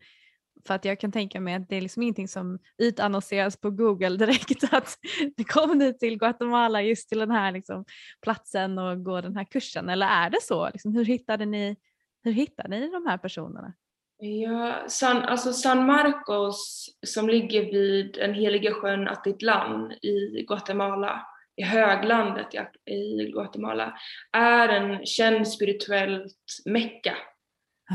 För 0.67 0.75
att 0.75 0.85
jag 0.85 1.01
kan 1.01 1.13
tänka 1.13 1.41
mig 1.41 1.55
att 1.55 1.69
det 1.69 1.77
är 1.77 1.81
liksom 1.81 2.03
ingenting 2.03 2.29
som 2.29 2.59
utannonseras 2.79 3.57
på 3.57 3.71
Google 3.71 4.17
direkt 4.17 4.73
att 4.75 4.99
du 5.37 5.45
kommer 5.45 5.75
nu 5.75 5.93
till 5.93 6.19
Guatemala 6.19 6.83
just 6.83 7.09
till 7.09 7.19
den 7.19 7.31
här 7.31 7.53
liksom 7.53 7.85
platsen 8.23 8.79
och 8.79 9.05
går 9.05 9.23
den 9.23 9.37
här 9.37 9.45
kursen. 9.45 9.89
Eller 9.89 10.07
är 10.07 10.31
det 10.31 10.43
så? 10.43 10.71
Liksom, 10.71 10.95
hur, 10.95 11.05
hittade 11.05 11.47
ni, 11.47 11.77
hur 12.23 12.33
hittade 12.33 12.69
ni 12.69 12.91
de 12.91 13.07
här 13.07 13.19
personerna? 13.19 13.75
Ja, 14.19 14.85
San, 14.89 15.17
alltså 15.17 15.53
San 15.53 15.87
Marcos 15.87 16.89
som 17.07 17.29
ligger 17.29 17.63
vid 17.63 18.15
den 18.15 18.35
heliga 18.35 18.75
sjön 18.75 19.09
Atitlan 19.09 19.93
i 19.93 20.45
Guatemala, 20.49 21.27
i 21.57 21.63
höglandet 21.63 22.47
i, 22.85 23.31
Guatemala, 23.33 23.99
är 24.33 24.69
en 24.69 25.07
känd 25.07 25.49
spirituellt 25.49 26.63
mecka. 26.65 27.17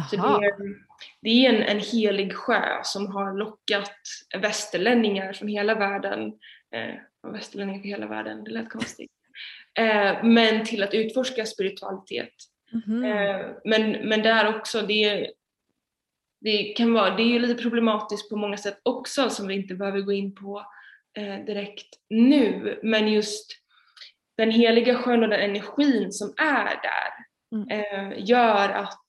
Så 0.10 0.16
det 0.16 0.46
är, 0.46 0.54
det 1.22 1.46
är 1.46 1.54
en, 1.54 1.62
en 1.62 1.80
helig 1.80 2.34
sjö 2.34 2.80
som 2.84 3.08
har 3.08 3.38
lockat 3.38 3.98
västerlänningar 4.42 5.34
från 5.34 5.48
hela 5.48 5.76
världen, 5.76 6.34
eh, 6.76 7.32
västerlänningar 7.32 7.82
från 7.82 7.90
hela 7.90 8.08
världen, 8.08 8.44
det 8.44 8.52
lät 8.52 8.70
konstigt, 8.70 9.12
eh, 9.80 10.24
men 10.24 10.66
till 10.66 10.84
att 10.84 10.94
utforska 10.94 11.46
spiritualitet. 11.46 12.34
Mhm. 12.72 13.04
Eh, 13.04 13.46
men, 13.66 13.92
men 13.92 14.22
där 14.22 14.58
också, 14.58 14.82
det, 14.82 15.32
det 16.42 16.64
kan 16.78 16.94
vara, 16.94 17.16
det 17.16 17.24
är 17.24 17.28
ju 17.28 17.40
lite 17.40 17.62
problematiskt 17.62 18.30
på 18.30 18.36
många 18.36 18.58
sätt 18.58 18.80
också 18.84 19.30
som 19.30 19.48
vi 19.48 19.54
inte 19.56 19.76
behöver 19.76 20.02
gå 20.02 20.12
in 20.12 20.36
på 20.36 20.66
eh, 21.18 21.46
direkt 21.46 21.96
nu, 22.10 22.80
men 22.84 23.08
just 23.14 23.52
den 24.38 24.52
heliga 24.52 24.96
sjön 24.96 25.24
och 25.24 25.30
den 25.30 25.40
energin 25.40 26.12
som 26.12 26.34
är 26.38 26.66
där 26.66 27.32
Mm. 27.56 27.68
eh, 27.70 28.14
gör 28.30 28.70
att 28.70 29.06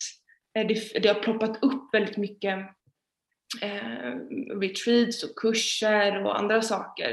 eh, 0.59 0.67
det, 0.67 1.03
det 1.03 1.09
har 1.09 1.23
ploppat 1.23 1.63
upp 1.65 1.95
väldigt 1.95 2.17
mycket 2.17 2.59
eh, 3.63 4.13
retreats 4.61 5.23
och 5.25 5.37
kurser 5.39 6.25
och 6.25 6.39
andra 6.39 6.63
saker. 6.63 7.13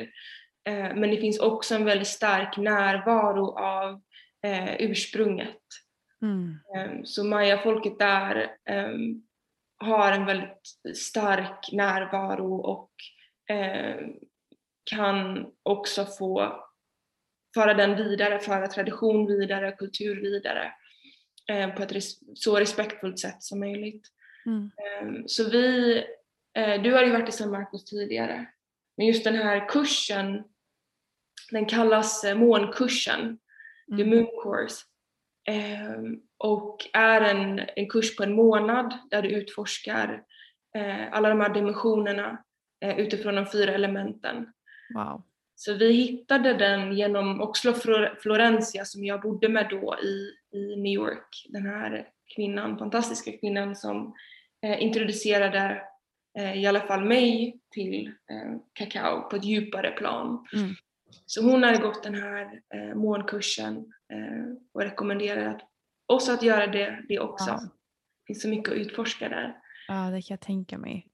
Eh, 0.69 0.95
men 0.95 1.01
det 1.09 1.17
finns 1.17 1.39
också 1.39 1.75
en 1.75 1.85
väldigt 1.85 2.07
stark 2.07 2.57
närvaro 2.57 3.57
av 3.57 4.01
eh, 4.45 4.75
ursprunget. 4.79 5.57
Mm. 6.21 6.57
Eh, 6.75 7.03
Så 7.03 7.23
mayafolket 7.23 7.99
där 7.99 8.35
eh, 8.69 8.89
har 9.79 10.11
en 10.11 10.25
väldigt 10.25 10.97
stark 10.97 11.71
närvaro 11.71 12.55
och 12.55 12.91
eh, 13.55 14.07
kan 14.83 15.47
också 15.63 16.05
få 16.05 16.63
föra 17.53 17.73
den 17.73 17.95
vidare, 17.95 18.39
föra 18.39 18.67
tradition 18.67 19.25
vidare, 19.27 19.71
kultur 19.71 20.21
vidare 20.21 20.73
eh, 21.49 21.69
på 21.75 21.83
ett 21.83 21.91
res- 21.91 22.19
så 22.35 22.55
respektfullt 22.59 23.19
sätt 23.19 23.43
som 23.43 23.59
möjligt. 23.59 24.07
Mm. 24.45 24.71
Eh, 24.77 25.23
Så 25.25 25.49
vi, 25.49 25.97
eh, 26.57 26.81
du 26.81 26.93
har 26.93 27.03
ju 27.03 27.11
varit 27.11 27.29
i 27.29 27.31
San 27.31 27.51
Marcos 27.51 27.85
tidigare, 27.85 28.45
men 28.97 29.07
just 29.07 29.23
den 29.23 29.35
här 29.35 29.69
kursen, 29.69 30.43
den 31.51 31.65
kallas 31.65 32.23
eh, 32.23 32.35
månkursen, 32.37 33.39
the 33.97 34.03
Mm. 34.03 34.09
moon 34.09 34.27
course. 34.43 34.85
Och 36.39 36.89
är 36.93 37.21
en, 37.21 37.61
en 37.75 37.89
kurs 37.89 38.15
på 38.15 38.23
en 38.23 38.35
månad 38.35 38.93
där 39.09 39.21
du 39.21 39.29
utforskar 39.29 40.23
eh, 40.75 41.13
alla 41.13 41.29
de 41.29 41.41
här 41.41 41.53
dimensionerna 41.53 42.43
eh, 42.81 42.99
utifrån 42.99 43.35
de 43.35 43.45
fyra 43.45 43.73
elementen. 43.73 44.53
Wow. 44.95 45.23
Så 45.55 45.73
vi 45.73 45.91
hittade 45.91 46.53
den 46.53 46.97
genom 46.97 47.41
Oxlo 47.41 47.73
Florencia 48.19 48.85
som 48.85 49.03
jag 49.03 49.21
bodde 49.21 49.49
med 49.49 49.67
då 49.69 49.95
i, 50.03 50.31
i 50.57 50.75
New 50.75 50.93
York. 50.93 51.45
Den 51.49 51.65
här 51.65 52.07
kvinnan, 52.35 52.77
fantastiska 52.77 53.31
kvinnan 53.31 53.75
som 53.75 54.15
eh, 54.65 54.83
introducerade 54.83 55.81
eh, 56.39 56.61
i 56.61 56.67
alla 56.67 56.79
fall 56.79 57.05
mig 57.05 57.59
till 57.71 58.07
eh, 58.07 58.59
kakao 58.73 59.21
på 59.29 59.35
ett 59.35 59.45
djupare 59.45 59.91
plan. 59.91 60.47
Mm. 60.53 60.75
Så 61.25 61.43
hon 61.43 61.63
hade 61.63 61.77
gått 61.77 62.03
den 62.03 62.15
här 62.15 62.61
eh, 62.73 62.95
månkursen 62.95 63.77
eh, 64.13 64.55
och 66.09 66.15
oss 66.15 66.29
att 66.29 66.43
göra 66.43 66.67
det, 66.67 67.05
det 67.07 67.19
också. 67.19 67.49
Ja. 67.49 67.59
Det 67.61 68.27
finns 68.27 68.41
så 68.41 68.47
mycket 68.47 68.71
att 68.71 68.77
utforska 68.77 69.29
där. 69.29 69.55
Ja, 69.87 69.93
det 70.09 70.21
kan 70.21 70.33
jag 70.35 70.39
tänka 70.41 70.77
mig. 70.77 71.07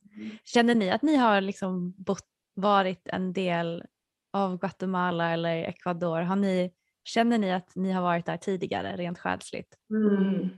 Känner 0.44 0.76
ni 0.76 0.92
att 0.92 1.02
ni 1.02 1.16
har 1.16 1.42
liksom 1.42 1.94
bott, 1.98 2.26
varit 2.56 3.08
en 3.08 3.34
del 3.34 3.84
av 4.34 4.58
Guatemala 4.60 5.32
eller 5.32 5.56
Ecuador? 5.56 6.22
Har 6.22 6.36
ni, 6.36 6.72
känner 7.04 7.38
ni 7.38 7.54
att 7.54 7.76
ni 7.76 7.92
har 7.92 8.02
varit 8.02 8.26
där 8.26 8.38
tidigare 8.38 8.96
rent 8.96 9.20
själsligt? 9.20 9.76
Mm. 9.90 10.50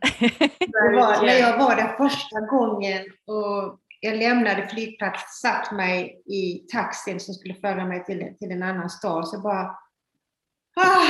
Det 0.60 0.96
var, 0.96 1.26
när 1.26 1.34
jag 1.40 1.58
var 1.58 1.76
där 1.76 1.98
första 1.98 2.40
gången 2.40 3.06
och 3.26 3.80
jag 4.00 4.18
lämnade 4.18 4.68
flygplatsen, 4.68 5.52
satt 5.52 5.72
mig 5.72 6.22
i 6.26 6.68
taxin 6.72 7.20
som 7.20 7.34
skulle 7.34 7.56
föra 7.56 7.86
mig 7.86 8.06
till, 8.06 8.36
till 8.40 8.52
en 8.52 8.64
annan 8.64 8.90
stad, 8.90 9.28
så 9.28 9.42
bara 9.42 9.64
ah, 10.76 11.06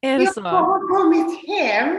Är 0.00 0.18
det 0.18 0.24
Jag 0.24 0.34
så? 0.34 0.40
har 0.42 0.98
kommit 0.98 1.48
hem. 1.48 1.96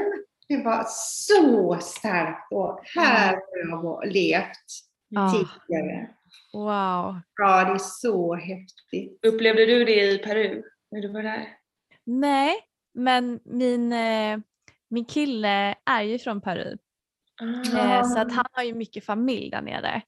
Det 0.52 0.64
var 0.64 0.86
så 0.90 1.78
starkt 1.82 2.52
och 2.52 2.82
här 2.96 3.34
har 3.72 3.84
jag 3.84 4.12
levt 4.14 4.66
Ja. 5.10 5.32
tidigare. 5.32 6.10
Wow. 6.54 7.20
Ja, 7.36 7.64
det 7.66 7.72
är 7.74 7.78
så 7.78 8.36
häftigt. 8.36 9.20
Upplevde 9.26 9.66
du 9.66 9.86
det 9.86 10.12
i 10.12 10.18
Peru 10.18 10.64
när 10.92 11.02
du 11.02 11.08
var 11.08 11.24
där? 11.24 11.48
Nej, 12.06 12.56
men 12.94 13.40
min, 13.46 13.94
eh, 13.94 14.40
min 14.90 15.06
kille 15.06 15.76
är 15.86 16.02
ju 16.02 16.20
från 16.20 16.42
Peru. 16.42 16.78
Eh, 17.78 18.04
så 18.04 18.20
att 18.20 18.32
han 18.32 18.46
har 18.52 18.64
ju 18.64 18.74
mycket 18.74 19.06
familj 19.06 19.50
där 19.50 19.62
nere. 19.62 20.02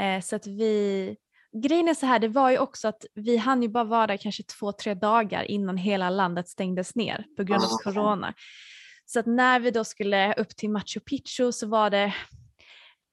Eh, 0.00 0.20
så 0.22 0.36
att 0.36 0.46
vi, 0.46 1.16
grejen 1.62 1.88
är 1.88 1.94
så 1.94 2.06
här, 2.06 2.18
det 2.18 2.28
var 2.28 2.50
ju 2.50 2.58
också 2.58 2.88
att 2.88 3.04
vi 3.14 3.36
hann 3.36 3.62
ju 3.62 3.68
bara 3.68 3.84
vara 3.84 4.06
där 4.06 4.16
kanske 4.16 4.42
två, 4.42 4.72
tre 4.72 4.94
dagar 4.94 5.44
innan 5.44 5.76
hela 5.76 6.10
landet 6.10 6.48
stängdes 6.48 6.94
ner 6.94 7.24
på 7.36 7.42
grund 7.42 7.62
av 7.64 7.68
Ah. 7.70 7.82
corona. 7.84 8.34
Så 9.12 9.20
att 9.20 9.26
när 9.26 9.60
vi 9.60 9.70
då 9.70 9.84
skulle 9.84 10.34
upp 10.34 10.56
till 10.56 10.70
Machu 10.70 11.00
Picchu 11.00 11.52
så 11.52 11.66
var 11.66 11.90
det, 11.90 12.14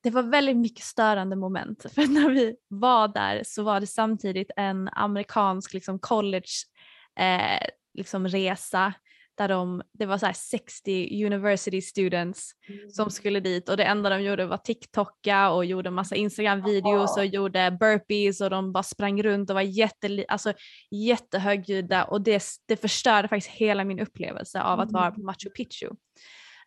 det 0.04 0.10
var 0.10 0.24
väldigt 0.24 0.58
mycket 0.58 0.86
störande 0.86 1.36
moment. 1.36 1.86
För 1.96 2.08
när 2.08 2.30
vi 2.30 2.56
var 2.68 3.08
där 3.08 3.42
så 3.46 3.64
var 3.64 3.80
det 3.80 3.88
samtidigt 3.88 4.52
en 4.56 4.90
amerikansk 4.90 5.74
liksom 5.74 6.00
college 6.00 6.50
eh, 7.20 7.68
liksom 7.94 8.28
resa 8.28 8.94
där 9.38 9.48
de, 9.48 9.82
det 9.94 10.06
var 10.06 10.18
så 10.18 10.26
här 10.26 10.34
60 10.34 11.26
university 11.26 11.82
students 11.82 12.52
som 12.94 13.12
skulle 13.12 13.40
dit 13.40 13.70
och 13.70 13.78
det 13.78 13.84
enda 13.84 14.10
de 14.10 14.22
gjorde 14.22 14.46
var 14.46 14.58
TikToka 14.58 15.50
och 15.50 15.66
gjorde 15.66 15.92
massa 15.92 16.16
Instagram-videos 16.16 17.18
och 17.18 17.26
gjorde 17.26 17.78
burpees 17.80 18.42
och 18.42 18.50
de 18.50 18.72
bara 18.72 18.84
sprang 18.84 19.24
runt 19.24 19.50
och 19.50 19.54
var 19.54 19.62
jätte, 19.62 20.26
alltså, 20.28 20.54
jättehögljudda 20.92 22.04
och 22.04 22.22
det, 22.22 22.44
det 22.68 22.78
förstörde 22.78 23.28
faktiskt 23.28 23.56
hela 23.56 23.84
min 23.84 24.00
upplevelse 24.00 24.62
av 24.62 24.80
att 24.80 24.92
vara 24.92 25.12
på 25.12 25.22
Machu 25.22 25.50
Picchu. 25.50 25.90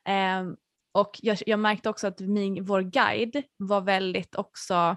Ehm, 0.05 0.57
och 0.93 1.19
jag, 1.23 1.39
jag 1.47 1.59
märkte 1.59 1.89
också 1.89 2.07
att 2.07 2.21
min, 2.21 2.65
vår 2.65 2.81
guide 2.81 3.43
var 3.57 3.81
väldigt 3.81 4.35
också 4.35 4.97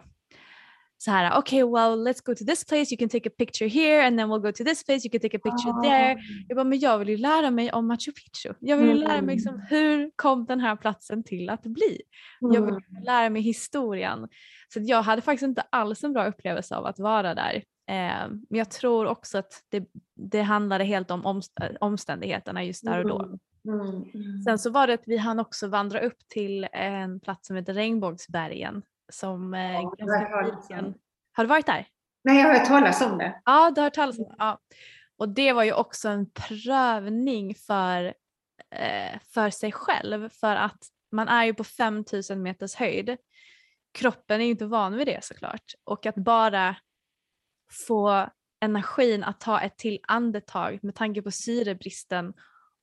så 1.06 1.12
här, 1.12 1.40
okay 1.40 1.64
well 1.64 2.08
let's 2.08 2.22
go 2.24 2.36
to 2.36 2.46
this 2.46 2.66
place, 2.66 2.94
you 2.94 2.98
can 3.00 3.10
take 3.10 3.30
a 3.30 3.32
picture 3.38 3.68
here 3.68 4.08
and 4.08 4.18
then 4.18 4.30
we'll 4.30 4.42
go 4.42 4.52
to 4.52 4.64
this 4.64 4.84
place, 4.86 5.08
you 5.08 5.12
can 5.12 5.22
take 5.22 5.38
a 5.38 5.42
picture 5.44 5.74
there. 5.84 6.18
Jag 6.48 6.56
bara, 6.56 6.64
men 6.64 6.80
jag 6.80 7.00
vill 7.00 7.10
ju 7.10 7.18
lära 7.18 7.52
mig 7.52 7.72
om 7.72 7.88
Machu 7.88 8.12
Picchu. 8.12 8.54
Jag 8.60 8.78
vill 8.78 8.88
ju 8.88 8.94
lära 8.94 9.22
mig 9.22 9.36
liksom, 9.36 9.66
hur 9.70 10.12
kom 10.16 10.46
den 10.46 10.60
här 10.60 10.76
platsen 10.76 11.24
till 11.24 11.50
att 11.50 11.64
bli? 11.64 12.02
Jag 12.40 12.62
vill 12.62 12.76
lära 13.06 13.30
mig 13.30 13.42
historien. 13.42 14.28
Så 14.74 14.80
jag 14.80 15.02
hade 15.02 15.22
faktiskt 15.22 15.44
inte 15.44 15.62
alls 15.70 16.04
en 16.04 16.14
bra 16.14 16.26
upplevelse 16.26 16.76
av 16.76 16.86
att 16.86 17.00
vara 17.00 17.36
där. 17.36 17.56
Eh, 17.90 18.28
men 18.30 18.60
jag 18.60 18.72
tror 18.72 19.06
också 19.06 19.38
att 19.38 19.64
det, 19.70 19.86
det 20.16 20.42
handlade 20.42 20.84
helt 20.84 21.12
om 21.12 21.26
omst- 21.26 21.78
omständigheterna 21.80 22.64
just 22.64 22.86
där 22.86 23.00
och 23.00 23.10
då. 23.10 23.38
Mm. 23.68 24.44
Sen 24.44 24.60
så 24.60 24.70
var 24.70 24.88
det 24.88 24.94
att 24.94 25.04
vi 25.08 25.18
hann 25.18 25.40
också 25.40 25.68
vandra 25.68 26.00
upp 26.00 26.18
till 26.28 26.68
en 26.74 27.20
plats 27.20 27.48
som 27.48 27.56
heter 27.56 27.74
Regnbågsbergen. 27.74 28.84
Som 29.14 29.54
eh, 29.54 29.72
Ja, 29.74 29.82
ganska 29.98 30.42
nyligen- 30.42 30.94
Har 31.34 31.44
du 31.44 31.48
varit 31.48 31.66
där? 31.66 31.88
Nej, 32.24 32.38
jag 32.38 32.48
har 32.48 32.54
hört 32.60 32.68
talas 32.68 33.02
om 33.02 33.18
det. 33.18 33.42
Ja, 33.46 33.72
du 33.76 33.82
har 33.82 33.86
hört 33.86 33.94
talas 33.94 34.18
om 34.20 34.24
det. 34.24 34.36
Ja. 34.38 34.60
Och 35.18 35.30
det 35.30 35.54
var 35.54 35.64
ju 35.64 35.74
också 35.74 36.10
en 36.10 36.30
prövning 36.32 37.56
för, 37.56 38.06
eh, 38.76 39.20
för 39.34 39.50
sig 39.50 39.72
själv 39.72 40.30
för 40.30 40.56
att 40.56 40.78
man 41.12 41.28
är 41.28 41.46
ju 41.46 41.54
på 41.54 41.64
5000 41.64 42.42
meters 42.42 42.76
höjd. 42.76 43.18
Kroppen 43.94 44.42
är 44.42 44.46
ju 44.46 44.52
inte 44.52 44.66
van 44.66 44.98
vid 44.98 45.08
det 45.08 45.24
såklart 45.24 45.64
och 45.84 46.06
att 46.06 46.16
bara 46.16 46.76
få 47.88 48.30
energin 48.62 49.24
att 49.24 49.40
ta 49.40 49.60
ett 49.62 49.78
till 49.78 50.00
andetag 50.08 50.80
med 50.84 50.96
tanke 50.96 51.22
på 51.22 51.32
syrebristen 51.32 52.34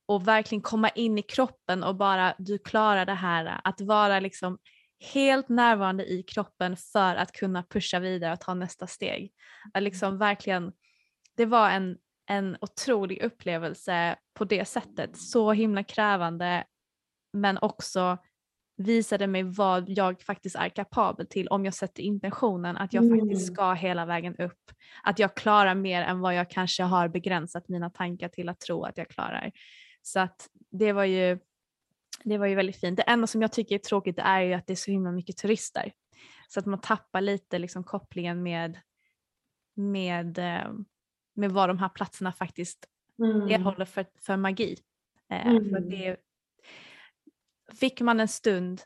och 0.06 0.28
verkligen 0.28 0.62
komma 0.62 0.88
in 0.88 1.18
i 1.18 1.22
kroppen 1.22 1.84
och 1.84 1.96
bara 1.96 2.34
du 2.38 2.58
klarar 2.58 3.06
det 3.06 3.14
här 3.14 3.60
att 3.64 3.80
vara 3.80 4.20
liksom 4.20 4.58
helt 5.00 5.48
närvarande 5.48 6.12
i 6.12 6.22
kroppen 6.22 6.76
för 6.76 7.14
att 7.14 7.32
kunna 7.32 7.62
pusha 7.62 7.98
vidare 7.98 8.32
och 8.32 8.40
ta 8.40 8.54
nästa 8.54 8.86
steg. 8.86 9.32
Att 9.74 9.82
liksom 9.82 10.18
verkligen, 10.18 10.72
det 11.36 11.46
var 11.46 11.70
en, 11.70 11.98
en 12.26 12.56
otrolig 12.60 13.22
upplevelse 13.22 14.16
på 14.34 14.44
det 14.44 14.64
sättet. 14.64 15.16
Så 15.16 15.52
himla 15.52 15.84
krävande 15.84 16.64
men 17.32 17.58
också 17.58 18.18
visade 18.76 19.26
mig 19.26 19.42
vad 19.42 19.88
jag 19.88 20.22
faktiskt 20.22 20.56
är 20.56 20.68
kapabel 20.68 21.26
till 21.26 21.48
om 21.48 21.64
jag 21.64 21.74
sätter 21.74 22.02
intentionen 22.02 22.76
att 22.76 22.92
jag 22.92 23.10
faktiskt 23.10 23.48
Mm. 23.48 23.54
ska 23.54 23.72
hela 23.72 24.06
vägen 24.06 24.36
upp. 24.36 24.70
Att 25.02 25.18
jag 25.18 25.36
klarar 25.36 25.74
mer 25.74 26.02
än 26.02 26.20
vad 26.20 26.34
jag 26.34 26.50
kanske 26.50 26.82
har 26.82 27.08
begränsat 27.08 27.68
mina 27.68 27.90
tankar 27.90 28.28
till 28.28 28.48
att 28.48 28.60
tro 28.60 28.84
att 28.84 28.98
jag 28.98 29.08
klarar. 29.08 29.52
Så 30.02 30.20
att 30.20 30.48
det 30.70 30.92
var 30.92 31.04
ju 31.04 31.38
det 32.24 32.38
var 32.38 32.46
ju 32.46 32.54
väldigt 32.54 32.80
fint. 32.80 32.96
Det 32.96 33.02
enda 33.02 33.26
som 33.26 33.42
jag 33.42 33.52
tycker 33.52 33.74
är 33.74 33.78
tråkigt 33.78 34.18
är 34.18 34.40
ju 34.40 34.52
att 34.54 34.66
det 34.66 34.72
är 34.72 34.76
så 34.76 34.90
himla 34.90 35.12
mycket 35.12 35.36
turister. 35.36 35.92
Så 36.48 36.60
att 36.60 36.66
man 36.66 36.80
tappar 36.80 37.20
lite 37.20 37.58
liksom 37.58 37.84
kopplingen 37.84 38.42
med, 38.42 38.80
med, 39.74 40.38
eh, 40.38 40.72
med 41.34 41.52
vad 41.52 41.68
de 41.68 41.78
här 41.78 41.88
platserna 41.88 42.32
faktiskt 42.32 42.86
Mm. 43.18 43.42
erhåller 43.50 43.84
för, 43.84 44.06
för 44.20 44.36
magi. 44.36 44.76
Eh, 45.30 45.46
Mm. 45.46 45.70
för 45.70 45.80
det, 45.80 46.16
fick 47.80 48.00
man 48.00 48.20
en 48.20 48.28
stund 48.28 48.82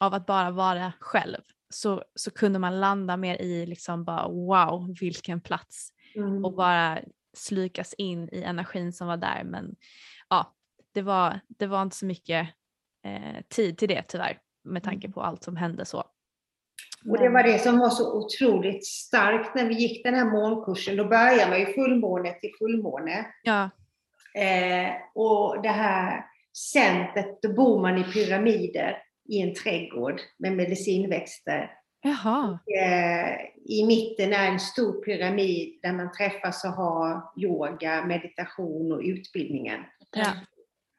av 0.00 0.14
att 0.14 0.26
bara 0.26 0.50
vara 0.50 0.92
själv 1.00 1.40
så, 1.70 2.04
så 2.14 2.30
kunde 2.30 2.58
man 2.58 2.80
landa 2.80 3.16
mer 3.16 3.36
i 3.42 3.66
liksom 3.66 4.04
bara 4.04 4.28
wow 4.28 4.94
vilken 5.00 5.40
plats 5.40 5.92
Mm. 6.14 6.44
och 6.44 6.54
bara 6.54 6.98
slukas 7.36 7.94
in 7.94 8.28
i 8.32 8.42
energin 8.42 8.92
som 8.92 9.06
var 9.06 9.16
där. 9.16 9.44
Men 9.44 9.76
ja, 10.28 10.54
det 10.92 11.02
var, 11.02 11.40
det 11.48 11.66
var 11.66 11.82
inte 11.82 11.96
så 11.96 12.06
mycket 12.06 12.48
eh, 13.04 13.42
tid 13.48 13.78
till 13.78 13.88
det 13.88 14.02
tyvärr 14.08 14.38
med 14.64 14.82
tanke 14.82 15.08
på 15.08 15.22
allt 15.22 15.44
som 15.44 15.56
hände 15.56 15.84
så. 15.84 16.04
Och 17.10 17.18
det 17.18 17.28
var 17.28 17.42
det 17.42 17.58
som 17.58 17.78
var 17.78 17.90
så 17.90 18.18
otroligt 18.18 18.86
starkt 18.86 19.54
när 19.54 19.64
vi 19.68 19.74
gick 19.74 20.04
den 20.04 20.14
här 20.14 20.24
månkursen. 20.24 20.96
Då 20.96 21.04
börjar 21.04 21.48
man 21.48 21.60
ju 21.60 21.66
fullmåne 21.66 22.32
till 22.32 22.50
fullmåne. 22.58 23.26
Ja, 23.42 23.70
Eh, 24.34 24.90
och 25.14 25.62
det 25.62 25.68
här 25.68 26.24
centret, 26.72 27.42
då 27.42 27.52
bor 27.52 27.80
man 27.80 27.98
i 27.98 28.04
pyramider 28.04 29.02
i 29.28 29.40
en 29.40 29.54
trädgård 29.54 30.20
med 30.38 30.52
medicinväxter. 30.52 31.70
jaha. 32.02 32.58
Eh, 32.80 33.32
I 33.64 33.86
mitten 33.86 34.32
är 34.32 34.46
en 34.46 34.60
stor 34.60 35.04
pyramid 35.04 35.78
där 35.82 35.92
man 35.92 36.12
träffas 36.12 36.64
och 36.64 36.70
har 36.70 37.22
yoga, 37.36 38.04
meditation 38.04 38.92
och 38.92 39.00
utbildningen. 39.00 39.80
Ja. 40.10 40.32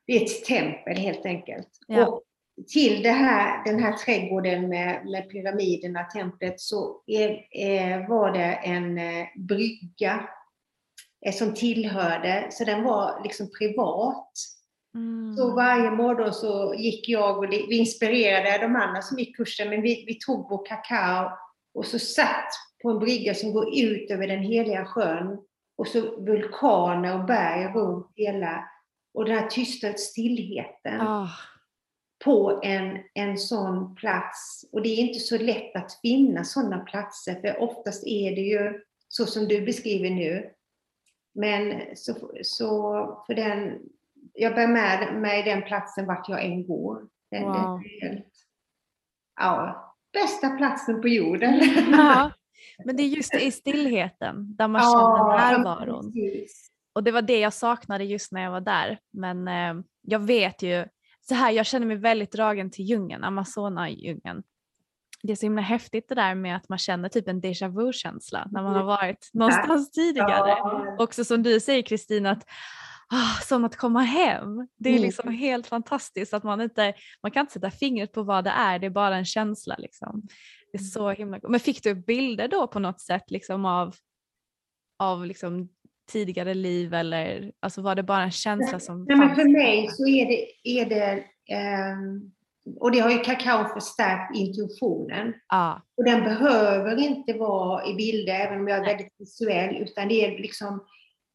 Det 0.09 0.17
är 0.17 0.25
ett 0.25 0.45
tempel 0.45 0.97
helt 0.97 1.25
enkelt. 1.25 1.67
Ja. 1.87 2.07
Och 2.07 2.21
till 2.67 3.05
här, 3.05 3.63
den 3.65 3.83
här 3.83 3.93
trädgården 3.93 4.69
med, 4.69 5.05
med 5.05 5.31
pyramiderna, 5.31 6.03
templet, 6.03 6.59
så 6.59 7.01
är, 7.07 7.29
eh, 7.51 8.09
var 8.09 8.31
det 8.31 8.53
en 8.53 8.97
eh, 8.97 9.27
brygga 9.35 10.29
eh, 11.25 11.33
som 11.33 11.53
tillhörde, 11.53 12.47
så 12.51 12.63
den 12.63 12.83
var 12.83 13.23
liksom 13.23 13.49
privat. 13.59 14.31
Mm. 14.95 15.35
Så 15.37 15.55
varje 15.55 15.91
morgon 15.91 16.33
så 16.33 16.73
gick 16.77 17.09
jag 17.09 17.37
och 17.37 17.43
vi 17.51 17.77
inspirerade 17.77 18.57
de 18.57 18.75
andra 18.75 19.01
som 19.01 19.19
gick 19.19 19.37
kursen, 19.37 19.69
men 19.69 19.81
vi, 19.81 20.05
vi 20.07 20.13
tog 20.13 20.49
vår 20.49 20.65
kakao 20.65 21.31
och 21.73 21.85
så 21.85 21.99
satt 21.99 22.49
på 22.83 22.89
en 22.89 22.99
brygga 22.99 23.33
som 23.33 23.53
går 23.53 23.79
ut 23.79 24.11
över 24.11 24.27
den 24.27 24.43
heliga 24.43 24.85
sjön 24.85 25.39
och 25.77 25.87
så 25.87 26.01
vulkaner 26.25 27.19
och 27.19 27.25
berg 27.25 27.65
runt 27.73 28.11
hela. 28.15 28.63
Och 29.13 29.25
den 29.25 29.37
här 29.37 29.47
tysta 29.47 29.93
stillheten 29.93 31.01
Ah, 31.01 31.29
på 32.25 32.59
en, 32.63 32.97
en 33.13 33.37
sån 33.37 33.95
plats. 33.95 34.65
Och 34.71 34.81
det 34.81 34.89
är 34.89 34.97
inte 34.97 35.19
så 35.19 35.37
lätt 35.37 35.75
att 35.75 35.99
finna 36.01 36.43
sådana 36.43 36.79
platser, 36.79 37.41
för 37.41 37.61
oftast 37.61 38.03
är 38.07 38.35
det 38.35 38.41
ju 38.41 38.81
så 39.07 39.25
som 39.25 39.47
du 39.47 39.61
beskriver 39.61 40.09
nu. 40.09 40.49
Men 41.33 41.81
så, 41.95 42.31
så 42.43 43.23
för 43.27 43.33
den, 43.33 43.79
jag 44.33 44.55
bär 44.55 44.67
med 44.67 45.13
mig 45.21 45.43
den 45.43 45.61
platsen 45.61 46.05
vart 46.05 46.29
jag 46.29 46.45
än 46.45 46.67
går. 46.67 47.07
Den, 47.31 47.43
Wow. 47.43 47.53
den 47.53 47.63
är 47.63 48.09
helt, 48.09 48.27
ja, 49.39 49.85
bästa 50.13 50.49
platsen 50.49 51.01
på 51.01 51.07
jorden. 51.07 51.59
ja. 51.91 52.31
Men 52.85 52.95
det 52.97 53.03
är 53.03 53.07
just 53.07 53.35
i 53.35 53.51
stillheten 53.51 54.55
där 54.55 54.67
man 54.67 54.81
känner 54.81 55.37
närvaron. 55.57 56.13
precis. 56.13 56.68
Och 56.93 57.03
det 57.03 57.11
var 57.11 57.21
det 57.21 57.39
jag 57.39 57.53
saknade 57.53 58.03
just 58.03 58.31
när 58.31 58.41
jag 58.41 58.51
var 58.51 58.61
där. 58.61 58.99
Men 59.11 59.47
eh, 59.47 59.83
jag 60.01 60.19
vet 60.19 60.61
ju, 60.63 60.85
så 61.21 61.35
här, 61.35 61.51
jag 61.51 61.65
känner 61.65 61.87
mig 61.87 61.97
väldigt 61.97 62.31
dragen 62.31 62.71
till 62.71 62.85
djungeln, 62.85 63.23
Amazona-djungeln. 63.23 64.43
Det 65.23 65.31
är 65.31 65.35
så 65.35 65.45
himla 65.45 65.61
häftigt 65.61 66.09
det 66.09 66.15
där 66.15 66.35
med 66.35 66.55
att 66.55 66.69
man 66.69 66.77
känner 66.77 67.09
typ 67.09 67.27
en 67.27 67.41
déjà 67.41 67.67
vu-känsla 67.75 68.47
när 68.51 68.63
man 68.63 68.75
har 68.75 68.83
varit 68.83 69.29
någonstans 69.33 69.91
tidigare. 69.91 70.49
Ja. 70.49 70.95
Också 70.99 71.25
som 71.25 71.43
du 71.43 71.59
säger 71.59 71.81
Kristina, 71.81 72.31
att 72.31 72.43
ah, 73.13 73.41
som 73.43 73.65
att 73.65 73.75
komma 73.75 74.01
hem. 74.01 74.67
Det 74.77 74.89
är 74.89 74.93
Mm. 74.93 75.03
liksom 75.03 75.31
helt 75.31 75.67
fantastiskt 75.67 76.33
att 76.33 76.43
man 76.43 76.61
inte, 76.61 76.93
man 77.23 77.31
kan 77.31 77.41
inte 77.41 77.53
sätta 77.53 77.71
fingret 77.71 78.11
på 78.11 78.23
vad 78.23 78.43
det 78.43 78.49
är, 78.49 78.79
det 78.79 78.85
är 78.85 78.89
bara 78.89 79.17
en 79.17 79.25
känsla 79.25 79.75
liksom. 79.77 80.27
Det 80.71 80.77
är 80.77 80.83
så 80.83 81.09
himla 81.09 81.39
Men 81.43 81.59
fick 81.59 81.83
du 81.83 81.95
bilder 81.95 82.47
då 82.47 82.67
på 82.67 82.79
något 82.79 83.01
sätt 83.01 83.31
liksom 83.31 83.65
av, 83.65 83.95
av 84.99 85.25
liksom 85.25 85.69
tidigare 86.09 86.53
liv 86.53 86.93
eller 86.93 87.51
alltså 87.59 87.81
var 87.81 87.95
det 87.95 88.03
bara 88.03 88.23
en 88.23 88.31
känsla 88.31 88.79
som 88.79 89.05
Nej, 89.09 89.17
men 89.17 89.35
för 89.35 89.45
mig 89.45 89.87
så 89.87 90.07
är 90.07 90.25
det, 90.25 90.45
är 90.63 90.85
det 90.85 91.23
ehm, 91.55 92.31
och 92.79 92.91
det 92.91 92.99
har 92.99 93.11
ju 93.11 93.19
kakao 93.19 93.65
förstärkt 93.73 94.35
intuitionen. 94.35 95.33
Ja, 95.49 95.81
Och 95.97 96.03
den 96.03 96.23
behöver 96.23 96.97
inte 96.97 97.33
vara 97.33 97.85
i 97.85 97.93
bilder, 97.93 98.33
även 98.33 98.59
om 98.59 98.67
jag 98.67 98.77
är 98.77 98.81
Nej. 98.81 98.89
väldigt 98.95 99.13
visuell, 99.17 99.75
utan 99.75 100.07
det 100.07 100.25
är 100.25 100.37
liksom 100.41 100.85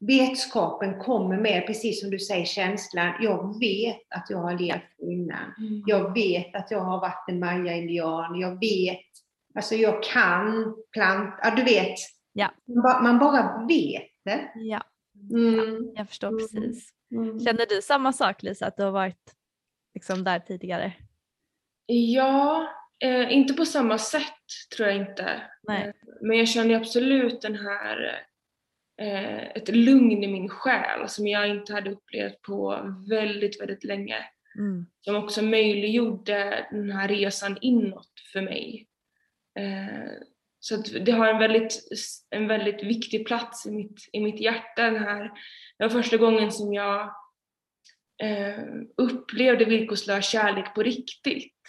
vetskapen 0.01 0.99
kommer 0.99 1.37
med, 1.37 1.67
precis 1.67 2.01
som 2.01 2.11
du 2.11 2.19
säger, 2.19 2.45
känslan. 2.45 3.13
Jag 3.21 3.59
vet 3.61 4.01
att 4.11 4.27
jag 4.31 4.39
har 4.39 4.59
levt 4.59 4.99
innan. 5.03 5.55
Jag 5.87 6.15
vet 6.15 6.55
att 6.55 6.71
jag 6.71 6.81
har 6.81 7.01
varit 7.01 7.25
en 7.29 7.39
maya-indian. 7.39 8.41
Jag 8.41 8.61
vet, 8.61 9.01
alltså 9.55 9.75
jag 9.75 10.03
kan 10.03 10.75
planta, 10.93 11.37
ja, 11.43 11.55
du 11.57 11.63
vet. 11.63 11.95
Ja. 12.33 12.51
Man 13.03 13.19
bara 13.19 13.67
vet 13.69 14.14
det. 14.25 14.53
ja, 14.55 14.83
Mm. 15.35 15.93
jag 15.95 16.09
förstår 16.09 16.29
Mm. 16.29 16.39
precis. 16.39 16.91
Mm. 17.13 17.41
Känner 17.41 17.67
du 17.67 17.83
samma 17.83 18.13
sak 18.13 18.43
Lisa, 18.43 18.67
att 18.67 18.77
du 18.77 18.83
har 18.83 18.91
varit 18.91 19.35
liksom 19.95 20.25
där 20.25 20.39
tidigare? 20.39 20.93
Ja, 21.87 22.69
eh, 23.01 23.33
inte 23.37 23.55
på 23.55 23.65
samma 23.67 23.99
sätt 23.99 24.23
tror 24.77 24.89
jag 24.89 24.97
inte. 24.97 25.43
Nej. 25.63 25.93
Men 26.21 26.39
jag 26.39 26.49
känner 26.49 26.75
absolut 26.75 27.43
den 27.43 27.55
här, 27.57 28.27
eh, 29.01 29.43
ett 29.57 29.69
lugn 29.77 30.25
i 30.25 30.29
min 30.29 30.49
själ 30.49 31.09
som 31.09 31.27
jag 31.27 31.49
inte 31.49 31.73
hade 31.73 31.91
upplevt 31.91 32.43
på 32.43 32.81
väldigt, 33.09 33.61
väldigt 33.61 33.85
länge. 33.85 34.17
Mm. 34.59 34.87
Som 35.01 35.17
också 35.17 35.43
möjliggjorde 35.43 36.67
den 36.71 36.91
här 36.91 37.09
resan 37.09 37.59
inåt 37.61 38.13
för 38.33 38.41
mig. 38.43 38.89
Eh, 39.59 40.11
så 40.65 40.77
det 40.77 41.13
har 41.13 41.27
en 41.27 41.39
väldigt, 41.39 41.89
en 42.31 42.49
väldigt 42.49 42.83
viktig 42.83 43.27
plats 43.27 43.67
i 43.67 43.71
mitt, 43.71 44.09
i 44.13 44.21
mitt 44.21 44.41
hjärta. 44.41 44.83
Den 44.83 44.97
här, 44.97 45.23
det 45.79 45.85
var 45.85 45.89
första 45.89 46.17
gången 46.17 46.53
som 46.53 46.75
jag 46.75 47.01
eh, 48.23 48.65
upplevde 48.97 49.65
villkorslös 49.65 50.29
kärlek 50.29 50.75
på 50.75 50.83
riktigt. 50.83 51.61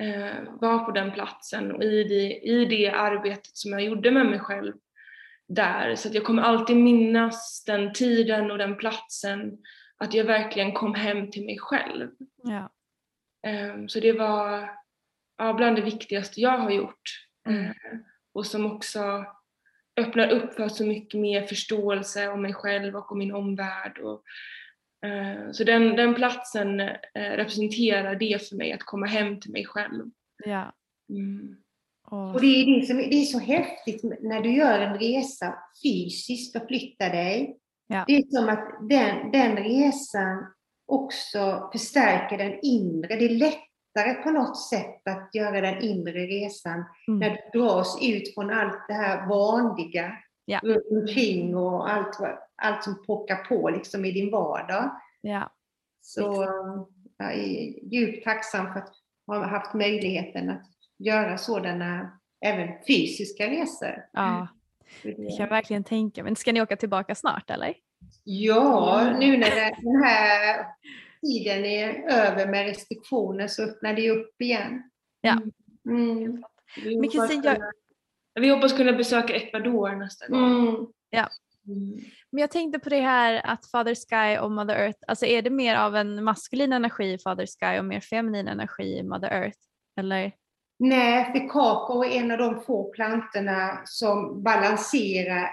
Eh, 0.00 0.42
var 0.60 0.84
på 0.84 0.90
den 0.90 1.12
platsen 1.12 1.72
och 1.72 1.84
i 1.84 2.04
det, 2.04 2.48
i 2.48 2.64
det 2.64 2.90
arbetet 2.90 3.56
som 3.56 3.72
jag 3.72 3.82
gjorde 3.82 4.10
med 4.10 4.26
mig 4.26 4.38
själv 4.38 4.74
där. 5.48 5.94
Så 5.94 6.08
jag 6.12 6.24
kommer 6.24 6.42
alltid 6.42 6.76
minnas 6.76 7.64
den 7.66 7.92
tiden 7.92 8.50
och 8.50 8.58
den 8.58 8.76
platsen. 8.76 9.58
Att 9.96 10.14
jag 10.14 10.24
verkligen 10.24 10.72
kom 10.72 10.94
hem 10.94 11.30
till 11.30 11.44
mig 11.44 11.58
själv. 11.58 12.10
Ja. 12.42 12.70
Eh, 13.50 13.86
Så 13.86 14.00
det 14.00 14.12
var 14.12 14.70
ja, 15.38 15.52
bland 15.52 15.76
det 15.76 15.82
viktigaste 15.82 16.40
jag 16.40 16.58
har 16.58 16.70
gjort. 16.70 17.02
Mm. 17.48 17.74
Och 18.32 18.46
som 18.46 18.72
också 18.72 19.24
öppnar 19.96 20.30
upp 20.30 20.54
för 20.54 20.68
så 20.68 20.86
mycket 20.86 21.20
mer 21.20 21.42
förståelse 21.42 22.28
om 22.28 22.42
mig 22.42 22.54
själv 22.54 22.96
och 22.96 23.12
om 23.12 23.18
min 23.18 23.34
omvärld. 23.34 23.98
Och, 23.98 24.22
eh, 25.08 25.52
så 25.52 25.64
den, 25.64 25.96
den 25.96 26.14
platsen 26.14 26.80
eh, 26.80 26.96
representerar 27.14 28.14
det 28.14 28.48
för 28.48 28.56
mig, 28.56 28.72
att 28.72 28.82
komma 28.82 29.06
hem 29.06 29.40
till 29.40 29.52
mig 29.52 29.64
själv. 29.64 30.04
ja. 30.44 30.72
Mm. 31.10 31.56
Åh, 32.10 32.34
Och 32.34 32.40
det 32.40 32.46
är, 32.46 32.80
det, 32.80 32.86
som, 32.86 32.96
det 32.96 33.14
är 33.14 33.24
så 33.24 33.38
häftigt 33.38 34.02
när 34.20 34.40
du 34.40 34.56
gör 34.56 34.80
en 34.80 34.98
resa 34.98 35.54
fysiskt, 35.82 36.52
förflyttar 36.52 37.10
dig. 37.10 37.56
Ja. 37.86 38.04
Det 38.06 38.16
är 38.16 38.22
som 38.22 38.48
att 38.48 38.88
den, 38.88 39.30
den 39.30 39.56
resan 39.56 40.46
också 40.86 41.68
förstärker 41.72 42.38
den 42.38 42.58
inre. 42.62 43.16
Det 43.16 43.24
är 43.24 43.38
lättare 43.94 44.14
på 44.22 44.30
något 44.30 44.56
sätt 44.60 45.08
att 45.08 45.34
göra 45.34 45.60
den 45.60 45.82
inre 45.82 46.26
resan 46.26 46.84
Mm. 47.08 47.18
när 47.20 47.30
du 47.52 47.58
dras 47.58 47.98
ut 48.02 48.34
från 48.34 48.50
allt 48.50 48.88
det 48.88 48.94
här 48.94 49.26
vanliga 49.28 50.12
Ja. 50.44 50.60
runt 50.62 50.86
omkring 50.90 51.56
och 51.56 51.90
allt, 51.92 52.18
allt 52.62 52.84
som 52.84 53.04
pockar 53.06 53.36
på 53.36 53.68
liksom 53.70 54.04
i 54.04 54.12
din 54.12 54.30
vardag. 54.30 54.90
Ja. 55.20 55.50
Så 56.00 56.44
jag 57.18 57.32
är 57.34 57.84
djupt 57.94 58.24
tacksam 58.24 58.72
för 58.72 58.80
att 58.80 58.92
ha 59.26 59.46
haft 59.46 59.74
möjligheten 59.74 60.50
att 60.50 60.62
göra 60.98 61.38
sådana 61.38 62.18
även 62.44 62.68
fysiska 62.86 63.46
resor. 63.46 64.04
ja, 64.12 64.48
det 65.02 65.12
kan 65.14 65.24
jag 65.38 65.48
verkligen 65.48 65.84
tänka 65.84 66.24
Men 66.24 66.36
Ska 66.36 66.52
ni 66.52 66.62
åka 66.62 66.76
tillbaka 66.76 67.14
snart 67.14 67.50
eller? 67.50 67.74
Ja, 68.24 69.00
nu 69.20 69.36
när 69.36 69.50
det- 69.50 69.76
den 69.82 70.02
här 70.04 70.66
tiden 71.20 71.64
är 71.64 72.10
över 72.10 72.46
med 72.46 72.66
restriktioner 72.66 73.46
så 73.46 73.62
öppnar 73.62 73.94
det 73.94 74.10
upp 74.10 74.40
igen. 74.40 74.82
Ja. 75.20 75.32
Mm. 75.88 76.42
Vi, 76.84 76.96
Men 76.96 77.04
hoppas 77.10 77.12
Kristin, 77.28 77.42
jag- 77.44 77.54
kunna, 77.56 77.70
vi 78.40 78.48
hoppas 78.48 78.72
kunna 78.76 78.92
besöka 78.92 79.34
Ecuador 79.36 79.90
nästa 79.96 80.28
gång. 80.28 80.40
Mm. 80.68 80.86
Mm. 81.68 81.98
Men 82.30 82.40
jag 82.40 82.50
tänkte 82.50 82.78
på 82.78 82.88
det 82.88 83.00
här 83.00 83.40
att 83.44 83.70
Father 83.70 83.94
Sky 83.94 84.38
och 84.40 84.50
Mother 84.50 84.74
Earth, 84.76 84.98
alltså 85.06 85.26
är 85.26 85.42
det 85.42 85.50
mer 85.50 85.76
av 85.76 85.96
en 85.96 86.24
maskulin 86.24 86.72
energi 86.72 87.12
i 87.12 87.18
Father 87.18 87.46
Sky 87.46 87.78
och 87.78 87.84
mer 87.84 88.00
feminin 88.00 88.48
energi 88.48 88.98
i 88.98 89.02
Mother 89.02 89.28
Earth? 89.30 89.58
Eller? 89.98 90.32
Nej, 90.78 91.24
för 91.24 91.48
kakao 91.48 92.04
är 92.04 92.10
en 92.10 92.30
av 92.30 92.38
de 92.38 92.60
få 92.60 92.84
plantorna 92.92 93.80
som 93.84 94.42
balanserar, 94.42 95.50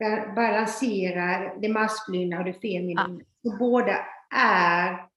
ba- 0.00 0.34
balanserar 0.34 1.56
det 1.60 1.68
maskulina 1.68 2.38
och 2.38 2.44
det 2.44 2.52
feminina. 2.52 3.20
Så 3.42 3.56
båda 3.58 3.96
är 4.36 5.08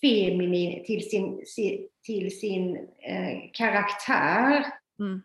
feminin 0.00 0.84
till 0.84 1.10
sin, 1.10 1.42
si- 1.46 1.88
till 2.04 2.38
sin 2.40 2.76
eh, 3.02 3.38
karaktär. 3.52 4.66
Mm. 4.98 5.22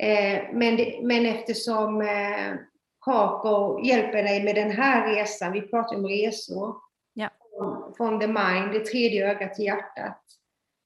Eh, 0.00 0.44
men, 0.52 0.76
det, 0.76 1.00
men 1.02 1.26
eftersom 1.26 2.00
eh, 2.00 2.54
Kakao 3.00 3.84
hjälper 3.84 4.22
dig 4.22 4.44
med 4.44 4.54
den 4.54 4.70
här 4.70 5.14
resan, 5.14 5.52
vi 5.52 5.60
pratar 5.60 5.96
om 5.96 6.06
resor, 6.06 6.76
Ja. 7.14 7.28
från, 7.58 7.94
från 7.96 8.20
the 8.20 8.26
mind, 8.26 8.72
det 8.72 8.84
tredje 8.84 9.30
ögat 9.30 9.54
till 9.54 9.64
hjärtat, 9.64 10.20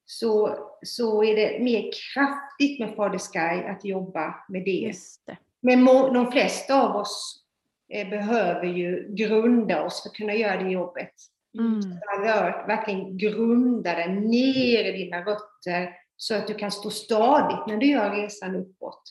så, 0.05 0.59
så 0.83 1.25
är 1.25 1.37
det 1.37 1.65
mer 1.65 1.91
kraftigt 2.15 2.81
med 2.81 2.95
Fader 2.97 3.19
Sky 3.19 3.69
att 3.69 3.85
jobba 3.85 4.35
med 4.49 4.65
det. 4.65 4.93
Det. 5.27 5.37
Men 5.61 5.83
må, 5.83 6.09
de 6.09 6.33
flesta 6.33 6.83
av 6.83 6.97
oss 6.97 7.45
eh, 7.93 8.09
behöver 8.09 8.65
ju 8.67 9.15
grunda 9.15 9.85
oss 9.85 10.03
för 10.03 10.09
att 10.09 10.15
kunna 10.17 10.35
göra 10.35 10.63
det 10.63 10.71
jobbet. 10.71 11.13
Mm. 11.59 11.99
Rör, 12.23 12.67
verkligen 12.67 13.19
grunda 13.19 13.95
dig 13.95 14.21
ner 14.21 14.85
i 14.85 15.05
dina 15.05 15.21
rötter 15.21 15.95
så 16.17 16.35
att 16.35 16.47
du 16.47 16.55
kan 16.55 16.71
stå 16.71 16.91
stadigt 16.91 17.67
när 17.67 17.77
du 17.77 17.87
gör 17.87 18.11
resan 18.11 18.57
uppåt. 18.57 19.03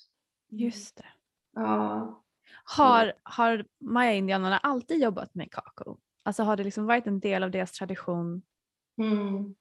Just 0.49 0.97
det. 0.97 1.05
Ja. 1.55 2.23
Har, 2.63 3.13
har 3.23 3.65
maya-indianerna 3.79 4.57
alltid 4.57 5.01
jobbat 5.01 5.35
med 5.35 5.51
kakao? 5.51 5.97
Alltså 6.23 6.43
har 6.43 6.57
det 6.57 6.63
liksom 6.63 6.85
varit 6.85 7.07
en 7.07 7.19
del 7.19 7.43
av 7.43 7.51
deras 7.51 7.71
tradition? 7.71 8.41
Mm. 9.01 9.55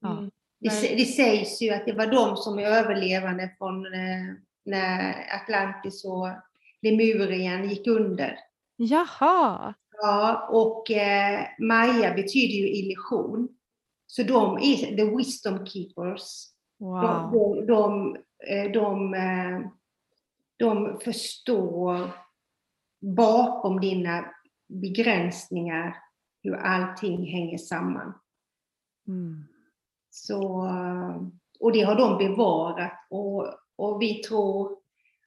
Ja. 0.00 0.18
Mm. 0.18 0.30
Det, 0.60 0.96
det 0.96 1.04
sägs 1.04 1.62
ju 1.62 1.70
att 1.70 1.86
det 1.86 1.92
var 1.92 2.06
de 2.06 2.36
som 2.36 2.58
är 2.58 2.66
överlevande 2.66 3.54
från 3.58 3.86
eh, 3.86 4.34
när 4.64 5.26
Atlantis 5.34 6.04
och 6.04 6.28
Lemurien 6.82 7.68
gick 7.68 7.86
under. 7.86 8.38
Jaha! 8.76 9.74
Ja, 10.02 10.48
och 10.50 10.90
eh, 10.90 11.46
Maya 11.58 12.14
betyder 12.14 12.54
ju 12.54 12.68
illusion. 12.68 13.48
Så 14.06 14.22
de 14.22 14.58
är 14.58 14.96
the 14.96 15.16
wisdom 15.16 15.66
keepers. 15.66 16.46
Wow. 16.78 17.30
De, 17.32 17.66
de, 17.66 17.66
de, 17.66 18.16
eh, 18.48 18.72
de, 18.72 19.14
eh, 19.14 19.70
de 20.56 21.00
förstår 21.00 22.10
bakom 23.00 23.80
dina 23.80 24.24
begränsningar 24.68 25.96
hur 26.42 26.56
allting 26.56 27.26
hänger 27.26 27.58
samman. 27.58 28.14
Mm. 29.08 29.44
Så, 30.10 30.70
och 31.60 31.72
det 31.72 31.80
har 31.80 31.94
de 31.94 32.18
bevarat 32.18 33.06
och, 33.10 33.46
och 33.76 34.02
vi 34.02 34.14
tror 34.14 34.78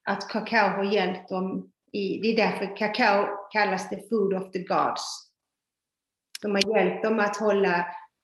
att 0.04 0.30
kakao 0.30 0.70
har 0.70 0.84
hjälpt 0.84 1.30
dem. 1.30 1.72
I, 1.92 2.20
det 2.22 2.28
är 2.28 2.36
därför 2.36 2.78
kakao 2.78 3.28
kallas 3.52 3.90
the 3.90 4.02
food 4.10 4.34
of 4.34 4.52
the 4.52 4.60
gods. 4.60 5.32
De 6.42 6.52
har 6.52 6.78
hjälpt 6.78 7.04
dem 7.04 7.20
att 7.20 7.38
hålla 7.38 7.78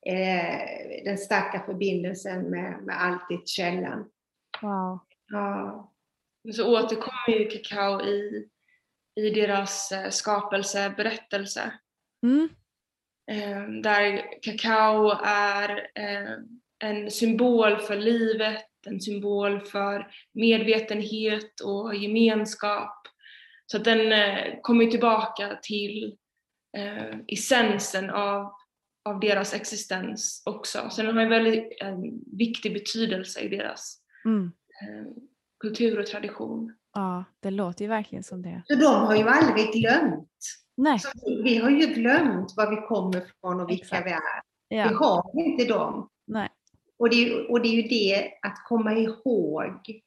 eh, 0.06 1.04
den 1.06 1.18
starka 1.18 1.64
förbindelsen 1.66 2.50
med, 2.50 2.84
med 2.84 3.02
allt 3.02 3.32
i 3.32 3.42
källan. 3.46 4.10
Wow. 4.62 5.00
Ja. 5.28 5.92
Så 6.54 6.80
återkommer 6.80 7.40
ju 7.40 7.50
kakao 7.50 8.02
i, 8.02 8.50
i 9.16 9.30
deras 9.30 9.92
eh, 9.92 10.10
skapelseberättelse. 10.10 11.74
Mm. 12.24 12.50
Eh, 13.32 13.82
där 13.82 14.24
kakao 14.42 15.12
är 15.26 15.90
eh, 15.96 16.38
en 16.80 17.12
symbol 17.12 17.78
för 17.78 17.96
livet, 17.96 18.66
en 18.88 19.02
symbol 19.02 19.62
för 19.62 20.12
medvetenhet 20.34 21.60
och 21.60 21.96
gemenskap. 21.96 23.05
Så 23.66 23.78
att 23.78 23.84
den 23.84 24.12
eh, 24.12 24.54
kommer 24.62 24.86
tillbaka 24.86 25.60
till 25.62 26.18
eh, 26.78 27.16
essensen 27.28 28.10
av, 28.10 28.52
av 29.10 29.20
deras 29.20 29.54
existens 29.54 30.44
också. 30.46 30.90
Så 30.90 31.02
den 31.04 31.16
har 31.16 31.24
en 31.24 31.30
väldigt 31.30 31.78
en 31.82 32.20
viktig 32.38 32.74
betydelse 32.74 33.40
i 33.40 33.48
deras 33.50 34.02
Mm. 34.26 34.46
eh, 34.46 35.12
kultur 35.60 36.00
och 36.00 36.06
tradition. 36.06 36.76
Ja, 36.94 37.24
det 37.40 37.52
låter 37.52 37.82
ju 37.86 37.90
verkligen 37.90 38.24
som 38.24 38.42
det. 38.42 38.62
Så 38.68 38.76
de 38.76 38.86
har 38.86 39.16
ju 39.16 39.24
aldrig 39.28 39.72
glömt. 39.74 40.30
Nej, 40.78 41.00
Så 41.00 41.10
vi 41.44 41.58
har 41.58 41.70
ju 41.70 41.86
glömt 41.86 42.54
var 42.58 42.70
vi 42.70 42.88
kommer 42.88 43.18
ifrån 43.18 43.62
och 43.62 43.70
vilka 43.70 43.84
Exakt. 43.84 44.06
vi 44.08 44.12
är. 44.12 44.42
Ja. 44.68 44.98
har 44.98 45.32
inte 45.46 45.66
de. 45.66 46.10
Nej. 46.28 46.50
Och 47.00 47.10
det, 47.10 47.16
är, 47.16 47.26
ju- 47.30 47.46
och 47.48 47.62
det 47.62 47.68
är 47.68 47.82
ju 47.82 47.88
det 47.88 48.32
att 48.42 48.64
komma 48.68 48.94
ihåg 48.94 50.02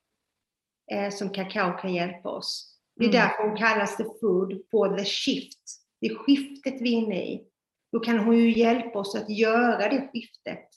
eh, 0.93 1.11
som 1.11 1.31
kakao 1.31 1.79
kan 1.79 1.95
hjälpa 1.95 2.29
oss. 2.29 2.78
Det 2.99 3.05
är 3.05 3.09
Mm. 3.09 3.21
därför 3.21 3.43
hon 3.49 3.57
kallas 3.57 3.97
the 3.97 4.05
food 4.21 4.63
for 4.71 4.99
the 4.99 5.05
shift. 5.05 5.59
Det 6.01 6.15
skiftet 6.15 6.75
vi 6.81 6.95
är 6.95 6.99
inne 6.99 7.25
i. 7.25 7.45
Då 7.93 8.01
kan 8.01 8.19
hon 8.19 8.37
ju 8.39 8.59
hjälpa 8.59 8.99
oss 8.99 9.15
att 9.15 9.31
göra 9.31 9.89
det 9.89 10.09
skiftet. 10.13 10.69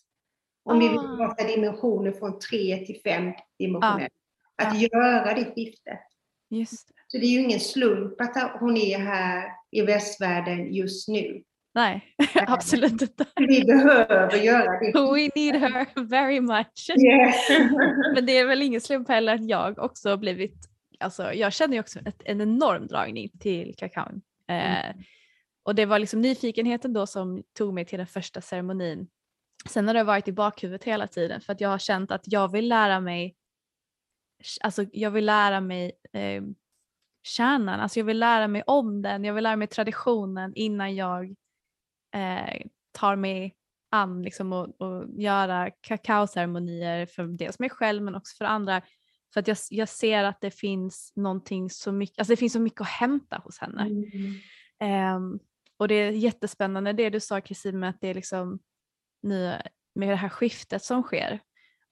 Om 0.65 0.79
vi 0.79 0.87
vill 0.89 0.97
Ah. 0.97 1.15
prata 1.17 1.47
dimensioner 1.47 2.11
från 2.11 2.39
tre 2.39 2.77
till 2.85 3.01
fem 3.03 3.31
dimensioner. 3.59 4.09
Att 4.63 4.81
Ja. 4.81 4.87
göra 4.93 5.33
det 5.33 5.45
skiftet. 5.55 5.99
Just 6.49 6.87
det. 6.87 6.93
Så 7.07 7.17
det 7.17 7.25
är 7.25 7.29
ju 7.29 7.39
ingen 7.39 7.59
slump 7.59 8.21
att 8.21 8.57
hon 8.59 8.77
är 8.77 8.99
här 8.99 9.43
i 9.71 9.81
västvärlden 9.81 10.73
just 10.73 11.07
nu. 11.07 11.43
Nej, 11.73 12.01
absolut 12.47 13.01
inte. 13.01 13.25
Vi 13.35 13.63
behöver 13.65 14.35
göra 14.37 14.79
det. 14.79 14.91
We 14.91 15.29
need 15.35 15.55
her 15.55 16.03
very 16.09 16.39
much. 16.41 16.89
Yes. 16.89 17.35
Men 18.15 18.25
det 18.25 18.37
är 18.37 18.45
väl 18.45 18.61
ingen 18.61 18.81
slump 18.81 19.09
heller 19.09 19.33
att 19.35 19.49
jag 19.49 19.79
också 19.79 20.09
har 20.09 20.17
blivit, 20.17 20.55
alltså 21.01 21.33
jag 21.33 21.53
känner 21.53 21.73
ju 21.73 21.79
också 21.79 21.99
ett, 21.99 22.21
en 22.25 22.41
enorm 22.41 22.87
dragning 22.87 23.29
till 23.39 23.75
kakaon. 23.77 24.21
Eh, 24.47 24.95
och 25.63 25.75
det 25.75 25.85
var 25.85 25.99
liksom 25.99 26.21
nyfikenheten 26.21 26.93
då 26.93 27.07
som 27.07 27.43
tog 27.53 27.73
mig 27.73 27.85
till 27.85 27.97
den 27.97 28.07
första 28.07 28.41
ceremonin. 28.41 29.07
Sen 29.69 29.87
har 29.87 29.93
det 29.93 30.03
varit 30.03 30.27
i 30.27 30.31
bakhuvudet 30.31 30.83
hela 30.83 31.07
tiden 31.07 31.41
för 31.41 31.53
att 31.53 31.61
jag 31.61 31.69
har 31.69 31.77
känt 31.77 32.11
att 32.11 32.23
jag 32.23 32.51
vill 32.51 32.67
lära 32.67 32.99
mig, 32.99 33.35
alltså 34.61 34.85
jag 34.91 35.11
vill 35.11 35.25
lära 35.25 35.61
mig 35.61 35.91
eh, 36.13 36.43
kärnan, 37.23 37.79
alltså 37.79 37.99
jag 37.99 38.05
vill 38.05 38.19
lära 38.19 38.47
mig 38.47 38.63
om 38.67 39.01
den, 39.01 39.23
jag 39.23 39.33
vill 39.33 39.43
lära 39.43 39.55
mig 39.55 39.67
traditionen 39.67 40.53
innan 40.55 40.95
jag 40.95 41.35
eh, 42.15 42.61
tar 42.91 43.15
mig 43.15 43.55
an 43.89 44.23
liksom 44.23 44.53
och, 44.53 44.81
och 44.81 45.05
göra 45.21 45.69
kakaoceremonier 45.81 47.05
för 47.05 47.23
dels 47.23 47.59
mig 47.59 47.69
själv 47.69 48.03
men 48.03 48.15
också 48.15 48.37
för 48.37 48.45
andra. 48.45 48.81
För 49.33 49.39
att 49.39 49.47
jag, 49.47 49.57
jag 49.69 49.89
ser 49.89 50.23
att 50.23 50.41
det 50.41 50.51
finns 50.51 51.13
någonting 51.15 51.69
så 51.69 51.91
mycket, 51.91 52.19
alltså 52.19 52.33
det 52.33 52.37
finns 52.37 52.53
så 52.53 52.59
mycket 52.59 52.81
att 52.81 52.87
hämta 52.87 53.41
hos 53.43 53.59
henne. 53.59 53.87
Ehm, 54.79 55.39
och 55.77 55.87
det 55.87 55.95
är 55.95 56.11
jättespännande 56.11 56.93
det 56.93 57.09
du 57.09 57.19
sa 57.19 57.41
Kristin 57.41 57.79
med 57.79 57.89
att 57.89 58.01
det 58.01 58.07
är 58.07 58.13
liksom 58.13 58.59
nu 59.23 59.61
med 59.95 60.09
det 60.09 60.15
här 60.15 60.29
skiftet 60.29 60.83
som 60.83 61.03
sker. 61.03 61.39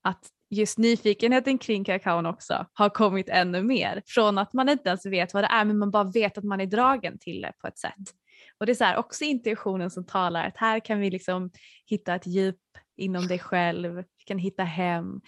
Att 0.01 0.29
just 0.49 0.77
nyfikenheten 0.77 1.57
kring 1.57 1.83
kakaon 1.83 2.25
också 2.25 2.65
har 2.73 2.89
kommit 2.89 3.29
ännu 3.29 3.63
mer. 3.63 4.03
Från 4.05 4.37
att 4.37 4.53
man 4.53 4.69
inte 4.69 4.89
ens 4.89 5.05
vet 5.05 5.33
vad 5.33 5.43
det 5.43 5.47
är 5.47 5.65
men 5.65 5.77
man 5.77 5.91
bara 5.91 6.03
vet 6.03 6.37
att 6.37 6.43
man 6.43 6.61
är 6.61 6.65
dragen 6.65 7.19
till 7.19 7.41
det 7.41 7.53
på 7.61 7.67
ett 7.67 7.77
sätt. 7.77 8.13
Och 8.57 8.65
det 8.65 8.71
är 8.71 8.75
så 8.75 8.83
här, 8.83 8.97
också 8.97 9.23
intuitionen 9.23 9.91
som 9.91 10.05
talar 10.05 10.47
att 10.47 10.57
här 10.57 10.79
kan 10.79 10.99
vi 10.99 11.09
liksom 11.09 11.51
hitta 11.85 12.15
ett 12.15 12.27
djup 12.27 12.61
inom 12.97 13.27
dig 13.27 13.39
själv, 13.39 13.95
vi 13.95 14.23
kan 14.25 14.37
hitta 14.37 14.63
hem. 14.63 15.21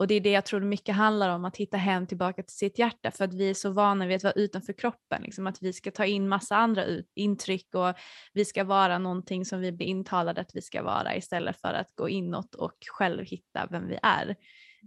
Och 0.00 0.06
det 0.06 0.14
är 0.14 0.20
det 0.20 0.30
jag 0.30 0.44
tror 0.44 0.60
mycket 0.60 0.94
handlar 0.94 1.28
om, 1.28 1.44
att 1.44 1.56
hitta 1.56 1.76
hem 1.76 2.06
tillbaka 2.06 2.42
till 2.42 2.56
sitt 2.56 2.78
hjärta 2.78 3.10
för 3.10 3.24
att 3.24 3.34
vi 3.34 3.50
är 3.50 3.54
så 3.54 3.70
vana 3.70 4.06
vid 4.06 4.16
att 4.16 4.24
vara 4.24 4.32
utanför 4.32 4.72
kroppen, 4.72 5.22
liksom 5.22 5.46
att 5.46 5.62
vi 5.62 5.72
ska 5.72 5.90
ta 5.90 6.04
in 6.04 6.28
massa 6.28 6.56
andra 6.56 6.84
ut, 6.84 7.12
intryck 7.14 7.74
och 7.74 7.94
vi 8.32 8.44
ska 8.44 8.64
vara 8.64 8.98
någonting 8.98 9.44
som 9.44 9.60
vi 9.60 9.72
blir 9.72 9.86
intalade 9.86 10.40
att 10.40 10.50
vi 10.54 10.62
ska 10.62 10.82
vara 10.82 11.16
istället 11.16 11.60
för 11.60 11.72
att 11.72 11.92
gå 11.94 12.08
inåt 12.08 12.54
och 12.54 12.76
själv 12.90 13.24
hitta 13.24 13.68
vem 13.70 13.88
vi 13.88 13.98
är. 14.02 14.36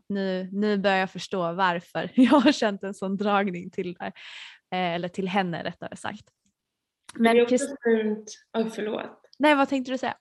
Nu, 0.09 0.49
nu 0.51 0.78
börjar 0.78 0.97
jag 0.97 1.11
förstå 1.11 1.53
varför 1.53 2.11
jag 2.16 2.39
har 2.39 2.51
känt 2.51 2.84
en 2.84 2.93
sån 2.93 3.18
dragning 3.18 3.70
till, 3.70 3.93
det, 3.93 4.05
eh, 4.05 4.93
eller 4.93 5.07
till 5.07 5.28
henne 5.28 5.64
rättare 5.64 5.95
sagt. 5.95 6.26
Men 7.16 7.36
det 7.36 7.41
är 7.41 7.43
också 7.43 7.57
fint, 7.84 8.32
oj 8.57 8.70
förlåt. 8.76 9.30
Nej, 9.39 9.55
vad 9.55 9.70
tänkte 9.70 9.91
du 9.91 9.97
säga? 9.97 10.16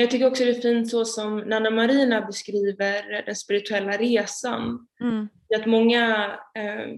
Jag 0.00 0.10
tycker 0.10 0.26
också 0.26 0.44
det 0.44 0.50
är 0.50 0.60
fint 0.60 0.90
så 0.90 1.04
som 1.04 1.38
Nanna 1.38 1.70
Marina 1.70 2.20
beskriver 2.20 3.22
den 3.26 3.36
spirituella 3.36 3.92
resan. 3.92 4.88
Mm. 5.00 5.28
Att 5.56 5.66
många 5.66 6.24
eh, 6.54 6.96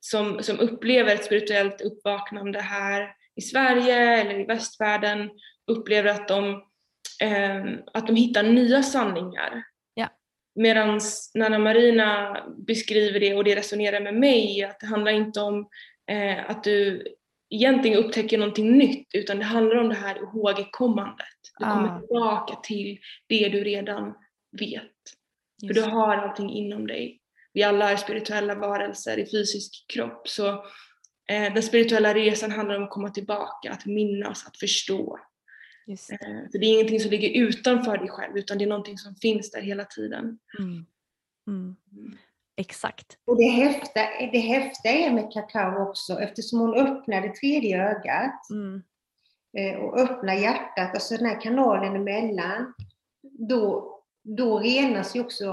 som, 0.00 0.42
som 0.42 0.58
upplever 0.60 1.14
ett 1.14 1.24
spirituellt 1.24 1.80
uppvaknande 1.80 2.60
här 2.60 3.14
i 3.36 3.40
Sverige 3.40 4.20
eller 4.20 4.40
i 4.40 4.44
västvärlden 4.44 5.30
upplever 5.66 6.10
att 6.10 6.28
de, 6.28 6.62
eh, 7.22 7.64
att 7.92 8.06
de 8.06 8.16
hittar 8.16 8.42
nya 8.42 8.82
sanningar. 8.82 9.64
Ja. 9.94 10.08
Medan 10.54 11.00
Nanna 11.34 11.58
Marina 11.58 12.36
beskriver 12.66 13.20
det 13.20 13.34
och 13.34 13.44
det 13.44 13.56
resonerar 13.56 14.00
med 14.00 14.14
mig 14.14 14.64
att 14.64 14.80
det 14.80 14.86
handlar 14.86 15.12
inte 15.12 15.40
om 15.40 15.68
eh, 16.10 16.50
att 16.50 16.64
du 16.64 17.06
egentligen 17.50 17.98
upptäcker 18.04 18.38
någonting 18.38 18.78
nytt 18.78 19.08
utan 19.14 19.38
det 19.38 19.44
handlar 19.44 19.76
om 19.76 19.88
det 19.88 19.94
här 19.94 20.16
ihågkommandet. 20.16 21.26
Du 21.58 21.64
kommer 21.64 21.88
Ah. 21.88 21.98
tillbaka 21.98 22.54
till 22.62 22.98
det 23.26 23.48
du 23.48 23.64
redan 23.64 24.14
vet. 24.60 24.92
För 25.66 25.74
du 25.74 25.82
har 25.82 26.16
allting 26.16 26.50
inom 26.50 26.86
dig. 26.86 27.20
Vi 27.52 27.62
alla 27.62 27.92
är 27.92 27.96
spirituella 27.96 28.54
varelser 28.54 29.18
i 29.18 29.30
fysisk 29.30 29.84
kropp. 29.94 30.28
Så 30.28 30.48
eh, 31.28 31.54
den 31.54 31.62
spirituella 31.62 32.14
resan 32.14 32.50
handlar 32.50 32.76
om 32.76 32.84
att 32.84 32.90
komma 32.90 33.10
tillbaka, 33.10 33.72
att 33.72 33.86
minnas, 33.86 34.46
att 34.46 34.56
förstå. 34.56 35.18
Just 35.86 36.08
det. 36.08 36.14
Eh, 36.14 36.50
för 36.52 36.58
det 36.58 36.66
är 36.66 36.72
ingenting 36.74 37.00
som 37.00 37.10
ligger 37.10 37.42
utanför 37.42 37.98
dig 37.98 38.08
själv 38.08 38.36
utan 38.38 38.58
det 38.58 38.64
är 38.64 38.68
någonting 38.68 38.98
som 38.98 39.14
finns 39.16 39.50
där 39.50 39.60
hela 39.62 39.84
tiden. 39.84 40.38
Mm. 40.58 40.86
Mm. 41.46 41.76
Exakt. 42.56 43.06
Och 43.26 43.36
det 43.36 43.48
häftiga, 43.48 44.06
det 44.32 44.38
häftiga 44.38 44.92
är 44.92 45.12
med 45.12 45.32
kakao 45.32 45.88
också, 45.88 46.20
eftersom 46.20 46.60
hon 46.60 46.74
öppnar 46.74 47.20
det 47.20 47.34
tredje 47.34 47.90
ögat 47.90 48.50
Mm. 48.50 48.82
eh, 49.58 49.80
och 49.80 49.98
öppnar 49.98 50.34
hjärtat, 50.34 50.90
alltså 50.94 51.16
den 51.16 51.26
här 51.26 51.40
kanalen 51.40 51.96
emellan, 51.96 52.74
då, 53.48 53.90
då 54.24 54.58
renas 54.58 55.16
ju 55.16 55.20
också 55.20 55.44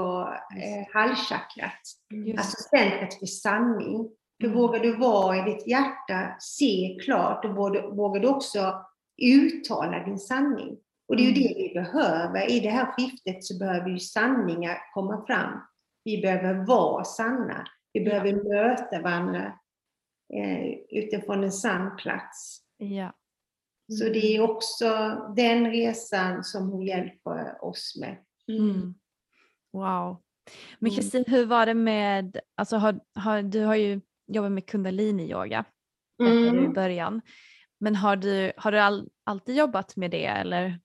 eh, 0.57 0.93
halschakrat, 0.93 1.81
Just 2.25 2.39
alltså 2.39 2.57
centret 2.69 3.19
för 3.19 3.25
sanning. 3.25 4.09
För 4.41 4.47
Mm. 4.47 4.57
vågar 4.59 4.79
du 4.79 4.95
vara 4.95 5.37
i 5.37 5.41
ditt 5.53 5.67
hjärta, 5.67 6.35
se 6.39 6.97
klart, 7.03 7.45
och 7.45 7.55
vågar, 7.55 7.81
vågar 7.95 8.21
du 8.21 8.27
också 8.27 8.85
uttala 9.21 10.03
din 10.05 10.19
sanning. 10.19 10.77
Och 11.07 11.15
det 11.17 11.23
är 11.23 11.31
ju 11.31 11.31
Mm. 11.31 11.43
det 11.43 11.53
vi 11.63 11.73
behöver. 11.73 12.51
I 12.51 12.59
det 12.59 12.69
här 12.69 12.85
skiftet 12.85 13.43
så 13.43 13.57
behöver 13.59 13.89
ju 13.89 13.99
sanningar 13.99 14.77
komma 14.93 15.25
fram. 15.27 15.61
Vi 16.03 16.21
behöver 16.21 16.65
vara 16.65 17.03
sanna. 17.03 17.67
Vi 17.93 18.01
behöver 18.01 18.33
möta 18.33 19.01
varandra 19.01 19.59
eh, 20.33 20.73
utifrån 20.89 21.43
en 21.43 21.51
sann 21.51 21.95
plats. 21.97 22.61
Ja. 22.77 23.13
Så 23.99 24.03
det 24.03 24.35
är 24.35 24.41
också 24.41 24.87
den 25.35 25.71
resan 25.71 26.43
som 26.43 26.69
hon 26.69 26.81
hjälper 26.85 27.65
oss 27.65 27.97
med. 28.01 28.17
Mm. 28.47 28.93
Wow. 29.73 30.21
Men 30.79 30.91
Mm. 30.91 30.95
Kristin, 30.95 31.23
hur 31.27 31.45
var 31.45 31.65
det 31.65 31.73
med, 31.73 32.39
alltså 32.55 32.77
har, 32.77 32.99
har, 33.15 33.41
du 33.41 33.63
har 33.63 33.75
ju 33.75 34.01
jobbat 34.27 34.51
med 34.51 34.65
kundalini-yoga 34.69 35.65
du 36.17 36.25
i 36.45 36.47
Mm. 36.49 36.73
början. 36.73 37.21
Men 37.79 37.95
har 37.95 38.15
du, 38.15 38.51
har 38.57 38.71
du 38.71 38.79
all, 38.79 39.09
alltid 39.23 39.55
jobbat 39.55 39.95
med 39.95 40.11
det 40.11 40.25
eller? 40.25 40.79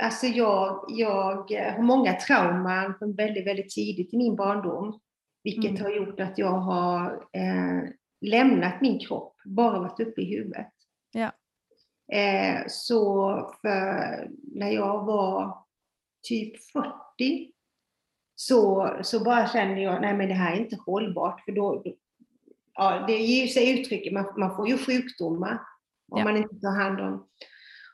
Alltså 0.00 0.26
jag, 0.26 0.84
jag 0.88 1.52
eh, 1.52 1.74
har 1.74 1.82
många 1.82 2.12
trauman 2.12 2.94
från 2.98 3.14
väldigt, 3.14 3.46
väldigt 3.46 3.70
tidigt 3.70 4.14
i 4.14 4.16
min 4.16 4.36
barndom. 4.36 5.00
Vilket 5.44 5.70
Mm. 5.70 5.82
har 5.82 5.90
gjort 5.90 6.20
att 6.20 6.38
jag 6.38 6.52
har 6.52 7.26
eh, 7.32 7.90
lämnat 8.20 8.80
min 8.80 8.98
kropp, 8.98 9.36
bara 9.44 9.78
varit 9.78 10.00
uppe 10.00 10.20
i 10.20 10.36
huvudet. 10.36 10.72
Ja. 11.12 11.32
Eh, 12.18 12.62
så 12.68 13.54
när 14.54 14.70
jag 14.70 15.04
var 15.04 15.58
typ 16.22 16.52
40 16.72 17.52
så, 18.34 18.90
så 19.02 19.24
bara 19.24 19.48
kände 19.48 19.80
jag, 19.80 20.00
nej 20.00 20.14
men 20.14 20.28
det 20.28 20.34
här 20.34 20.56
är 20.56 20.60
inte 20.60 20.76
hållbart. 20.86 21.44
För 21.44 21.52
då, 21.52 21.84
ja, 22.74 23.04
det 23.06 23.16
ger 23.18 23.46
sig 23.46 23.80
uttryck, 23.80 24.12
man, 24.12 24.34
man 24.38 24.56
får 24.56 24.68
ju 24.68 24.78
sjukdomar 24.78 25.60
om 26.08 26.18
ja. 26.18 26.24
man 26.24 26.36
inte 26.36 26.56
tar 26.56 26.82
hand 26.82 27.00
om, 27.00 27.28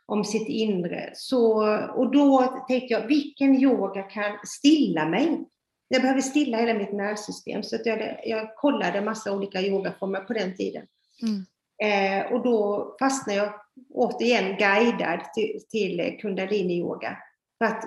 om 0.08 0.24
sitt 0.24 0.48
inre. 0.48 1.10
Så, 1.14 1.76
och 1.88 2.12
då 2.12 2.42
tänkte 2.68 2.92
jag, 2.94 3.06
vilken 3.06 3.54
yoga 3.54 4.02
kan 4.02 4.38
stilla 4.44 5.08
mig? 5.08 5.44
Jag 5.88 6.02
behöver 6.02 6.20
stilla 6.20 6.58
hela 6.58 6.74
mitt 6.74 6.92
nervsystem. 6.92 7.62
Så 7.62 7.76
att 7.76 7.86
jag, 7.86 8.20
jag 8.24 8.56
kollade 8.56 9.00
massa 9.00 9.32
olika 9.32 9.60
yogaformer 9.60 10.20
på 10.20 10.32
den 10.32 10.56
tiden. 10.56 10.86
Mm. 11.22 11.44
Eh, 11.82 12.32
och 12.32 12.42
då 12.42 12.96
fastnade 13.00 13.38
jag 13.38 13.54
återigen 13.94 14.56
guidad 14.56 15.20
till, 15.34 15.60
till 15.68 16.18
kundalini-yoga. 16.20 17.18
För 17.58 17.64
att 17.64 17.84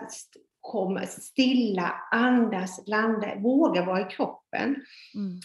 komma 0.61 1.05
stilla, 1.05 1.93
andas, 2.11 2.88
landa, 2.88 3.36
våga 3.36 3.86
vara 3.86 4.01
i 4.01 4.11
kroppen. 4.11 4.76
Mm. 5.15 5.39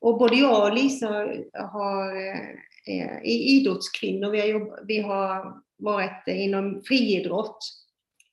Och 0.00 0.18
både 0.18 0.36
jag 0.36 0.62
och 0.62 0.74
Lisa 0.74 1.08
har, 1.54 2.16
eh, 2.16 3.16
är 3.24 3.26
idrottskvinnor. 3.26 4.30
Vi 4.30 4.52
har, 4.52 4.86
vi 4.86 5.00
har 5.00 5.62
varit 5.78 6.22
inom 6.26 6.82
friidrott. 6.82 7.58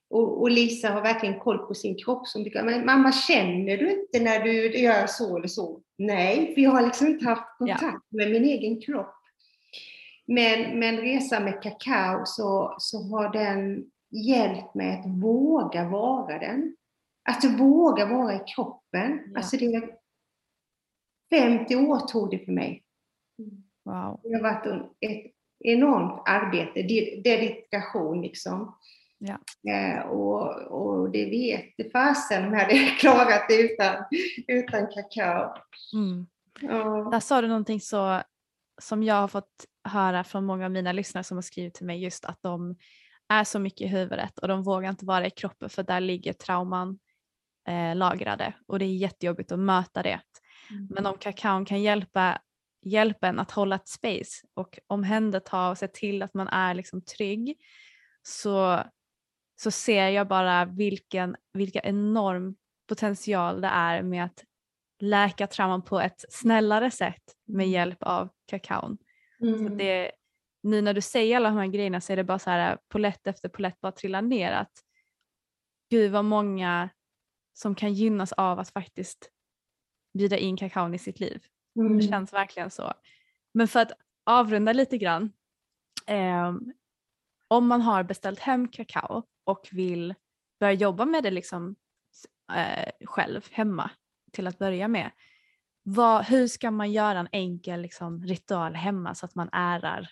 Och, 0.09 0.41
och, 0.41 0.51
Lisa 0.51 0.89
har 0.89 1.01
verkligen 1.01 1.39
koll 1.39 1.57
på 1.57 1.73
sin 1.73 1.97
kropp. 1.97 2.27
Som 2.27 2.43
brukar, 2.43 2.63
men 2.63 2.85
mamma, 2.85 3.11
känner 3.11 3.77
du 3.77 3.91
inte 3.91 4.19
när 4.19 4.39
du 4.39 4.79
gör 4.79 5.07
så 5.07 5.37
eller 5.37 5.47
så? 5.47 5.81
Nej, 5.97 6.53
för 6.53 6.61
jag 6.61 6.71
har 6.71 6.81
liksom 6.81 7.07
inte 7.07 7.25
haft 7.25 7.57
kontakt 7.57 8.05
ja. 8.09 8.17
med 8.17 8.31
min 8.31 8.43
egen 8.43 8.81
kropp. 8.81 9.15
Men, 10.27 10.79
men 10.79 10.97
resa 10.97 11.39
med 11.39 11.61
kakao 11.63 12.25
så, 12.25 12.75
så 12.79 13.03
har 13.03 13.33
den 13.33 13.85
hjälpt 14.09 14.75
mig 14.75 14.99
att 14.99 15.23
våga 15.23 15.89
vara 15.89 16.39
den. 16.39 16.75
Att 17.29 17.59
våga 17.59 18.05
vara 18.05 18.35
i 18.35 18.39
kroppen. 18.55 19.21
Ja. 19.33 19.37
Alltså 19.37 19.57
det 19.57 19.65
är 19.65 19.95
50 21.31 21.75
år 21.75 21.99
tog 21.99 22.31
det 22.31 22.45
för 22.45 22.51
mig. 22.51 22.83
Wow. 23.83 24.19
Det 24.23 24.35
har 24.35 24.41
varit 24.41 24.91
ett 24.99 25.34
enormt 25.65 26.23
arbete, 26.25 26.81
dedikation 27.21 28.21
liksom. 28.21 28.75
Ja. 29.17 29.39
Eh, 29.71 29.99
och, 29.99 30.51
och 30.61 31.11
det 31.11 31.25
vet 31.25 31.91
fasen 31.91 32.45
om 32.45 32.53
jag 32.53 32.59
hade 32.59 32.73
klarat 32.99 33.45
det 33.49 33.61
utan, 33.61 33.95
utan 34.47 34.87
kakao. 34.87 35.53
Mm. 35.93 36.27
Ja. 36.61 37.09
Där 37.11 37.19
sa 37.19 37.41
du 37.41 37.47
någonting 37.47 37.81
så 37.81 38.21
som 38.81 39.03
jag 39.03 39.15
har 39.15 39.27
fått 39.27 39.65
höra 39.83 40.23
från 40.23 40.45
många 40.45 40.65
av 40.65 40.71
mina 40.71 40.91
lyssnare 40.91 41.23
som 41.23 41.37
har 41.37 41.41
skrivit 41.41 41.73
till 41.73 41.85
mig 41.85 42.03
just 42.03 42.25
att 42.25 42.39
de 42.41 42.75
är 43.29 43.43
så 43.43 43.59
mycket 43.59 43.81
i 43.81 43.87
huvudet 43.87 44.39
och 44.39 44.47
de 44.47 44.63
vågar 44.63 44.89
inte 44.89 45.05
vara 45.05 45.27
i 45.27 45.29
kroppen 45.29 45.69
för 45.69 45.83
där 45.83 45.99
ligger 45.99 46.33
trauman 46.33 46.99
eh, 47.67 47.95
lagrade 47.95 48.53
och 48.67 48.79
det 48.79 48.85
är 48.85 48.95
jättejobbigt 48.95 49.51
att 49.51 49.59
möta 49.59 50.03
det. 50.03 50.19
Mm. 50.69 50.87
Men 50.89 51.05
om 51.05 51.17
kakaon 51.17 51.65
kan 51.65 51.81
hjälpa, 51.81 52.41
hjälpa 52.85 53.27
en 53.27 53.39
att 53.39 53.51
hålla 53.51 53.75
ett 53.75 53.87
space 53.87 54.47
och 54.53 54.79
omhänderta 54.87 55.69
och 55.69 55.77
se 55.77 55.87
till 55.87 56.21
att 56.21 56.33
man 56.33 56.47
är 56.47 56.73
liksom 56.73 57.01
trygg 57.01 57.57
så, 58.21 58.83
så 59.55 59.71
ser 59.71 60.09
jag 60.09 60.27
bara 60.27 60.65
vilken, 60.65 61.35
vilka 61.53 61.79
enorm 61.79 62.55
potential 62.87 63.61
det 63.61 63.67
är 63.67 64.01
med 64.01 64.25
att 64.25 64.43
läka 64.99 65.47
trauman 65.47 65.81
på 65.81 65.99
ett 65.99 66.25
snällare 66.29 66.91
sätt 66.91 67.23
med 67.45 67.63
mm. 67.63 67.71
hjälp 67.71 68.03
av 68.03 68.29
kakaon. 68.45 68.97
Mm. 69.41 69.77
Det, 69.77 70.11
nu 70.63 70.81
när 70.81 70.93
du 70.93 71.01
säger 71.01 71.35
alla 71.35 71.49
de 71.49 71.57
här 71.57 71.67
grejerna 71.67 72.01
så 72.01 72.13
är 72.13 72.17
det 72.17 72.23
bara 72.23 72.39
så 72.39 72.49
här 72.49 72.77
polett 72.89 73.27
efter 73.27 73.49
polett 73.49 73.81
bara 73.81 73.91
trillar 73.91 74.21
ner 74.21 74.51
att 74.51 74.73
gud 75.89 76.11
vad 76.11 76.25
många 76.25 76.89
som 77.53 77.75
kan 77.75 77.93
gynnas 77.93 78.33
av 78.33 78.59
att 78.59 78.69
faktiskt 78.69 79.29
bjuda 80.13 80.37
in 80.37 80.57
kakaon 80.57 80.93
i 80.93 80.99
sitt 80.99 81.19
liv. 81.19 81.43
Mm. 81.75 81.97
Det 81.97 82.03
känns 82.03 82.33
verkligen 82.33 82.71
så. 82.71 82.93
Men 83.53 83.67
för 83.67 83.79
att 83.79 83.91
avrunda 84.23 84.73
lite 84.73 84.97
grann. 84.97 85.31
Eh, 86.07 86.53
om 87.47 87.67
man 87.67 87.81
har 87.81 88.03
beställt 88.03 88.39
hem 88.39 88.67
kakao 88.67 89.23
och 89.43 89.69
vill 89.71 90.13
börja 90.59 90.73
jobba 90.73 91.05
med 91.05 91.23
det 91.23 91.31
liksom, 91.31 91.75
eh, 92.55 93.05
själv 93.05 93.47
hemma 93.51 93.91
till 94.31 94.47
att 94.47 94.59
börja 94.59 94.87
med. 94.87 95.11
Vad, 95.83 96.25
hur 96.25 96.47
ska 96.47 96.71
man 96.71 96.91
göra 96.91 97.19
en 97.19 97.27
enkel 97.31 97.81
liksom, 97.81 98.23
ritual 98.23 98.75
hemma 98.75 99.15
så 99.15 99.25
att 99.25 99.35
man 99.35 99.49
ärar 99.51 100.09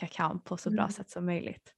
kakaon 0.00 0.40
på 0.40 0.56
så 0.56 0.70
bra 0.70 0.82
mm. 0.82 0.92
sätt 0.92 1.10
som 1.10 1.26
möjligt? 1.26 1.74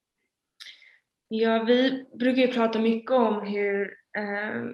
Ja, 1.29 1.63
vi 1.63 2.07
brukar 2.19 2.43
ju 2.43 2.53
prata 2.53 2.79
mycket 2.79 3.11
om 3.11 3.43
hur 3.43 3.95
eh, 4.19 4.65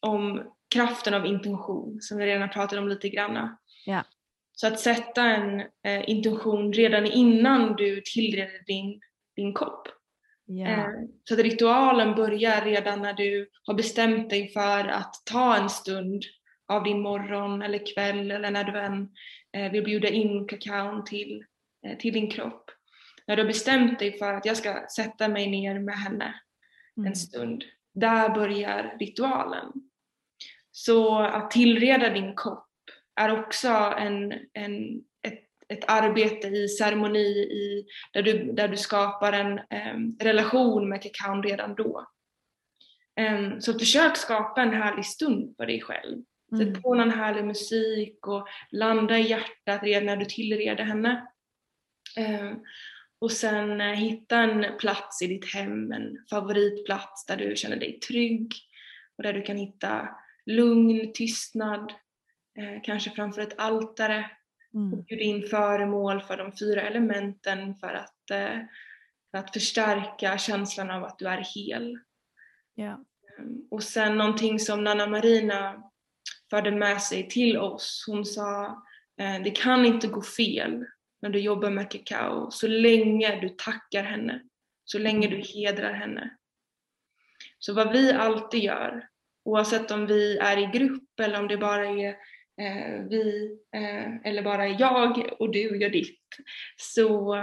om 0.00 0.52
kraften 0.74 1.14
av 1.14 1.26
intention 1.26 1.98
som 2.00 2.18
vi 2.18 2.26
redan 2.26 2.50
pratat 2.50 2.78
om 2.78 2.88
lite 2.88 3.08
grann. 3.08 3.56
Ja. 3.86 4.04
Så 4.52 4.66
att 4.66 4.80
sätta 4.80 5.22
en 5.22 5.60
eh, 5.60 6.10
intention 6.10 6.72
redan 6.72 7.06
innan 7.06 7.76
du 7.76 8.00
tillreder 8.00 8.64
din, 8.66 9.00
din 9.36 9.54
kopp. 9.54 9.88
Ja. 10.46 10.66
Eh, 10.66 10.88
så 11.24 11.34
att 11.34 11.40
ritualen 11.40 12.14
börjar 12.14 12.64
redan 12.64 13.02
när 13.02 13.12
du 13.12 13.48
har 13.62 13.74
bestämt 13.74 14.30
dig 14.30 14.48
för 14.48 14.88
att 14.88 15.14
ta 15.24 15.56
en 15.56 15.70
stund 15.70 16.22
av 16.68 16.84
din 16.84 17.00
morgon 17.00 17.62
eller 17.62 17.94
kväll 17.94 18.30
eller 18.30 18.50
när 18.50 18.64
du 18.64 18.78
än 18.78 19.08
eh, 19.52 19.72
vill 19.72 19.84
bjuda 19.84 20.08
in 20.08 20.46
kakaon 20.46 21.04
till, 21.04 21.44
eh, 21.86 21.98
till 21.98 22.12
din 22.12 22.30
kropp. 22.30 22.70
När 23.26 23.36
du 23.36 23.42
har 23.42 23.48
bestämt 23.48 23.98
dig 23.98 24.18
för 24.18 24.34
att 24.34 24.46
jag 24.46 24.56
ska 24.56 24.86
sätta 24.96 25.28
mig 25.28 25.50
ner 25.50 25.78
med 25.78 25.98
henne 25.98 26.40
mm. 26.96 27.06
en 27.06 27.16
stund. 27.16 27.64
Där 27.94 28.34
börjar 28.34 28.96
ritualen. 28.98 29.72
Så 30.70 31.18
att 31.18 31.50
tillreda 31.50 32.10
din 32.10 32.34
kopp 32.34 32.65
är 33.16 33.38
också 33.38 33.68
en, 33.98 34.32
en, 34.52 35.02
ett, 35.22 35.44
ett 35.68 35.84
arbete 35.88 36.48
i 36.48 36.68
ceremoni 36.68 37.28
i, 37.38 37.86
där, 38.12 38.22
du, 38.22 38.52
där 38.52 38.68
du 38.68 38.76
skapar 38.76 39.32
en 39.32 39.60
um, 39.94 40.16
relation 40.20 40.88
med 40.88 41.02
kakaon 41.02 41.42
redan 41.42 41.74
då. 41.74 42.06
Um, 43.20 43.60
så 43.60 43.78
försök 43.78 44.16
skapa 44.16 44.62
en 44.62 44.74
härlig 44.74 45.04
stund 45.04 45.56
för 45.56 45.66
dig 45.66 45.80
själv. 45.80 46.22
Mm. 46.52 46.74
Sätt 46.74 46.82
på 46.82 46.94
någon 46.94 47.10
härlig 47.10 47.44
musik 47.44 48.26
och 48.26 48.48
landa 48.70 49.18
i 49.18 49.28
hjärtat 49.28 49.82
redan 49.82 50.06
när 50.06 50.16
du 50.16 50.24
tillreder 50.24 50.84
henne. 50.84 51.26
Um, 52.18 52.64
och 53.18 53.32
sen 53.32 53.80
uh, 53.80 53.92
hitta 53.92 54.38
en 54.38 54.78
plats 54.78 55.22
i 55.22 55.26
ditt 55.26 55.54
hem, 55.54 55.92
en 55.92 56.24
favoritplats 56.30 57.26
där 57.26 57.36
du 57.36 57.56
känner 57.56 57.76
dig 57.76 58.00
trygg 58.00 58.52
och 59.16 59.22
där 59.22 59.32
du 59.32 59.42
kan 59.42 59.56
hitta 59.56 60.08
lugn, 60.46 61.12
tystnad, 61.12 61.92
eh, 62.56 62.82
kanske 62.82 63.10
framför 63.10 63.42
ett 63.42 63.58
altare. 63.58 64.30
Mm. 64.74 65.02
Bjud 65.02 65.20
in 65.20 65.46
föremål 65.48 66.22
för 66.22 66.36
de 66.36 66.52
fyra 66.52 66.82
elementen 66.82 67.74
för 67.74 67.94
att, 67.94 68.30
eh, 68.30 68.60
för 69.30 69.38
att 69.38 69.52
förstärka 69.52 70.38
känslan 70.38 70.90
av 70.90 71.04
att 71.04 71.18
du 71.18 71.28
är 71.28 71.44
hel. 71.54 71.98
Ehm, 73.38 73.68
och 73.70 73.82
sen 73.82 74.18
någonting 74.18 74.58
som 74.58 74.84
Nanna 74.84 75.06
Marina 75.06 75.90
förde 76.50 76.70
med 76.70 77.02
sig 77.02 77.28
till 77.28 77.58
oss. 77.58 78.04
Hon 78.06 78.24
sa 78.24 78.66
eh, 79.20 79.42
det 79.44 79.50
kan 79.50 79.86
inte 79.86 80.08
gå 80.08 80.22
fel 80.22 80.84
när 81.22 81.30
du 81.30 81.38
jobbar 81.38 81.70
med 81.70 81.90
kakao 81.90 82.50
så 82.50 82.68
länge 82.68 83.40
du 83.40 83.48
tackar 83.48 84.02
henne, 84.02 84.42
så 84.84 84.98
länge 84.98 85.28
du 85.28 85.36
hedrar 85.36 85.92
henne. 85.92 86.36
Så 87.58 87.74
vad 87.74 87.92
vi 87.92 88.12
alltid 88.12 88.62
gör 88.62 89.08
Oavsett 89.46 89.90
om 89.90 90.06
vi 90.06 90.38
är 90.38 90.58
i 90.58 90.78
grupp 90.78 91.20
eller 91.20 91.40
om 91.40 91.48
det 91.48 91.56
bara 91.56 91.86
är 91.86 92.16
vi 93.08 93.56
eh, 93.74 94.16
eller 94.24 94.42
bara 94.42 94.68
jag 94.68 95.30
och 95.38 95.52
du 95.52 95.80
gör 95.80 95.90
ditt 95.90 96.18
så 96.76 97.34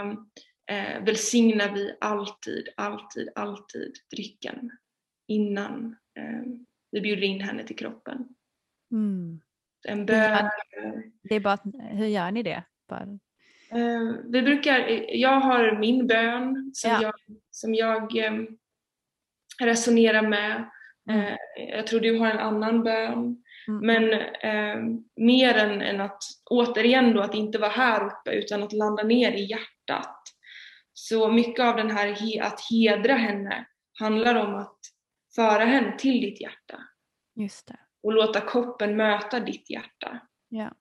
eh, 0.71 1.03
välsignar 1.05 1.73
vi 1.73 1.97
alltid, 2.01 2.69
alltid, 2.77 3.29
alltid 3.35 3.93
drycken 4.15 4.71
innan 5.27 5.95
eh, 6.19 6.41
vi 6.91 7.01
bjuder 7.01 7.23
in 7.23 7.41
henne 7.41 7.63
till 7.63 7.75
kroppen. 7.75 8.27
Mm. 8.91 9.41
En 9.87 10.05
bön. 10.05 10.49
Det 11.23 11.35
är 11.35 11.39
bara, 11.39 11.59
hur 11.89 12.07
gör 12.07 12.31
ni 12.31 12.43
det? 12.43 12.63
Bara... 12.89 13.19
Eh, 13.69 14.15
vi 14.23 14.41
brukar, 14.41 14.89
jag 15.15 15.39
har 15.39 15.79
min 15.79 16.07
bön 16.07 16.71
som 16.73 16.91
ja. 16.91 17.01
jag, 17.01 17.13
som 17.51 17.75
jag 17.75 18.17
eh, 18.17 18.33
resonerar 19.61 20.21
med 20.21 20.69
Mm. 21.09 21.21
Eh, 21.21 21.35
jag 21.69 21.87
tror 21.87 21.99
du 21.99 22.17
har 22.19 22.27
en 22.27 22.39
annan 22.39 22.83
bön. 22.83 23.42
Mm. 23.67 23.85
Men 23.85 24.13
eh, 24.21 24.97
mer 25.15 25.57
än, 25.57 25.81
än, 25.81 26.01
att 26.01 26.23
återigen 26.49 27.13
då 27.13 27.21
att 27.21 27.35
inte 27.35 27.57
vara 27.57 27.71
här 27.71 28.05
uppe 28.05 28.31
utan 28.31 28.63
att 28.63 28.73
landa 28.73 29.03
ner 29.03 29.31
i 29.31 29.43
hjärtat. 29.43 30.21
Så 30.93 31.31
mycket 31.31 31.65
av 31.65 31.75
den 31.75 31.91
här 31.91 32.07
he 32.07 32.43
att 32.43 32.59
hedra 32.71 33.13
henne 33.13 33.65
handlar 33.99 34.35
om 34.35 34.55
att 34.55 34.79
föra 35.35 35.65
henne 35.65 35.97
till 35.97 36.21
ditt 36.21 36.41
hjärta. 36.41 36.79
Just 37.35 37.67
det. 37.67 37.79
Och 38.03 38.13
låta 38.13 38.41
koppen 38.41 38.95
möta 38.95 39.39
ditt 39.39 39.69
hjärta. 39.69 40.19
Ja. 40.49 40.71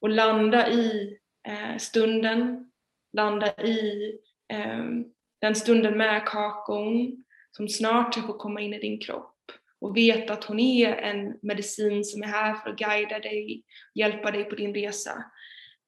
Och 0.00 0.08
landa 0.08 0.70
i 0.70 1.16
eh, 1.48 1.76
stunden, 1.76 2.70
landa 3.12 3.62
i 3.62 4.12
Ehm, 4.48 5.04
den 5.40 5.54
stunden 5.54 5.96
med 5.96 6.26
kakon 6.26 7.24
som 7.50 7.68
snart 7.68 8.14
ska 8.14 8.22
få 8.22 8.32
komma 8.32 8.60
in 8.60 8.74
i 8.74 8.78
din 8.78 9.00
kropp 9.00 9.37
och 9.80 9.96
veta 9.96 10.32
att 10.32 10.44
hon 10.44 10.60
är 10.60 10.92
en 10.92 11.38
medicin 11.42 12.04
som 12.04 12.22
är 12.22 12.26
här 12.26 12.54
för 12.54 12.70
att 12.70 12.78
guida 12.78 13.18
dig, 13.18 13.62
hjälpa 13.94 14.30
dig 14.30 14.44
på 14.44 14.54
din 14.54 14.74
resa. 14.74 15.24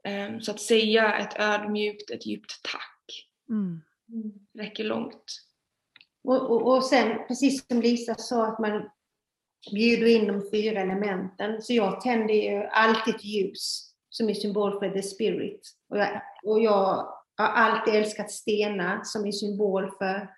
Ehm, 0.04 0.40
så 0.40 0.50
att 0.50 0.60
säga 0.60 1.18
ett 1.18 1.40
ödmjukt, 1.40 2.10
ett 2.10 2.26
djupt 2.26 2.62
tack 2.62 3.26
mm. 3.50 3.80
räcker 4.58 4.84
långt. 4.84 5.24
Och, 6.24 6.50
och, 6.50 6.76
och 6.76 6.84
sen, 6.84 7.18
precis 7.28 7.66
som 7.68 7.80
Lisa 7.80 8.14
sa, 8.14 8.46
att 8.46 8.58
man 8.58 8.90
bjuder 9.70 10.06
in 10.06 10.26
de 10.26 10.50
fyra 10.50 10.80
elementen. 10.80 11.62
Så 11.62 11.72
jag 11.72 12.00
tänder 12.00 12.34
ju 12.34 12.64
alltid 12.64 13.14
ett 13.14 13.24
ljus 13.24 13.92
som 14.10 14.28
är 14.28 14.34
symbol 14.34 14.78
för 14.78 14.90
the 14.90 15.02
spirit. 15.02 15.70
Och 15.88 15.98
jag, 15.98 16.22
och 16.44 16.60
jag 16.60 17.08
har 17.36 17.46
alltid 17.46 17.94
älskat 17.94 18.30
stenar 18.30 19.00
som 19.04 19.26
är 19.26 19.32
symbol 19.32 19.90
för 19.98 20.28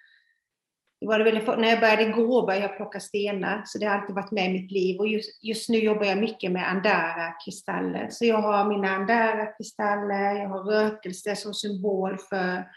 var 1.07 1.19
det 1.19 1.25
väldigt, 1.25 1.47
när 1.47 1.69
jag 1.69 1.81
började 1.81 2.13
gå 2.13 2.47
började 2.47 2.67
jag 2.67 2.77
plocka 2.77 3.01
stenar, 3.01 3.63
så 3.67 3.79
det 3.79 3.87
har 3.87 3.99
alltid 3.99 4.15
varit 4.15 4.31
med 4.31 4.51
i 4.51 4.53
mitt 4.53 4.71
liv. 4.71 5.01
Och 5.01 5.09
just, 5.09 5.45
just 5.45 5.69
nu 5.69 5.79
jobbar 5.79 6.05
jag 6.05 6.19
mycket 6.19 6.53
med 6.53 6.71
andara-kristaller. 6.71 8.09
Så 8.11 8.25
jag 8.25 8.43
har 8.43 8.69
mina 8.69 8.89
andara-kristaller, 8.89 10.35
jag 10.37 10.49
har 10.49 10.63
rökelse 10.65 11.37
som 11.37 11.55
symbol 11.55 12.19
för, 12.19 12.69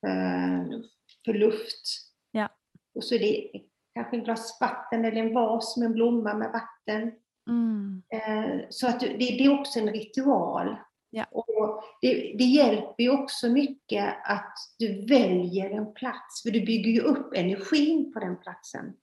för, 0.00 0.82
för 1.24 1.34
luft. 1.34 1.82
Ja. 2.30 2.48
Och 2.94 3.04
så 3.04 3.14
är 3.14 3.18
det 3.18 3.50
kanske 3.94 4.16
en 4.16 4.24
glas 4.24 4.58
vatten 4.60 5.04
eller 5.04 5.20
en 5.20 5.34
vas 5.34 5.76
med 5.76 5.86
en 5.86 5.92
blomma 5.92 6.34
med 6.34 6.52
vatten. 6.52 7.12
Mm. 7.48 8.02
Eh, 8.12 8.66
så 8.70 8.88
att 8.88 9.00
det, 9.00 9.16
det 9.16 9.44
är 9.44 9.60
också 9.60 9.78
en 9.78 9.92
ritual. 9.92 10.76
Ja. 11.16 11.24
Och 11.30 11.84
det, 12.00 12.34
det, 12.38 12.44
hjälper 12.44 13.02
ju 13.02 13.10
också 13.10 13.48
mycket 13.48 14.16
att 14.24 14.54
du 14.78 15.06
väljer 15.06 15.70
en 15.70 15.94
plats, 15.94 16.42
för 16.42 16.50
du 16.50 16.60
bygger 16.60 16.90
ju 16.90 17.00
upp 17.00 17.34
energin 17.34 18.12
på 18.12 18.20
den 18.20 18.36
platsen. 18.40 18.96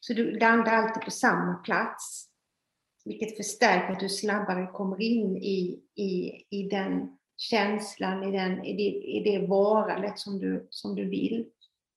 Så 0.00 0.12
du 0.12 0.38
landar 0.38 0.72
alltid 0.72 1.02
på 1.02 1.10
samma 1.10 1.54
plats, 1.54 2.28
vilket 3.04 3.36
förstärker 3.36 3.92
att 3.92 4.00
du 4.00 4.08
snabbare 4.08 4.66
kommer 4.66 5.00
in 5.00 5.36
i, 5.36 5.82
i, 5.94 6.44
i 6.50 6.68
den 6.68 7.18
känslan, 7.36 8.22
i, 8.22 8.38
den, 8.38 8.64
i, 8.64 8.76
det, 8.76 9.06
i 9.06 9.22
det 9.24 9.46
varandet 9.46 10.18
som 10.18 10.38
du, 10.38 10.66
som 10.70 10.94
du 10.94 11.08
vill. 11.08 11.46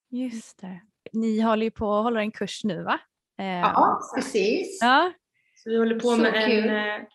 Just 0.09 0.61
det. 0.61 0.81
Ni 1.13 1.39
håller 1.39 1.63
ju 1.63 1.71
på 1.71 1.93
att 1.93 2.03
hålla 2.03 2.21
en 2.21 2.31
kurs 2.31 2.63
nu 2.63 2.83
va? 2.83 2.99
Eh, 3.39 3.45
ja, 3.45 3.99
precis. 4.15 4.79
Ja. 4.81 5.13
Så 5.55 5.69
vi 5.69 5.77
håller 5.77 5.99
på 5.99 6.07
Så 6.07 6.17
med 6.17 6.33
en, 6.35 6.69
eh, 6.69 7.07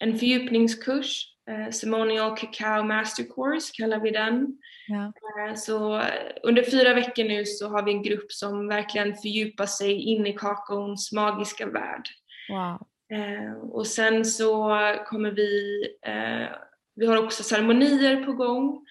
en 0.00 0.18
fördjupningskurs 0.18 1.37
Eh, 1.48 1.70
Ceremonial 1.70 2.36
Cacao 2.36 2.82
Master 2.82 3.24
Course 3.24 3.72
kallar 3.74 4.00
vi 4.00 4.10
den. 4.10 4.58
Ja. 4.88 5.12
Eh, 5.48 5.54
så 5.54 6.02
under 6.42 6.62
fyra 6.70 6.94
veckor 6.94 7.24
nu 7.24 7.44
så 7.44 7.68
har 7.68 7.82
vi 7.82 7.92
en 7.92 8.02
grupp 8.02 8.32
som 8.32 8.68
verkligen 8.68 9.14
fördjupar 9.14 9.66
sig 9.66 9.92
in 9.92 10.26
i 10.26 10.32
kakaons 10.32 11.12
magiska 11.12 11.66
värld. 11.66 12.08
Wow. 12.48 12.86
Eh, 13.18 13.52
och 13.52 13.86
sen 13.86 14.24
så 14.24 14.78
kommer 15.06 15.30
vi, 15.30 15.82
vi 16.94 17.06
har 17.06 17.24
också 17.24 17.42
ceremonier 17.42 18.24
på 18.24 18.32
gång 18.32 18.86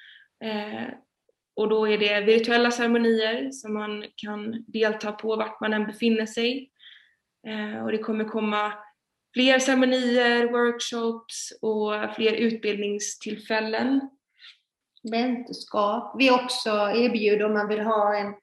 och 1.55 1.69
då 1.69 1.87
är 1.87 1.97
det 1.97 2.21
virtuella 2.21 2.71
ceremonier 2.71 3.51
som 3.51 3.73
man 3.73 4.05
kan 4.15 4.63
delta 4.67 5.11
på 5.11 5.35
vart 5.35 5.61
man 5.61 5.73
än 5.73 5.85
befinner 5.85 6.25
sig. 6.25 6.69
Och 7.83 7.91
det 7.91 7.97
kommer 7.97 8.25
komma 8.25 8.73
fler 9.37 9.59
ceremonier, 9.59 10.51
workshops 10.51 11.51
och 11.61 12.15
fler 12.15 12.33
utbildningstillfällen. 12.33 14.09
Mentorskap. 15.11 16.15
Vi 16.17 16.31
också 16.31 16.69
erbjuder 16.69 17.45
om 17.45 17.53
man 17.53 17.67
vill 17.67 17.79
ha 17.79 18.17
en, 18.17 18.33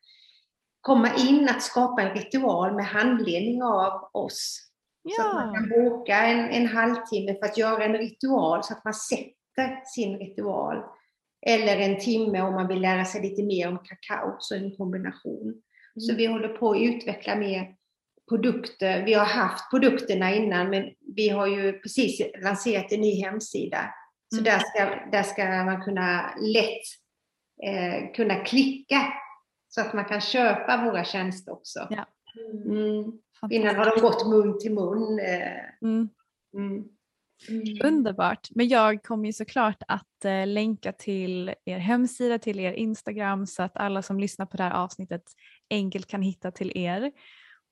komma 0.81 1.15
in 1.15 1.49
att 1.49 1.63
skapa 1.63 2.03
en 2.03 2.15
ritual 2.15 2.75
med 2.75 2.87
handledning 2.87 3.63
av 3.63 4.11
oss. 4.13 4.61
Ja. 5.03 5.15
Så 5.15 5.29
att 5.29 5.35
man 5.35 5.55
kan 5.55 5.69
boka 5.69 6.17
en, 6.17 6.51
en 6.51 6.67
halvtimme 6.67 7.35
för 7.35 7.47
att 7.47 7.59
göra 7.59 7.85
en 7.85 7.99
ritual 7.99 8.65
så 8.65 8.73
att 8.73 8.85
man 8.85 8.95
sätter 8.95 9.85
sin 9.85 10.19
ritual. 10.19 10.83
Eller 11.47 11.77
en 11.77 12.01
timme 12.01 12.41
om 12.41 12.55
man 12.55 12.69
vill 12.69 12.81
lära 12.81 13.05
sig 13.05 13.23
lite 13.23 13.43
mer 13.43 13.69
om 13.69 13.79
kakao, 13.79 14.37
så 14.39 14.55
en 14.55 14.77
kombination. 14.77 15.43
Mm. 15.43 16.01
Så 16.01 16.15
vi 16.15 16.27
håller 16.27 16.49
på 16.49 16.71
att 16.71 16.81
utveckla 16.81 17.37
mer 17.37 17.75
produkter. 18.29 19.05
Vi 19.05 19.15
har 19.15 19.25
haft 19.25 19.71
produkterna 19.71 20.35
innan 20.35 20.71
men 20.71 20.91
vi 21.17 21.29
har 21.29 21.47
ju 21.47 21.73
precis 21.73 22.21
lanserat 22.43 22.93
en 22.93 23.01
ny 23.01 23.23
hemsida. 23.25 23.95
Så 24.35 24.41
mm. 24.41 24.45
där, 24.45 24.59
ska, 24.59 25.11
där 25.11 25.23
ska 25.23 25.65
man 25.65 25.83
kunna 25.83 26.35
lätt 26.41 26.83
eh, 27.67 28.13
kunna 28.15 28.35
klicka 28.35 29.13
så 29.69 29.81
att 29.81 29.95
man 29.95 30.05
kan 30.05 30.21
köpa 30.21 30.85
våra 30.85 31.05
tjänster 31.05 31.53
också. 31.53 31.87
Ja. 31.91 32.07
Mm. 32.67 33.13
Innan 33.51 33.77
har 33.77 33.97
de 33.97 34.01
gått 34.01 34.27
mun 34.27 34.59
till 34.59 34.75
mun. 34.75 35.19
Eh. 35.19 35.89
Mm. 35.89 36.09
Mm. 36.57 36.85
Mm. 37.49 37.79
Underbart. 37.85 38.49
Men 38.51 38.69
jag 38.69 39.03
kommer 39.03 39.27
ju 39.27 39.33
såklart 39.33 39.83
att 39.89 40.25
eh, 40.25 40.47
länka 40.47 40.93
till 40.93 41.55
er 41.65 41.79
hemsida, 41.79 42.39
till 42.39 42.61
er 42.61 42.73
Instagram 42.73 43.47
så 43.47 43.63
att 43.63 43.77
alla 43.77 44.03
som 44.03 44.21
lyssnar 44.21 44.47
på 44.47 44.57
det 44.57 44.63
här 44.63 44.71
avsnittet 44.71 45.23
enkelt 45.71 46.07
kan 46.07 46.23
hitta 46.23 46.51
till 46.51 46.73
er. 46.75 47.13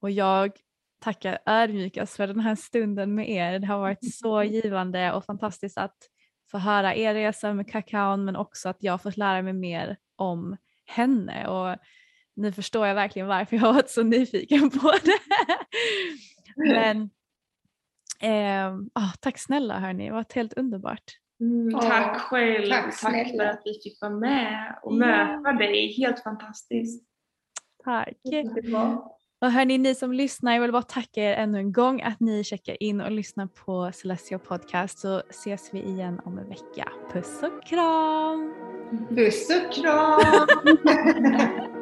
Och 0.03 0.11
jag 0.11 0.53
tackar 0.99 1.39
ödmjukast 1.47 2.17
för 2.17 2.27
den 2.27 2.41
här 2.41 2.55
stunden 2.55 3.15
med 3.15 3.31
er. 3.31 3.59
Det 3.59 3.67
har 3.67 3.79
varit 3.79 4.15
så 4.19 4.43
givande 4.43 5.13
och 5.13 5.25
fantastiskt 5.25 5.79
att 5.79 5.97
få 6.51 6.59
höra 6.59 6.95
er 6.95 7.15
resa 7.15 7.55
med 7.55 7.71
kakaon 7.71 8.25
men 8.25 8.37
också 8.37 8.69
att 8.69 8.77
jag 8.81 9.03
fått 9.03 9.17
lära 9.17 9.43
mig 9.43 9.53
mer 9.53 9.97
om 10.17 10.57
henne 10.85 11.47
och 11.49 11.79
nu 12.35 12.53
förstår 12.53 12.87
jag 12.87 12.95
verkligen 12.95 13.29
varför 13.29 13.57
jag 13.57 13.63
har 13.63 13.73
varit 13.73 13.91
så 13.91 14.03
nyfiken 14.03 14.71
på 14.71 14.93
det. 15.05 15.19
men 16.57 17.11
eh, 18.23 18.75
oh, 18.75 19.15
tack 19.21 19.39
snälla 19.39 19.79
hörni, 19.79 20.05
det 20.05 20.11
har 20.11 20.17
varit 20.17 20.33
helt 20.33 20.53
underbart. 20.53 21.19
Mm, 21.41 21.81
tack 21.81 22.21
själv, 22.21 22.71
tack, 22.71 23.01
tack 23.01 23.31
för 23.31 23.45
att 23.45 23.63
vi 23.65 23.81
fick 23.85 24.01
vara 24.01 24.13
med 24.13 24.79
och 24.83 24.95
möta 24.95 25.53
dig, 25.53 25.93
helt 25.93 26.23
fantastiskt. 26.23 27.05
Tack. 27.85 28.17
Och 29.43 29.53
hörni, 29.53 29.79
ni 29.79 29.95
som 29.95 30.13
lyssnar, 30.13 30.55
jag 30.55 30.61
vill 30.61 30.73
bara 30.73 30.83
tacka 30.83 31.23
er 31.23 31.33
ännu 31.33 31.59
en 31.59 31.73
gång 31.73 32.03
att 32.03 32.21
ni 32.21 32.45
checkar 32.45 32.83
in 32.83 33.01
och 33.01 33.11
lyssnar 33.11 33.47
på 33.47 33.91
Celestia 33.95 34.39
Podcast 34.39 34.99
så 34.99 35.23
ses 35.31 35.75
vi 35.75 35.83
igen 35.83 36.21
om 36.25 36.39
en 36.39 36.49
vecka. 36.49 36.93
Puss 37.13 37.43
och 37.43 37.67
kram! 37.67 38.55
Puss 39.09 39.51
och 39.51 39.73
kram! 39.73 40.47